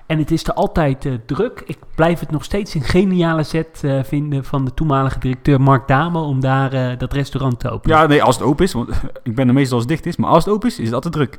en 0.07 0.18
het 0.18 0.31
is 0.31 0.44
er 0.44 0.53
altijd 0.53 1.05
eh, 1.07 1.12
druk. 1.27 1.62
Ik 1.66 1.79
blijf 1.94 2.20
het 2.20 2.31
nog 2.31 2.44
steeds 2.44 2.75
een 2.75 2.83
geniale 2.83 3.42
zet 3.42 3.81
eh, 3.85 4.03
vinden 4.03 4.44
van 4.44 4.64
de 4.64 4.75
toenmalige 4.75 5.18
directeur 5.18 5.61
Mark 5.61 5.88
Dame 5.88 6.18
om 6.18 6.40
daar 6.40 6.98
dat 6.98 7.12
restaurant 7.12 7.61
te 7.61 7.70
openen. 7.70 7.96
Ja, 7.96 8.07
nee, 8.07 8.22
als 8.22 8.37
het 8.37 8.44
open 8.44 8.64
is. 8.64 8.72
Want 8.72 8.88
ik 9.22 9.35
ben 9.35 9.48
er 9.48 9.55
meestal 9.55 9.75
als 9.79 9.85
het 9.85 9.92
dicht 9.92 10.07
is. 10.07 10.16
Maar 10.16 10.31
als 10.31 10.44
het 10.44 10.55
open 10.55 10.68
is, 10.68 10.79
is 10.79 10.85
het 10.85 10.94
altijd 10.94 11.14
druk. 11.14 11.38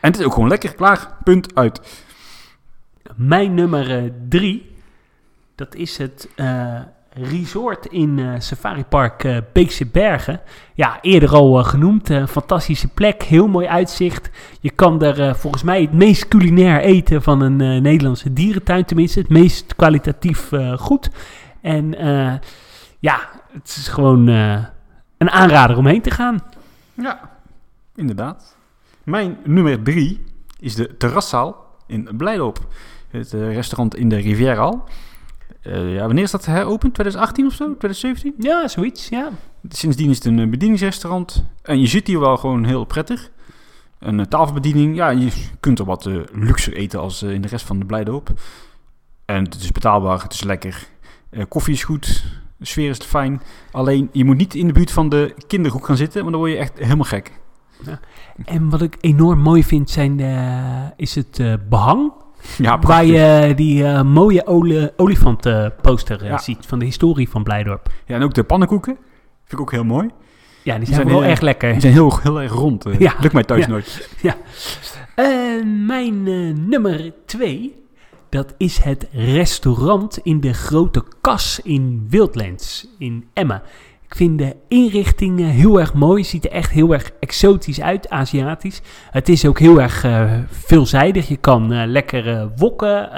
En 0.00 0.10
het 0.10 0.18
is 0.18 0.24
ook 0.26 0.32
gewoon 0.32 0.48
lekker. 0.48 0.74
Klaar. 0.74 1.16
Punt. 1.24 1.54
Uit. 1.54 2.04
Mijn 3.16 3.54
nummer 3.54 4.12
drie, 4.28 4.70
dat 5.54 5.74
is 5.74 5.96
het 5.98 6.28
resort 7.14 7.86
in 7.86 8.18
eh, 8.18 8.34
Safari 8.38 8.84
Park 8.84 9.24
eh, 9.24 9.36
Beekse 9.52 9.86
Bergen. 9.86 10.40
Ja, 10.74 10.98
eerder 11.00 11.34
al 11.34 11.58
eh, 11.58 11.64
genoemd. 11.64 12.10
fantastische 12.28 12.88
plek, 12.88 13.22
heel 13.22 13.48
mooi 13.48 13.66
uitzicht. 13.66 14.30
Je 14.60 14.70
kan 14.70 15.02
er 15.02 15.36
volgens 15.36 15.62
mij 15.62 15.80
het 15.80 15.92
meest 15.92 16.28
culinair 16.28 16.80
eten 16.80 17.22
van 17.22 17.40
een 17.40 17.82
Nederlandse 17.82 18.32
dierentuin. 18.32 18.84
Tenminste, 18.84 19.18
het 19.18 19.28
meest 19.28 19.76
kwalitatief 19.76 20.50
goed. 20.76 21.10
En 21.60 21.94
ja, 22.98 23.28
het 23.52 23.76
is 23.76 23.88
gewoon 23.88 24.26
een 24.26 25.30
aanrader 25.30 25.76
om 25.76 25.86
heen 25.86 26.02
te 26.02 26.10
gaan. 26.10 26.42
Ja, 26.94 27.30
inderdaad. 27.94 28.56
Mijn 29.04 29.36
nummer 29.44 29.82
drie 29.82 30.24
is 30.60 30.74
de 30.74 30.96
terraszaal 30.96 31.66
in 31.86 32.08
Blijdorp. 32.16 32.58
Het 33.08 33.32
restaurant 33.32 33.96
in 33.96 34.08
de 34.08 34.16
Rivieral. 34.16 34.84
Eh 35.64 35.94
ja, 35.94 36.06
wanneer 36.06 36.24
is 36.24 36.30
dat 36.30 36.46
heropend? 36.46 36.94
2018 36.94 37.46
of 37.46 37.52
zo? 37.52 37.64
2017? 37.64 38.34
Ja, 38.38 38.68
zoiets, 38.68 39.08
ja. 39.08 39.30
Sindsdien 39.68 40.10
is 40.10 40.16
het 40.16 40.24
een 40.24 40.38
eh, 40.38 40.48
bedieningsrestaurant. 40.48 41.44
En 41.62 41.80
je 41.80 41.86
zit 41.86 42.06
hier 42.06 42.20
wel 42.20 42.36
gewoon 42.36 42.64
heel 42.64 42.84
prettig. 42.84 43.30
Een 43.98 44.20
eh, 44.20 44.26
tafelbediening. 44.26 44.96
Ja, 44.96 45.08
je 45.08 45.30
kunt 45.60 45.78
er 45.78 45.84
wat 45.84 46.06
eh, 46.06 46.16
luxer 46.32 46.74
eten 46.74 47.00
als 47.00 47.22
in 47.22 47.40
de 47.40 47.48
rest 47.48 47.66
van 47.66 47.78
de 47.78 47.84
Blijdorp. 47.84 48.30
En 49.24 49.44
het 49.44 49.54
is 49.54 49.72
betaalbaar, 49.72 50.22
het 50.22 50.32
is 50.32 50.42
lekker. 50.42 50.86
Koffie 51.48 51.74
is 51.74 51.84
goed, 51.84 52.24
de 52.56 52.66
sfeer 52.66 52.90
is 52.90 52.98
fijn. 52.98 53.42
Alleen, 53.72 54.08
je 54.12 54.24
moet 54.24 54.36
niet 54.36 54.54
in 54.54 54.66
de 54.66 54.72
buurt 54.72 54.90
van 54.90 55.08
de 55.08 55.34
kinderhoek 55.46 55.86
gaan 55.86 55.96
zitten, 55.96 56.20
want 56.20 56.30
dan 56.30 56.40
word 56.40 56.52
je 56.52 56.58
echt 56.58 56.78
helemaal 56.78 57.04
gek. 57.04 57.40
En 58.44 58.70
wat 58.70 58.82
ik 58.82 58.96
enorm 59.00 59.38
mooi 59.38 59.64
vind, 59.64 59.90
zijn 59.90 60.20
is 60.96 61.14
het 61.14 61.38
eh, 61.38 61.54
behang. 61.68 62.12
Ja, 62.58 62.78
Waar 62.78 63.04
je 63.04 63.52
die 63.56 63.84
eh, 63.84 64.02
mooie 64.02 64.46
oli 64.46 64.88
olifantenposter 64.96 66.22
eh 66.22 66.28
Ja. 66.28 66.38
ziet 66.38 66.66
van 66.66 66.78
de 66.78 66.84
historie 66.84 67.28
van 67.28 67.42
Blijdorp. 67.42 67.88
Ja, 68.06 68.14
en 68.14 68.22
ook 68.22 68.34
de 68.34 68.44
pannenkoeken. 68.44 68.96
Vind 69.44 69.52
ik 69.52 69.60
ook 69.60 69.70
heel 69.70 69.84
mooi. 69.84 70.10
Ja, 70.62 70.76
die 70.76 70.84
Die 70.84 70.94
zijn, 70.94 71.08
wel 71.08 71.24
echt 71.24 71.42
lekker. 71.42 71.72
Die 71.72 71.80
zijn 71.80 71.92
heel, 71.92 72.18
heel 72.22 72.40
erg 72.42 72.52
rond. 72.52 72.86
eh. 72.86 72.98
Ja. 72.98 73.14
Lukt 73.20 73.32
mij 73.34 73.42
thuis 73.44 73.64
Ja. 73.64 73.68
nooit. 73.70 74.08
En 75.14 75.86
mijn 75.86 76.26
eh, 76.26 76.54
nummer 76.66 77.12
twee, 77.26 77.74
dat 78.28 78.54
is 78.58 78.78
het 78.78 79.06
restaurant 79.12 80.18
in 80.18 80.40
de 80.40 80.52
Grote 80.52 81.04
Kas 81.20 81.60
in 81.62 82.06
Wildlands 82.10 82.86
in 82.98 83.24
Emmen. 83.32 83.62
Ik 84.14 84.20
vind 84.20 84.38
de 84.38 84.56
inrichting 84.68 85.40
heel 85.40 85.80
erg 85.80 85.94
mooi. 85.94 86.24
Ziet 86.24 86.44
er 86.44 86.50
echt 86.50 86.70
heel 86.70 86.92
erg 86.92 87.10
exotisch 87.20 87.80
uit, 87.80 88.10
Aziatisch. 88.10 88.82
Het 89.10 89.28
is 89.28 89.46
ook 89.46 89.58
heel 89.58 89.80
erg 89.80 90.04
eh, 90.04 90.32
veelzijdig. 90.50 91.28
Je 91.28 91.36
kan 91.36 91.72
eh, 91.72 91.86
lekker 91.86 92.28
eh, 92.28 92.46
wokken, 92.56 93.08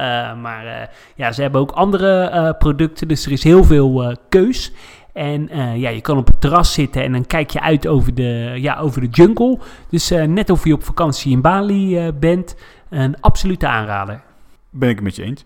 maar 0.40 0.90
ja, 1.14 1.32
ze 1.32 1.42
hebben 1.42 1.60
ook 1.60 1.70
andere 1.70 2.54
producten. 2.58 3.08
Dus 3.08 3.26
er 3.26 3.32
is 3.32 3.42
heel 3.42 3.64
veel 3.64 4.16
keus. 4.28 4.72
En 5.12 5.48
ja, 5.78 5.88
je 5.88 6.00
kan 6.00 6.16
op 6.16 6.26
het 6.26 6.40
terras 6.40 6.72
zitten 6.72 7.02
en 7.02 7.12
dan 7.12 7.26
kijk 7.26 7.50
je 7.50 7.60
uit 7.60 7.86
over 7.86 8.14
de, 8.14 8.52
ja, 8.56 8.78
over 8.78 9.00
de 9.00 9.08
jungle. 9.08 9.58
Dus 9.90 10.08
net 10.08 10.50
of 10.50 10.64
je 10.64 10.72
op 10.72 10.84
vakantie 10.84 11.32
in 11.32 11.40
Bali 11.40 12.12
bent, 12.12 12.56
een 12.90 13.20
absolute 13.20 13.66
aanrader. 13.66 14.22
Ben 14.70 14.88
ik 14.88 14.94
het 14.94 15.04
met 15.04 15.16
je 15.16 15.22
eens. 15.22 15.44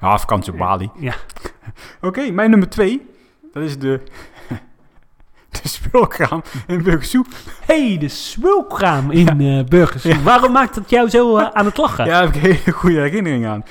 ja, 0.00 0.18
vakantie 0.26 0.52
op 0.52 0.58
Bali. 0.58 0.90
Ja. 0.98 1.14
Oké, 2.08 2.30
mijn 2.30 2.50
nummer 2.50 2.68
twee. 2.68 3.10
Dat 3.52 3.62
is 3.62 3.78
de... 3.78 4.00
de 5.62 5.68
speelkraam 5.68 6.42
in 6.66 6.82
Burgersoep. 6.82 7.26
hey, 7.66 7.96
de 7.98 8.08
swulkraam 8.08 9.10
in 9.10 9.40
eh 9.40 9.64
Burgers. 9.64 10.22
Waarom 10.22 10.52
maakt 10.52 10.74
dat 10.74 10.90
jou 10.90 11.08
zo 11.08 11.36
eh, 11.36 11.48
aan 11.52 11.64
het 11.64 11.76
lachen? 11.76 12.04
Ja, 12.04 12.10
daar 12.10 12.22
heb 12.22 12.34
ik 12.34 12.42
een 12.42 12.56
hele 12.56 12.76
goede 12.76 13.00
herinnering 13.00 13.46
aan. 13.46 13.64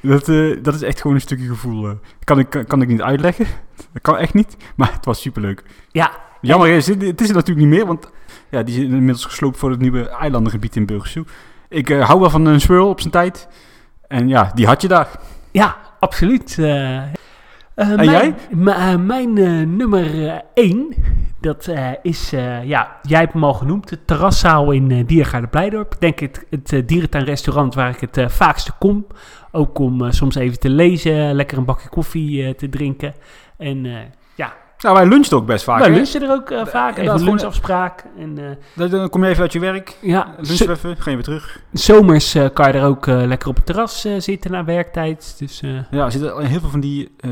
Dat, 0.00 0.28
eh, 0.28 0.56
dat 0.62 0.74
is 0.74 0.82
echt 0.82 1.00
gewoon 1.00 1.16
een 1.16 1.22
stukje 1.22 1.46
gevoel. 1.46 1.98
kan, 2.24 2.38
ik, 2.38 2.50
kan, 2.50 2.64
kan 2.64 2.82
ik 2.82 2.88
niet 2.88 3.02
uitleggen. 3.02 3.46
Dat 3.76 4.02
kan 4.02 4.16
echt 4.16 4.34
niet. 4.34 4.56
Maar 4.76 4.92
het 4.92 5.04
was 5.04 5.20
superleuk. 5.20 5.62
Ja, 5.90 6.10
Jammer 6.40 6.68
is, 6.68 6.86
het 6.86 7.02
het 7.02 7.20
is 7.20 7.28
er 7.28 7.34
natuurlijk 7.34 7.66
niet 7.66 7.76
meer. 7.76 7.86
Want 7.86 8.10
ja, 8.50 8.62
die 8.62 8.74
is 8.74 8.82
inmiddels 8.82 9.24
gesloopt 9.24 9.58
voor 9.58 9.70
het 9.70 9.80
nieuwe 9.80 10.08
eilandengebied 10.08 10.76
in 10.76 10.86
Burgersoep. 10.86 11.30
Ik 11.68 11.88
hou 11.88 12.20
wel 12.20 12.30
van 12.30 12.46
een 12.46 12.60
swirl 12.60 12.88
op 12.88 13.00
zijn 13.00 13.12
tijd. 13.12 13.48
En 14.06 14.28
ja, 14.28 14.50
die 14.54 14.66
had 14.66 14.82
je 14.82 14.88
daar. 14.88 15.08
ja 15.50 15.76
absoluut. 16.00 16.58
Eh. 17.78 17.90
Eh, 17.90 17.96
mijn, 17.96 18.10
jij? 18.10 18.34
eh, 18.74 18.96
mijn 18.96 19.38
eh, 19.38 19.66
nummer 19.66 20.42
1, 20.54 20.94
dat 21.40 21.72
is, 22.02 22.30
ja, 22.64 22.96
jij 23.02 23.20
hebt 23.20 23.32
hem 23.32 23.44
al 23.44 23.54
genoemd, 23.54 23.88
de 23.88 24.04
terraszaal 24.04 24.70
in 24.70 24.90
uh, 24.90 25.06
Diergaarde 25.06 25.46
Blijdorp. 25.46 25.94
Ik 25.94 26.00
denk 26.00 26.18
het, 26.18 26.46
het 26.50 26.88
dierentuinrestaurant 26.88 27.74
waar 27.74 27.90
ik 27.90 28.10
het 28.10 28.32
vaakste 28.32 28.72
kom. 28.78 29.06
Ook 29.52 29.78
om 29.78 30.12
soms 30.12 30.34
even 30.34 30.58
te 30.58 30.68
lezen, 30.70 31.34
lekker 31.34 31.58
een 31.58 31.64
bakje 31.64 31.88
koffie 31.88 32.54
te 32.54 32.68
drinken. 32.68 33.14
En 33.56 33.86
Nou, 34.78 34.94
wij 34.96 35.06
lunchten 35.06 35.36
ook 35.36 35.46
best 35.46 35.64
vaak. 35.64 35.78
wij 35.78 35.88
hè? 35.88 35.94
lunchen 35.94 36.22
er 36.22 36.30
ook 36.30 36.50
eh, 36.50 36.56
vaak. 36.66 36.66
inderdaad, 36.66 36.98
Even 36.98 37.04
een 37.12 37.18
gewoon- 37.18 37.28
lunchafspraak. 37.28 38.04
En, 38.18 38.38
eh, 38.74 38.90
Dan- 38.90 39.08
kom 39.08 39.22
je 39.24 39.28
even 39.30 39.42
uit 39.42 39.52
je 39.52 39.58
werk. 39.60 39.96
ja, 40.00 40.34
Lunchen 40.36 40.66
we 40.66 40.72
even, 40.72 40.96
ga 40.96 41.10
je 41.10 41.16
weer 41.16 41.24
terug. 41.24 41.60
Zomers 41.72 42.34
eh, 42.34 42.46
kan 42.52 42.72
je 42.72 42.78
er 42.78 42.84
ook 42.86 43.06
eh, 43.06 43.22
lekker 43.26 43.48
op 43.48 43.56
het 43.56 43.66
terras 43.66 44.04
eh, 44.04 44.12
zitten 44.18 44.50
na 44.50 44.64
werktijd. 44.64 45.34
Dus 45.38 45.62
eh, 45.62 45.70
Ja, 45.90 46.04
er 46.04 46.12
zitten 46.12 46.46
heel 46.46 46.60
veel 46.60 46.68
van 46.68 46.80
die 46.80 47.14
eh 47.20 47.30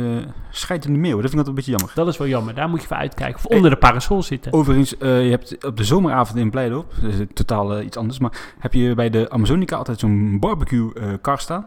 scheidende 0.51 0.99
meeuwen. 0.99 1.22
Dat 1.22 1.30
vind 1.30 1.42
ik 1.42 1.47
altijd 1.49 1.49
een 1.49 1.55
beetje 1.55 1.70
jammer. 1.70 1.92
dat 1.94 2.09
is 2.09 2.16
wel 2.18 2.26
jammer. 2.28 2.55
Daar 2.55 2.68
moet 2.68 2.80
je 2.80 2.86
voor 2.86 2.97
uitkijken. 2.97 3.36
Of 3.36 3.44
onder 3.57 3.70
de 3.70 3.76
parasol 3.76 4.22
zitten. 4.22 4.53
Overigens, 4.53 4.99
eh, 4.99 5.24
je 5.24 5.30
hebt 5.30 5.64
op 5.66 5.76
de 5.76 5.84
zomeravond 5.84 6.38
in 6.38 6.51
Blijdorp, 6.51 6.92
dat 7.03 7.12
is 7.12 7.18
totaal 7.34 7.76
eh, 7.76 7.84
iets 7.84 7.97
anders, 7.97 8.18
maar 8.18 8.32
heb 8.59 8.72
je 8.72 8.94
bij 8.94 9.11
de 9.11 9.30
Amazonica 9.30 9.76
altijd 9.76 9.99
zo'n 10.01 10.36
barbecue 10.40 10.92
eh 10.94 11.09
kar 11.20 11.38
staan. 11.38 11.66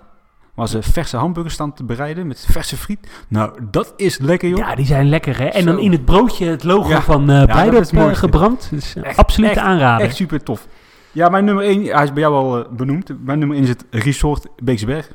Waar 0.60 0.68
ze 0.68 0.82
verse 0.84 1.18
hamburgers 1.18 1.54
staan 1.54 1.74
te 1.74 1.84
bereiden 1.84 2.28
met 2.28 2.46
verse 2.50 2.78
friet. 2.78 3.10
Nou, 3.28 3.52
dat 3.72 3.94
is 3.98 4.18
lekker 4.18 4.50
joh. 4.50 4.58
Ja, 4.58 4.76
die 4.76 4.86
zijn 4.86 5.10
lekker 5.10 5.38
hè. 5.38 5.46
En 5.46 5.66
dan 5.66 5.80
in 5.80 5.92
het 5.92 6.06
broodje 6.06 6.46
het 6.46 6.64
logo 6.64 6.90
Ja. 6.90 7.02
van 7.02 7.28
dat 7.28 7.46
Blijdorp 7.46 7.82
is 7.82 7.92
het 7.92 7.92
mooiste. 8.00 8.14
eh, 8.14 8.20
gebrand. 8.32 8.68
Dus 8.72 8.96
Echt, 8.96 9.18
absoluut 9.18 9.50
echt, 9.50 9.60
aanraden. 9.60 10.06
Echt 10.06 10.16
super 10.16 10.44
tof. 10.44 10.68
Ja, 11.12 11.30
mijn 11.30 11.46
nummer 11.46 11.64
1, 11.64 11.84
hij 11.86 12.04
is 12.04 12.14
bij 12.14 12.22
jou 12.22 12.36
al 12.36 12.60
eh, 12.64 12.72
benoemd. 12.72 13.12
Mijn 13.26 13.40
nummer 13.40 13.58
1 13.58 13.66
is 13.66 13.70
het 13.72 13.86
Resort 13.90 14.48
Beeksberg. 14.64 15.12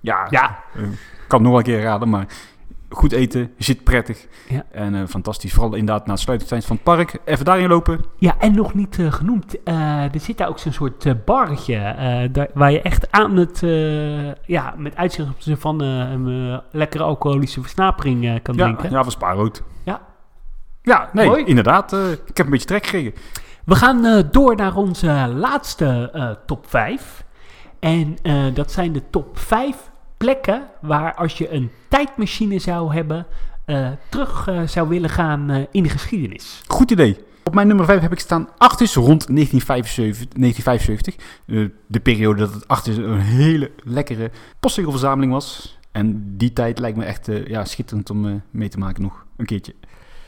Ja, 0.00 0.26
Ja, 0.30 0.58
eh, 0.74 0.80
kan 0.82 0.88
het 1.28 1.40
nog 1.40 1.48
wel 1.50 1.56
een 1.58 1.62
keer 1.62 1.82
raden, 1.82 2.08
maar 2.08 2.26
goed 2.92 3.12
eten, 3.12 3.50
zit 3.58 3.84
prettig. 3.84 4.26
Ja. 4.48 4.64
En 4.70 4.94
eh, 4.94 5.06
fantastisch. 5.08 5.52
Vooral 5.52 5.74
inderdaad 5.74 6.06
na 6.06 6.12
het 6.12 6.20
sluitingstijd 6.22 6.64
van 6.64 6.76
het 6.76 6.84
park. 6.84 7.20
Even 7.24 7.44
daarin 7.44 7.68
lopen. 7.68 8.00
ja, 8.18 8.34
en 8.38 8.54
nog 8.54 8.74
niet 8.74 8.98
eh, 8.98 9.12
genoemd. 9.12 9.62
eh, 9.62 10.14
er 10.14 10.20
zit 10.20 10.38
daar 10.38 10.48
ook 10.48 10.58
zo'n 10.58 10.72
soort 10.72 11.24
barretje. 11.24 11.96
daar, 12.32 12.48
waar 12.54 12.72
je 12.72 12.80
echt 12.82 13.10
aan 13.12 13.36
het, 13.36 13.60
ja, 14.46 14.74
met 14.76 14.96
uitzicht 14.96 15.28
op 15.28 15.40
ze 15.40 15.56
van 15.56 15.80
een 15.80 16.60
lekkere 16.70 17.04
alcoholische 17.04 17.60
versnapering 17.60 18.42
kan 18.42 18.54
Ja, 18.54 18.64
drinken. 18.64 18.90
ja, 18.90 19.02
van 19.02 19.12
Spaarrood. 19.12 19.62
Ja. 19.84 20.00
Ja, 20.82 21.10
nee, 21.12 21.26
Mooi. 21.26 21.44
inderdaad. 21.44 21.92
ik 22.26 22.36
heb 22.36 22.46
een 22.46 22.52
beetje 22.52 22.66
trek 22.66 22.84
gekregen. 22.86 23.12
We 23.64 23.74
gaan 23.74 24.28
door 24.30 24.56
naar 24.56 24.76
onze 24.76 25.32
laatste 25.36 26.38
top 26.46 26.66
5. 26.68 27.24
En 27.80 28.16
dat 28.54 28.72
zijn 28.72 28.92
de 28.92 29.02
top 29.10 29.38
5 29.38 29.90
plekken 30.22 30.62
waar 30.80 31.14
als 31.14 31.38
je 31.38 31.52
een 31.52 31.70
tijdmachine 31.88 32.58
zou 32.58 32.94
hebben, 32.94 33.26
eh, 33.64 33.88
terug 34.08 34.48
eh, 34.48 34.62
zou 34.66 34.88
willen 34.88 35.10
gaan 35.10 35.50
eh, 35.50 35.62
in 35.70 35.82
de 35.82 35.88
geschiedenis. 35.88 36.62
Goed 36.66 36.90
idee. 36.90 37.18
Op 37.44 37.54
mijn 37.54 37.66
nummer 37.66 37.86
5 37.86 38.00
heb 38.00 38.12
ik 38.12 38.18
staan 38.18 38.48
Artis 38.58 38.94
rond 38.94 39.26
1975. 39.26 40.26
1975 40.36 41.14
Eh, 41.46 41.64
de 41.86 42.00
periode 42.00 42.38
dat 42.38 42.54
het 42.54 42.68
Artis 42.68 42.96
een 42.96 43.18
hele 43.18 43.70
lekkere 43.84 44.30
postzegelverzameling 44.60 45.32
was. 45.32 45.78
En 45.92 46.36
die 46.36 46.52
tijd 46.52 46.78
lijkt 46.78 46.96
me 46.96 47.04
echt 47.04 47.28
ja, 47.46 47.64
schitterend 47.64 48.10
om 48.10 48.42
mee 48.50 48.68
te 48.68 48.78
maken 48.78 49.02
nog 49.02 49.24
een 49.36 49.46
keertje. 49.46 49.74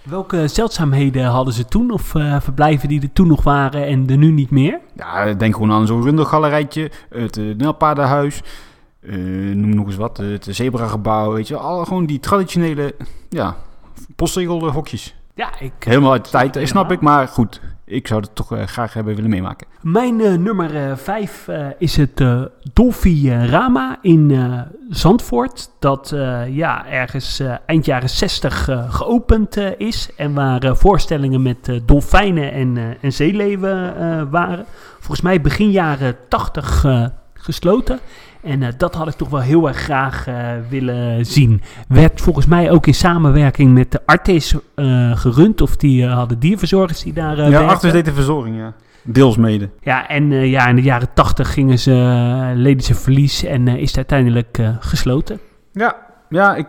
Welke 0.04 0.48
zeldzaamheden 0.48 1.24
hadden 1.24 1.54
ze 1.54 1.64
toen 1.64 1.90
of 1.90 2.14
eh, 2.14 2.40
verblijven 2.40 2.88
die 2.88 3.02
er 3.02 3.12
toen 3.12 3.26
nog 3.26 3.42
waren 3.42 3.86
en 3.86 4.08
er 4.08 4.16
nu 4.16 4.30
niet 4.30 4.50
meer? 4.50 4.80
Ja, 4.96 5.34
denk 5.34 5.54
gewoon 5.54 5.72
aan 5.72 5.86
zo'n 5.86 6.02
rundergalerijtje, 6.02 6.90
het 7.10 7.36
uh, 7.36 7.56
Nelpaardenhuis, 7.56 8.42
noem 9.54 9.74
nog 9.74 9.86
eens 9.86 9.96
wat, 9.96 10.18
eh, 10.18 10.26
het 10.30 10.46
zebragebouw, 10.50 11.32
weet 11.32 11.48
je, 11.48 11.56
al 11.56 11.84
gewoon 11.84 12.06
die 12.06 12.20
traditionele, 12.20 12.94
ja, 13.28 13.56
postzegelhokjes. 14.16 15.14
Ja, 15.34 15.50
ik, 15.58 15.72
Helemaal 15.78 16.12
uit 16.12 16.24
de 16.24 16.30
tijd, 16.30 16.56
eh, 16.56 16.66
snap 16.66 16.92
ik, 16.92 17.00
maar 17.00 17.28
goed, 17.28 17.60
ik 17.84 18.06
zou 18.06 18.20
het 18.20 18.34
toch 18.34 18.52
eh, 18.52 18.66
graag 18.66 18.92
hebben 18.92 19.14
willen 19.14 19.30
meemaken. 19.30 19.66
Mijn 19.80 20.20
eh, 20.20 20.32
nummer 20.34 20.98
5 20.98 21.48
is 21.78 21.96
het 21.96 22.20
eh 22.20 22.42
Dolphy 22.72 23.30
eh, 23.30 23.48
Rama 23.48 23.98
in 24.02 24.30
eh, 24.30 24.60
Zandvoort. 24.90 25.70
Dat 25.78 26.12
eh, 26.12 26.56
ja, 26.56 26.86
ergens 26.86 27.40
eh, 27.40 27.54
eind 27.66 27.84
jaren 27.84 28.10
60 28.10 28.68
eh, 28.68 28.92
geopend 28.94 29.56
eh, 29.56 29.70
is. 29.76 30.10
En 30.16 30.34
waar 30.34 30.62
eh, 30.62 30.74
voorstellingen 30.74 31.42
met 31.42 31.68
eh, 31.68 31.80
dolfijnen 31.86 32.52
en, 32.52 32.76
eh, 32.76 32.84
en 33.00 33.12
zeeleeuwen 33.12 33.96
eh, 33.96 34.22
waren. 34.30 34.64
Volgens 34.98 35.20
mij 35.20 35.40
begin 35.40 35.70
jaren 35.70 36.16
80 36.28 36.84
eh, 36.84 37.06
gesloten. 37.34 37.98
En 38.44 38.62
eh, 38.62 38.68
dat 38.76 38.94
had 38.94 39.08
ik 39.08 39.14
toch 39.14 39.28
wel 39.28 39.40
heel 39.40 39.68
erg 39.68 39.76
graag 39.76 40.26
eh, 40.26 40.50
willen 40.68 41.26
zien. 41.26 41.62
Werd 41.88 42.20
volgens 42.20 42.46
mij 42.46 42.70
ook 42.70 42.86
in 42.86 42.94
samenwerking 42.94 43.72
met 43.72 43.92
de 43.92 44.00
Artis 44.06 44.54
eh, 44.74 45.16
gerund. 45.16 45.60
Of 45.60 45.76
die 45.76 46.06
hadden 46.06 46.38
dierverzorgers 46.38 47.02
die 47.02 47.12
daar 47.12 47.50
ja, 47.50 47.66
achter 47.66 47.92
deed 47.92 48.04
de 48.04 48.12
verzorging, 48.12 48.56
ja. 48.56 48.72
Deels 49.02 49.36
mede. 49.36 49.70
Ja, 49.80 50.08
en 50.08 50.30
ja, 50.30 50.66
in 50.66 50.76
de 50.76 50.82
jaren 50.82 51.08
tachtig 51.14 51.52
gingen 51.52 51.78
ze, 51.78 52.52
leden 52.54 52.82
ze 52.82 52.94
verlies 52.94 53.44
en 53.44 53.68
is 53.68 53.88
het 53.88 53.96
uiteindelijk 53.96 54.58
gesloten. 54.80 55.38
Ja, 55.72 55.96
ja, 56.28 56.54
ik 56.54 56.68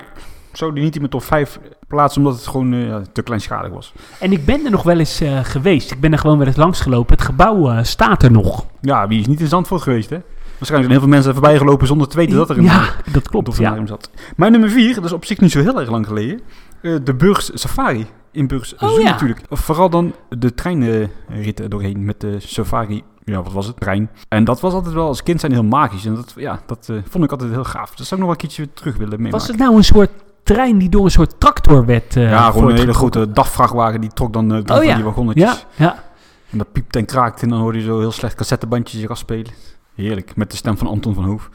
zou 0.51 0.73
die 0.73 0.83
niet 0.83 0.93
in 0.93 0.99
mijn 0.99 1.11
top 1.11 1.23
5 1.23 1.59
plaatsen, 1.87 2.21
omdat 2.21 2.37
het 2.37 2.47
gewoon 2.47 2.75
ja, 2.75 3.01
te 3.13 3.21
kleinschalig 3.21 3.71
was. 3.71 3.93
En 4.19 4.31
ik 4.31 4.45
ben 4.45 4.65
er 4.65 4.71
nog 4.71 4.83
wel 4.83 4.99
eens 4.99 5.21
geweest. 5.43 5.91
Ik 5.91 5.99
ben 5.99 6.11
er 6.11 6.19
gewoon 6.19 6.37
wel 6.37 6.47
eens 6.47 6.55
langs 6.55 6.81
gelopen. 6.81 7.15
Het 7.15 7.25
gebouw 7.25 7.83
staat 7.83 8.23
er 8.23 8.31
nog. 8.31 8.65
Ja, 8.81 9.07
wie 9.07 9.19
is 9.19 9.27
niet 9.27 9.39
in 9.39 9.47
Zandvoort 9.47 9.81
geweest, 9.81 10.09
hè? 10.09 10.17
Waarschijnlijk 10.57 10.69
zijn 10.69 10.89
heel 10.91 10.99
veel 10.99 11.07
mensen 11.07 11.33
voorbij 11.33 11.57
gelopen 11.57 11.87
zonder 11.87 12.07
te 12.07 12.17
weten 12.17 12.35
dat 12.37 12.49
er 12.49 12.57
een 12.57 12.63
Ja, 12.63 12.89
dat 13.11 13.29
klopt. 13.29 13.33
Ja. 13.33 13.41
dolfinarium 13.53 13.87
zat. 13.87 14.09
Mijn 14.35 14.51
nummer 14.51 14.69
4, 14.69 14.95
dat 14.95 15.03
is 15.05 15.11
op 15.11 15.25
zich 15.25 15.39
niet 15.39 15.51
zo 15.51 15.59
heel 15.59 15.79
erg 15.79 15.89
lang 15.89 16.07
geleden, 16.07 16.41
eh, 16.81 16.95
de 17.03 17.13
Burgs 17.13 17.51
Safari 17.53 18.07
in 18.31 18.47
Burgs 18.47 18.73
Oh, 18.75 18.89
Zoo 18.89 18.99
ja. 18.99 19.09
natuurlijk. 19.09 19.41
Vooral 19.49 19.89
dan 19.89 20.13
de 20.29 20.53
treinritten 20.53 21.69
doorheen 21.69 22.05
met 22.05 22.21
de 22.21 22.35
safari, 22.39 23.03
ja 23.23 23.41
wat 23.41 23.53
was 23.53 23.67
het, 23.67 23.79
trein. 23.79 24.09
En 24.29 24.43
dat 24.43 24.59
was 24.61 24.73
altijd 24.73 24.93
wel 24.93 25.07
als 25.07 25.23
kind 25.23 25.39
zijn 25.39 25.51
heel 25.51 25.63
magisch. 25.63 26.05
En 26.05 26.15
dat, 26.15 26.33
ja, 26.35 26.59
dat 26.65 26.87
eh, 26.89 26.95
vond 27.09 27.23
ik 27.23 27.31
altijd 27.31 27.51
heel 27.51 27.63
gaaf. 27.63 27.95
Dat 27.95 28.07
zou 28.07 28.09
ik 28.09 28.11
nog 28.11 28.19
wel 28.19 28.29
een 28.29 28.37
keertje 28.37 28.73
terug 28.73 28.93
willen 28.97 29.09
meemaken. 29.21 29.37
Was 29.39 29.47
het 29.47 29.57
nou 29.57 29.75
een 29.75 29.83
soort 29.83 30.09
trein 30.43 30.77
die 30.77 30.89
door 30.89 31.05
een 31.05 31.11
soort 31.11 31.39
tractor 31.39 31.85
werd 31.85 32.15
eh 32.15 32.29
ja, 32.29 32.51
gewoon 32.51 32.69
een 32.69 32.75
hele 32.77 32.93
grote 32.93 33.31
DAF-vrachtwagen 33.31 34.01
die 34.01 34.09
trok 34.13 34.33
dan 34.33 34.47
door 34.49 34.59
Oh, 34.59 34.65
van 34.75 34.85
ja. 34.85 34.95
die 34.95 35.03
wagonnetjes. 35.03 35.65
Ja, 35.75 35.85
ja. 35.85 36.03
En 36.51 36.57
dat 36.57 36.71
piepte 36.71 36.99
en 36.99 37.05
kraakte 37.05 37.43
en 37.43 37.49
dan 37.49 37.59
hoorde 37.59 37.77
je 37.77 37.83
zo 37.83 37.99
heel 37.99 38.11
slecht 38.11 38.35
cassettebandjes 38.35 39.07
afspelen. 39.09 39.51
Heerlijk, 39.95 40.35
met 40.35 40.51
de 40.51 40.57
stem 40.57 40.77
van 40.77 40.87
Anton 40.87 41.13
van 41.13 41.23
Hoof. 41.23 41.49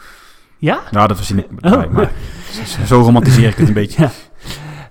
Ja? 0.59 0.80
Ja, 0.91 1.07
dat 1.07 1.16
verzin 1.16 1.38
ik 1.38 1.47
Oh. 1.61 1.93
maar 1.93 2.11
zo- 2.86 3.01
romantiseer 3.01 3.49
ik 3.49 3.55
het 3.57 3.68
een 3.68 3.74
beetje. 3.82 4.03
Ja. 4.03 4.11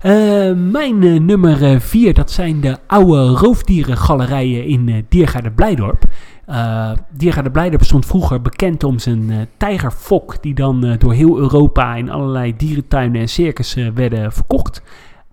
Eh, 0.02 0.56
mijn 0.56 1.04
eh, 1.04 1.20
nummer 1.20 1.82
4, 1.82 2.14
dat 2.14 2.32
zijn 2.32 2.62
de 2.62 2.78
oude 2.88 3.28
roofdierengalerijen 3.28 4.66
in 4.66 4.90
eh 4.90 4.96
Diergaarde 5.10 5.52
Blijdorp. 5.52 6.04
Eh 6.46 6.92
Diergaarde 7.12 7.52
Blijdorp 7.52 7.84
stond 7.84 8.06
vroeger 8.06 8.42
bekend 8.42 8.84
om 8.84 9.00
zijn 9.00 9.30
eh, 9.32 9.38
tijgerfok, 9.58 10.42
die 10.44 10.54
dan 10.54 10.86
eh, 10.86 10.98
door 11.00 11.14
heel 11.14 11.38
Europa 11.38 11.96
in 11.96 12.10
allerlei 12.10 12.56
dierentuinen 12.58 13.22
en 13.22 13.30
circussen 13.30 13.94
werden 13.96 14.32
verkocht. 14.32 14.82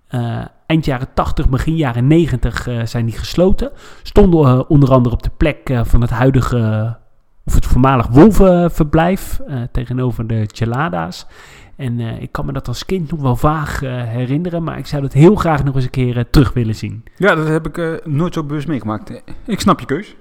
Eh, 0.07 0.37
eind 0.65 0.85
jaren 0.85 1.07
80, 1.13 1.49
begin 1.49 1.75
jaren 1.75 2.07
90 2.07 2.67
eh, 2.67 2.85
zijn 2.85 3.05
die 3.05 3.17
gesloten. 3.17 3.71
Stonden 4.03 4.45
eh, 4.45 4.61
onder 4.67 4.91
andere 4.91 5.15
op 5.15 5.23
de 5.23 5.31
plek 5.37 5.69
eh, 5.69 5.81
van 5.83 6.01
het 6.01 6.09
huidige 6.09 6.97
of 7.47 7.53
het 7.55 7.65
voormalig 7.65 8.07
wolvenverblijf 8.07 9.39
eh, 9.47 9.61
tegenover 9.71 10.27
de 10.27 10.49
Gelada's. 10.53 11.25
En 11.75 11.99
eh, 11.99 12.21
ik 12.21 12.31
kan 12.31 12.45
me 12.45 12.51
dat 12.51 12.67
als 12.67 12.85
kind 12.85 13.11
nog 13.11 13.21
wel 13.21 13.35
vaag 13.35 13.81
eh, 13.81 14.03
herinneren, 14.03 14.63
maar 14.63 14.77
ik 14.77 14.87
zou 14.87 15.01
dat 15.01 15.13
heel 15.13 15.35
graag 15.35 15.63
nog 15.63 15.75
eens 15.75 15.83
een 15.83 15.89
keer 15.89 16.29
terug 16.29 16.53
willen 16.53 16.75
zien. 16.75 17.03
Ja, 17.17 17.35
dat 17.35 17.47
heb 17.47 17.67
ik 17.77 18.05
nooit 18.05 18.33
zo 18.33 18.43
bewust 18.43 18.67
meegemaakt. 18.67 19.21
Ik 19.45 19.59
snap 19.59 19.79
je 19.79 19.85
keus. 19.85 20.15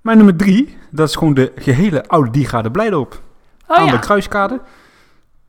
Mijn 0.00 0.16
nummer 0.16 0.36
drie, 0.36 0.76
dat 0.90 1.08
is 1.08 1.14
gewoon 1.16 1.34
de 1.34 1.52
gehele 1.56 2.06
oude 2.08 2.30
Diergaarde 2.30 2.70
Blijdorp. 2.70 3.22
Oh 3.66 3.76
aan 3.76 3.84
ja, 3.84 3.90
de 3.90 3.98
Kruiskade. 3.98 4.60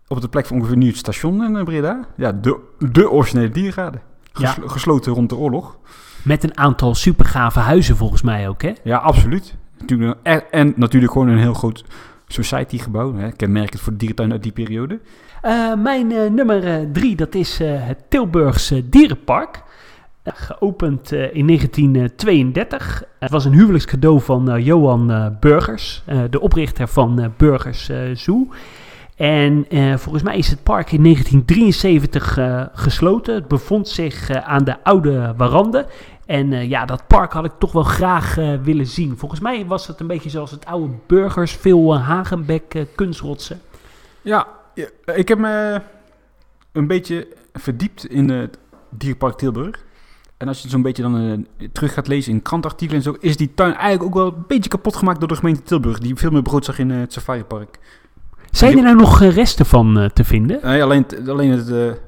Op 0.08 0.22
de 0.22 0.28
plek 0.30 0.46
van 0.46 0.58
ongeveer 0.58 0.78
nu 0.78 0.88
het 0.88 0.98
station 0.98 1.58
in 1.58 1.64
Breda. 1.66 2.00
Ja, 2.18 2.32
de, 2.32 2.60
de 2.92 3.10
originele 3.10 3.50
Diergaarde. 3.50 4.00
Geslo- 4.34 4.68
Gesloten 4.68 5.14
rond 5.14 5.30
de 5.30 5.36
oorlog. 5.36 5.78
met 6.24 6.44
een 6.44 6.58
aantal 6.58 6.96
supergave 6.96 7.60
huizen 7.60 7.98
volgens 7.98 8.22
mij 8.22 8.50
ook, 8.50 8.62
hè? 8.62 8.72
Ja, 8.84 8.98
absoluut. 8.98 9.56
Natuurlijk, 9.82 10.20
en, 10.52 10.74
natuurlijk 10.76 11.12
gewoon 11.12 11.28
een 11.28 11.38
heel 11.38 11.54
groot 11.54 11.86
society 12.28 12.78
gebouw. 12.78 13.16
Hè, 13.16 13.32
kenmerkend 13.32 13.82
voor 13.82 13.92
de 13.92 13.98
dierentuin 13.98 14.32
uit 14.32 14.44
die 14.44 14.52
periode. 14.52 15.00
Eh, 15.42 15.74
mijn 15.76 16.12
eh, 16.12 16.30
nummer 16.30 16.64
eh, 16.64 16.86
drie, 16.94 17.16
dat 17.16 17.36
is 17.36 17.60
het 17.64 17.98
Tilburgse 18.10 18.90
Dierenpark. 18.90 19.64
Geopend 20.24 21.12
in 21.12 21.48
1932. 21.48 23.04
het 23.20 23.32
was 23.32 23.46
een 23.46 23.54
huwelijkscadeau 23.54 24.22
van 24.22 24.64
Johan 24.64 25.38
Burgers, 25.40 26.04
de 26.30 26.40
oprichter 26.40 26.88
van 26.88 27.34
Burgers 27.38 27.90
Zoo. 28.14 28.48
En 29.22 29.66
volgens 30.00 30.24
mij 30.24 30.38
is 30.38 30.50
het 30.50 30.64
park 30.64 30.92
in 30.92 31.04
1973 31.04 32.38
eh, 32.38 32.64
gesloten. 32.74 33.36
Het 33.36 33.48
bevond 33.48 33.88
zich 33.88 34.30
aan 34.30 34.64
de 34.64 34.84
oude 34.84 35.34
Warande. 35.38 35.86
En 36.32 36.54
eh, 36.54 36.70
ja, 36.70 36.86
dat 36.86 37.08
park 37.08 37.34
had 37.34 37.46
ik 37.46 37.52
toch 37.58 37.72
wel 37.72 37.84
graag 37.84 38.38
eh, 38.38 38.54
willen 38.64 38.88
zien. 38.88 39.18
Volgens 39.18 39.42
mij 39.42 39.66
was 39.66 39.88
het 39.88 40.00
een 40.00 40.08
beetje 40.08 40.30
zoals 40.30 40.52
het 40.52 40.66
oude 40.66 40.94
Burgers. 41.08 41.52
Veel 41.52 41.98
hagenbek, 41.98 42.74
eh, 42.74 42.86
kunstrotsen. 42.96 43.62
Ja, 44.22 44.48
ik 45.16 45.28
heb 45.28 45.38
me 45.38 45.82
een 46.72 46.88
beetje 46.88 47.28
verdiept 47.54 48.06
in 48.06 48.30
het 48.30 48.58
Dierpark 48.90 49.38
Tilburg. 49.38 49.84
En 50.38 50.48
als 50.48 50.58
je 50.58 50.64
het 50.64 50.72
zo'n 50.72 50.82
beetje 50.82 51.02
dan 51.02 51.48
terug 51.72 51.94
gaat 51.94 52.08
lezen 52.08 52.34
in 52.34 52.42
krantartikelen 52.42 53.04
en 53.04 53.12
zo, 53.12 53.16
is 53.20 53.38
die 53.38 53.54
tuin 53.54 53.74
eigenlijk 53.74 54.04
ook 54.04 54.24
wel 54.24 54.34
een 54.34 54.44
beetje 54.48 54.70
kapot 54.70 54.96
gemaakt 54.96 55.20
door 55.20 55.30
de 55.30 55.36
gemeente 55.36 55.62
Tilburg, 55.62 56.00
die 56.00 56.16
veel 56.16 56.32
meer 56.32 56.42
brood 56.42 56.66
zag 56.66 56.80
in 56.80 56.90
het 56.90 57.14
safaripark. 57.14 57.80
Zijn 58.52 58.78
er 58.78 58.84
nou 58.84 58.96
nog 58.96 59.20
resten 59.20 59.66
van 59.66 60.10
te 60.14 60.24
vinden? 60.24 60.60
Nee, 60.64 60.84
alleen, 60.84 61.06
alleen 61.28 61.52
het 61.52 62.00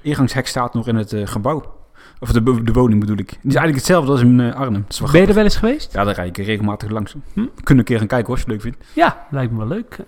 ingangshek 0.00 0.46
staat 0.46 0.74
nog 0.74 0.88
in 0.88 0.96
het 0.96 1.14
gebouw. 1.24 1.78
Of 2.20 2.32
de, 2.32 2.62
de 2.62 2.72
woning 2.72 3.00
bedoel 3.00 3.18
ik. 3.18 3.28
Die 3.28 3.38
is 3.38 3.54
eigenlijk 3.54 3.76
hetzelfde 3.76 4.10
als 4.10 4.20
in 4.20 4.40
eh, 4.40 4.54
Arnhem. 4.54 4.82
Dat 4.82 4.92
is 4.92 5.00
wel 5.00 5.10
Ben 5.10 5.20
je 5.20 5.26
er 5.26 5.34
wel 5.34 5.44
eens 5.44 5.56
geweest? 5.56 5.92
Ja, 5.92 6.04
daar 6.04 6.14
rijd 6.14 6.38
ik 6.38 6.44
regelmatig 6.46 6.90
langs. 6.90 7.14
Hm? 7.32 7.46
Kunnen 7.62 7.78
een 7.78 7.84
keer 7.84 7.98
gaan 7.98 8.06
kijken 8.06 8.26
hoor, 8.26 8.36
als 8.36 8.44
je 8.44 8.52
het 8.52 8.62
leuk 8.62 8.72
vindt. 8.72 8.90
Ja, 8.94 9.26
lijkt 9.30 9.52
me 9.52 9.58
wel 9.58 9.66
leuk. 9.66 9.98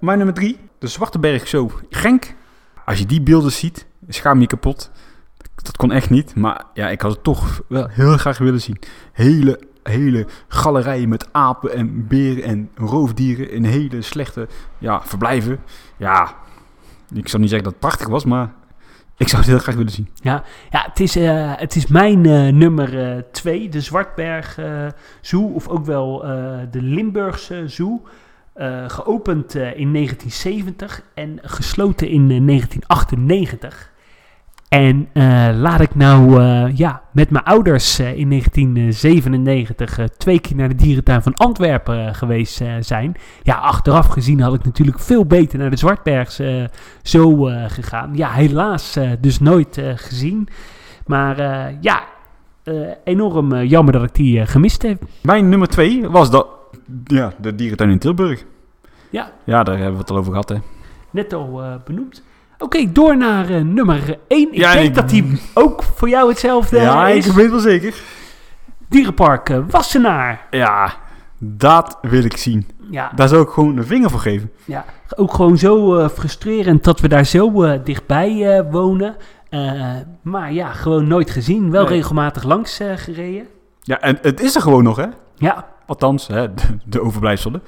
Mijn 0.00 0.16
nummer 0.16 0.34
drie, 0.34 0.58
de 0.78 0.86
Zwarteberg 0.86 1.46
Show. 1.46 1.70
Genk. 1.90 2.34
Als 2.84 2.98
je 2.98 3.06
die 3.06 3.22
beelden 3.22 3.52
ziet, 3.52 3.86
schaam 4.08 4.34
je 4.34 4.40
je 4.40 4.46
kapot. 4.46 4.90
Dat 5.62 5.76
kon 5.76 5.92
echt 5.92 6.10
niet, 6.10 6.34
maar 6.34 6.64
ja, 6.74 6.88
ik 6.88 7.00
had 7.00 7.10
het 7.10 7.22
toch 7.22 7.62
wel 7.68 7.88
heel 7.88 8.16
graag 8.16 8.38
willen 8.38 8.60
zien. 8.60 8.78
Hele, 9.12 9.60
hele 9.82 10.26
galerijen 10.48 11.08
met 11.08 11.28
apen 11.32 11.74
en 11.74 12.06
beren 12.06 12.42
en 12.42 12.70
roofdieren 12.74 13.50
in 13.50 13.64
hele 13.64 14.02
slechte 14.02 14.48
ja, 14.78 15.02
verblijven. 15.02 15.60
Ja, 15.96 16.34
ik 17.14 17.28
zou 17.28 17.42
niet 17.42 17.50
zeggen 17.50 17.70
dat 17.70 17.72
het 17.72 17.88
prachtig 17.88 18.08
was, 18.08 18.24
maar 18.24 18.52
ik 19.20 19.28
zou 19.28 19.42
het 19.42 19.50
heel 19.50 19.60
graag 19.60 19.74
willen 19.74 19.92
zien. 19.92 20.08
Ja, 20.14 20.44
ja 20.70 20.84
het, 20.88 21.00
is, 21.00 21.16
eh, 21.16 21.52
het 21.56 21.76
is 21.76 21.86
mijn 21.86 22.26
eh, 22.26 22.48
nummer 22.48 23.10
eh, 23.10 23.22
twee, 23.32 23.68
de 23.68 23.80
Zwartberg 23.80 24.58
eh, 24.58 24.86
Zoo, 25.20 25.44
of 25.46 25.68
ook 25.68 25.84
wel 25.84 26.24
eh, 26.24 26.58
de 26.70 26.82
Limburgse 26.82 27.68
Zoo. 27.68 28.02
Eh, 28.52 28.88
geopend 28.88 29.54
eh, 29.54 29.62
in 29.62 29.92
1970 29.92 31.02
en 31.14 31.38
gesloten 31.42 32.08
in 32.08 32.30
eh, 32.30 32.46
1998. 32.46 33.90
En 34.70 35.08
eh, 35.12 35.48
laat 35.54 35.80
ik 35.80 35.94
nou 35.94 36.40
eh, 36.40 36.76
ja, 36.76 37.02
met 37.12 37.30
mijn 37.30 37.44
ouders 37.44 37.98
eh, 37.98 38.16
in 38.16 38.28
1997 38.28 39.98
eh, 39.98 40.04
twee 40.04 40.40
keer 40.40 40.56
naar 40.56 40.68
de 40.68 40.74
dierentuin 40.74 41.22
van 41.22 41.34
Antwerpen 41.34 42.14
geweest 42.14 42.62
zijn. 42.80 43.16
Ja, 43.42 43.54
achteraf 43.54 44.06
gezien 44.06 44.40
had 44.40 44.54
ik 44.54 44.64
natuurlijk 44.64 44.98
veel 44.98 45.26
beter 45.26 45.58
naar 45.58 45.70
de 45.70 45.76
Zwartbergs 45.76 46.40
zo 47.02 47.50
gegaan. 47.66 48.10
Ja, 48.16 48.30
helaas 48.30 48.98
dus 49.20 49.38
nooit 49.38 49.82
gezien. 49.94 50.48
Maar 51.06 51.36
ja, 51.80 52.04
enorm 53.04 53.62
jammer 53.62 53.92
dat 53.92 54.02
ik 54.02 54.14
die 54.14 54.46
gemist 54.46 54.82
heb. 54.82 55.02
Mijn 55.22 55.48
nummer 55.48 55.68
twee 55.68 56.08
was 56.08 56.30
dat, 56.30 56.46
ja, 57.04 57.32
de 57.40 57.54
dierentuin 57.54 57.90
in 57.90 57.98
Tilburg. 57.98 58.44
Ja. 59.10 59.32
Ja, 59.44 59.62
daar 59.62 59.76
hebben 59.76 59.94
we 59.94 60.00
het 60.00 60.10
al 60.10 60.16
over 60.16 60.30
gehad, 60.30 60.48
hè. 60.48 60.56
Net 61.10 61.32
al 61.32 61.62
benoemd. 61.84 62.22
Oké, 62.62 62.92
door 62.92 63.16
naar 63.16 63.48
eh, 63.50 63.60
nummer 63.60 64.18
1. 64.28 64.48
Ik 64.52 64.58
Ja, 64.58 64.72
denk 64.72 64.86
ik- 64.86 64.94
dat 64.94 65.08
die 65.08 65.40
ook 65.54 65.82
voor 65.82 66.08
jou 66.08 66.28
hetzelfde 66.28 66.76
ja, 66.80 67.08
is. 67.08 67.26
ik 67.26 67.32
weet 67.32 67.50
wel 67.50 67.58
zeker. 67.60 67.94
Dierenpark 68.88 69.48
eh, 69.48 69.58
Wassenaar. 69.70 70.46
Ja, 70.50 70.92
dat 71.38 71.98
wil 72.02 72.24
ik 72.24 72.36
zien. 72.36 72.68
Ja, 72.90 73.12
Daar 73.14 73.28
zou 73.28 73.42
ik 73.42 73.48
gewoon 73.48 73.76
een 73.76 73.86
vinger 73.86 74.10
voor 74.10 74.20
geven. 74.20 74.50
ja, 74.64 74.84
ook 75.16 75.34
gewoon 75.34 75.58
zo 75.58 75.96
eh, 75.98 76.08
frustrerend 76.08 76.84
dat 76.84 77.00
we 77.00 77.08
daar 77.08 77.24
zo 77.26 77.78
dichtbij 77.84 78.64
wonen. 78.70 79.16
Maar 80.22 80.52
ja, 80.52 80.72
gewoon 80.72 81.08
nooit 81.08 81.30
gezien. 81.30 81.70
Wel 81.70 81.84
Nee. 81.84 81.92
regelmatig 81.92 82.42
langs 82.42 82.80
gereden. 82.96 83.46
Ja, 83.82 84.00
en 84.00 84.18
het 84.22 84.40
is 84.40 84.54
er 84.54 84.62
gewoon 84.62 84.82
nog, 84.82 84.96
hè? 84.96 85.06
Ja, 85.36 85.66
Althans, 85.86 86.26
hè, 86.26 86.54
de, 86.54 86.62
de 86.84 87.00
overblijfselen. 87.02 87.62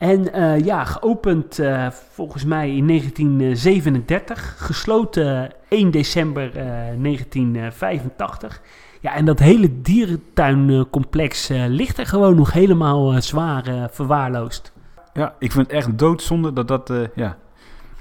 En 0.00 0.32
eh, 0.32 0.58
ja, 0.64 0.84
geopend 0.84 1.58
eh, 1.58 1.90
volgens 1.90 2.44
mij 2.44 2.76
in 2.76 2.86
1937, 2.86 4.54
gesloten 4.58 5.50
1 5.68 5.90
december 5.90 6.56
eh, 6.56 6.64
1985. 7.02 8.62
Ja, 9.00 9.14
en 9.14 9.24
dat 9.24 9.38
hele 9.38 9.82
dierentuincomplex 9.82 11.50
eh, 11.50 11.64
ligt 11.66 11.98
er 11.98 12.06
gewoon 12.06 12.36
nog 12.36 12.52
helemaal 12.52 13.12
eh, 13.12 13.20
zwaar 13.20 13.66
eh, 13.66 13.84
verwaarloosd. 13.90 14.72
Ja, 15.12 15.34
ik 15.38 15.52
vind 15.52 15.66
het 15.66 15.76
echt 15.76 15.98
doodzonde 15.98 16.52
dat 16.52 16.68
dat, 16.68 16.90
eh, 16.90 16.96
ja, 17.14 17.36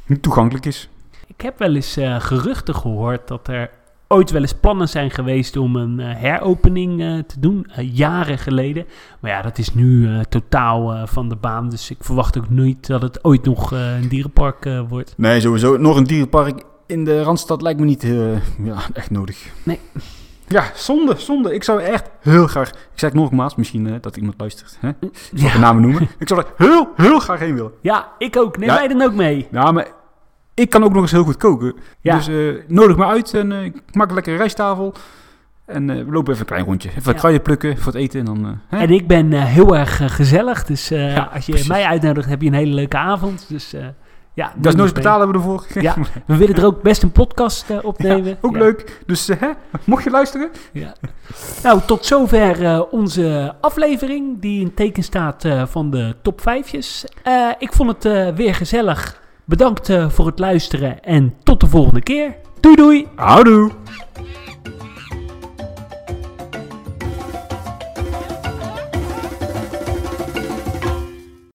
niet 0.05 0.21
toegankelijk 0.21 0.65
is. 0.65 0.89
Ik 1.27 1.41
heb 1.41 1.59
wel 1.59 1.75
eens 1.75 1.97
eh, 1.97 2.19
geruchten 2.19 2.75
gehoord 2.75 3.27
dat 3.27 3.47
er 3.47 3.69
ooit 4.11 4.31
wel 4.31 4.41
eens 4.41 4.53
plannen 4.53 4.89
zijn 4.89 5.11
geweest 5.11 5.57
om 5.57 5.75
een 5.75 5.99
eh, 5.99 6.15
heropening 6.15 7.01
eh, 7.01 7.17
te 7.19 7.39
doen, 7.39 7.65
eh, 7.75 7.95
jaren 7.95 8.37
geleden. 8.37 8.85
Maar 9.19 9.31
ja, 9.31 9.41
dat 9.41 9.57
is 9.57 9.73
nu 9.73 10.09
totaal 10.29 11.07
van 11.07 11.29
de 11.29 11.35
baan, 11.35 11.69
dus 11.69 11.89
ik 11.89 11.97
verwacht 11.99 12.37
ook 12.37 12.49
niet 12.49 12.87
dat 12.87 13.01
het 13.01 13.23
ooit 13.23 13.45
nog 13.45 13.71
een 13.71 14.07
dierenpark 14.09 14.69
wordt. 14.87 15.13
Nee, 15.17 15.39
sowieso. 15.41 15.77
Nog 15.77 15.97
een 15.97 16.03
dierenpark 16.03 16.63
in 16.85 17.03
de 17.03 17.21
Randstad 17.23 17.61
lijkt 17.61 17.79
me 17.79 17.85
niet 17.85 18.03
ja, 18.63 18.77
echt 18.93 19.11
nodig. 19.11 19.47
Nee. 19.63 19.79
Ja, 20.47 20.63
zonde, 20.75 21.13
zonde. 21.17 21.53
Ik 21.53 21.63
zou 21.63 21.81
echt 21.81 22.09
heel 22.21 22.47
graag... 22.47 22.69
Ik 22.69 22.75
zeg 22.95 23.13
nogmaals, 23.13 23.55
misschien 23.55 23.97
dat 24.01 24.17
iemand 24.17 24.39
luistert. 24.39 24.77
Hè? 24.79 24.89
Ik 24.89 25.09
zal 25.33 25.47
Ja. 25.47 25.53
de 25.53 25.59
namen 25.59 25.81
noemen. 25.81 26.09
Ik 26.19 26.27
zou 26.27 26.39
er 26.39 26.65
heel, 26.67 26.89
heel 26.95 27.19
graag 27.19 27.39
heen 27.39 27.53
willen. 27.55 27.71
Ja, 27.81 28.11
ik 28.17 28.37
ook. 28.37 28.57
Neem 28.57 28.69
Ja. 28.69 28.75
mij 28.75 28.87
dan 28.87 29.01
ook 29.01 29.13
mee. 29.13 29.47
Ja, 29.51 29.71
maar 29.71 29.87
ik 30.59 30.69
kan 30.69 30.83
ook 30.83 30.93
nog 30.93 31.01
eens 31.01 31.11
heel 31.11 31.23
goed 31.23 31.37
koken. 31.37 31.73
Ja. 32.01 32.15
Dus 32.15 32.27
eh, 32.27 32.35
nodig 32.67 32.97
me 32.97 33.05
uit 33.05 33.33
en 33.33 33.51
eh, 33.51 33.63
ik 33.63 33.75
maak 33.91 34.07
een 34.07 34.13
lekkere 34.13 34.35
rijsttafel. 34.37 34.93
En 35.65 35.89
eh, 35.89 35.95
we 36.05 36.11
lopen 36.11 36.29
even 36.33 36.39
een 36.39 36.45
klein 36.51 36.65
rondje. 36.65 36.89
Even 36.89 37.11
Ja. 37.13 37.17
kruiden 37.19 37.41
plukken 37.43 37.77
voor 37.77 37.91
het 37.91 38.01
eten 38.01 38.19
en 38.19 38.25
dan... 38.25 38.59
hè? 38.67 38.77
En 38.77 38.89
ik 38.89 39.07
ben 39.07 39.31
heel 39.31 39.77
erg 39.77 40.15
gezellig. 40.15 40.65
Dus 40.65 40.87
Ja, 40.89 41.29
als 41.33 41.45
je 41.45 41.51
precies. 41.51 41.69
mij 41.69 41.83
uitnodigt, 41.83 42.29
heb 42.29 42.41
je 42.41 42.47
een 42.47 42.53
hele 42.53 42.73
leuke 42.73 42.97
avond. 42.97 43.45
Dus 43.49 43.73
ja, 44.33 44.53
Dat 44.55 44.73
is 44.73 44.79
nooit 44.79 44.93
betalen 44.93 45.27
we 45.27 45.33
ervoor. 45.33 45.65
Ja, 45.81 45.95
we 46.25 46.35
willen 46.37 46.55
er 46.55 46.65
ook 46.65 46.81
best 46.81 47.03
een 47.03 47.11
podcast 47.11 47.65
opnemen. 47.81 48.25
Ja, 48.29 48.35
ook 48.41 48.53
Ja. 48.53 48.59
leuk. 48.59 49.01
Dus 49.05 49.27
hè, 49.27 49.49
mocht 49.83 50.03
je 50.03 50.09
luisteren... 50.09 50.49
Ja. 50.73 50.93
Nou, 51.63 51.79
tot 51.85 52.05
zover 52.05 52.87
onze 52.89 53.55
aflevering. 53.61 54.39
Die 54.41 54.61
in 54.61 54.73
teken 54.73 55.03
staat 55.03 55.45
van 55.65 55.89
de 55.91 56.15
top 56.21 56.41
vijfjes. 56.41 57.05
Ik 57.59 57.73
vond 57.73 58.03
het 58.03 58.35
weer 58.35 58.55
gezellig. 58.55 59.21
Bedankt 59.49 59.89
eh, 59.89 60.09
voor 60.09 60.25
het 60.25 60.39
luisteren. 60.39 61.03
En 61.03 61.33
tot 61.43 61.59
de 61.59 61.67
volgende 61.67 62.01
keer. 62.01 62.35
Doei 62.59 62.75
doei. 62.75 63.07
Houdoe! 63.15 63.71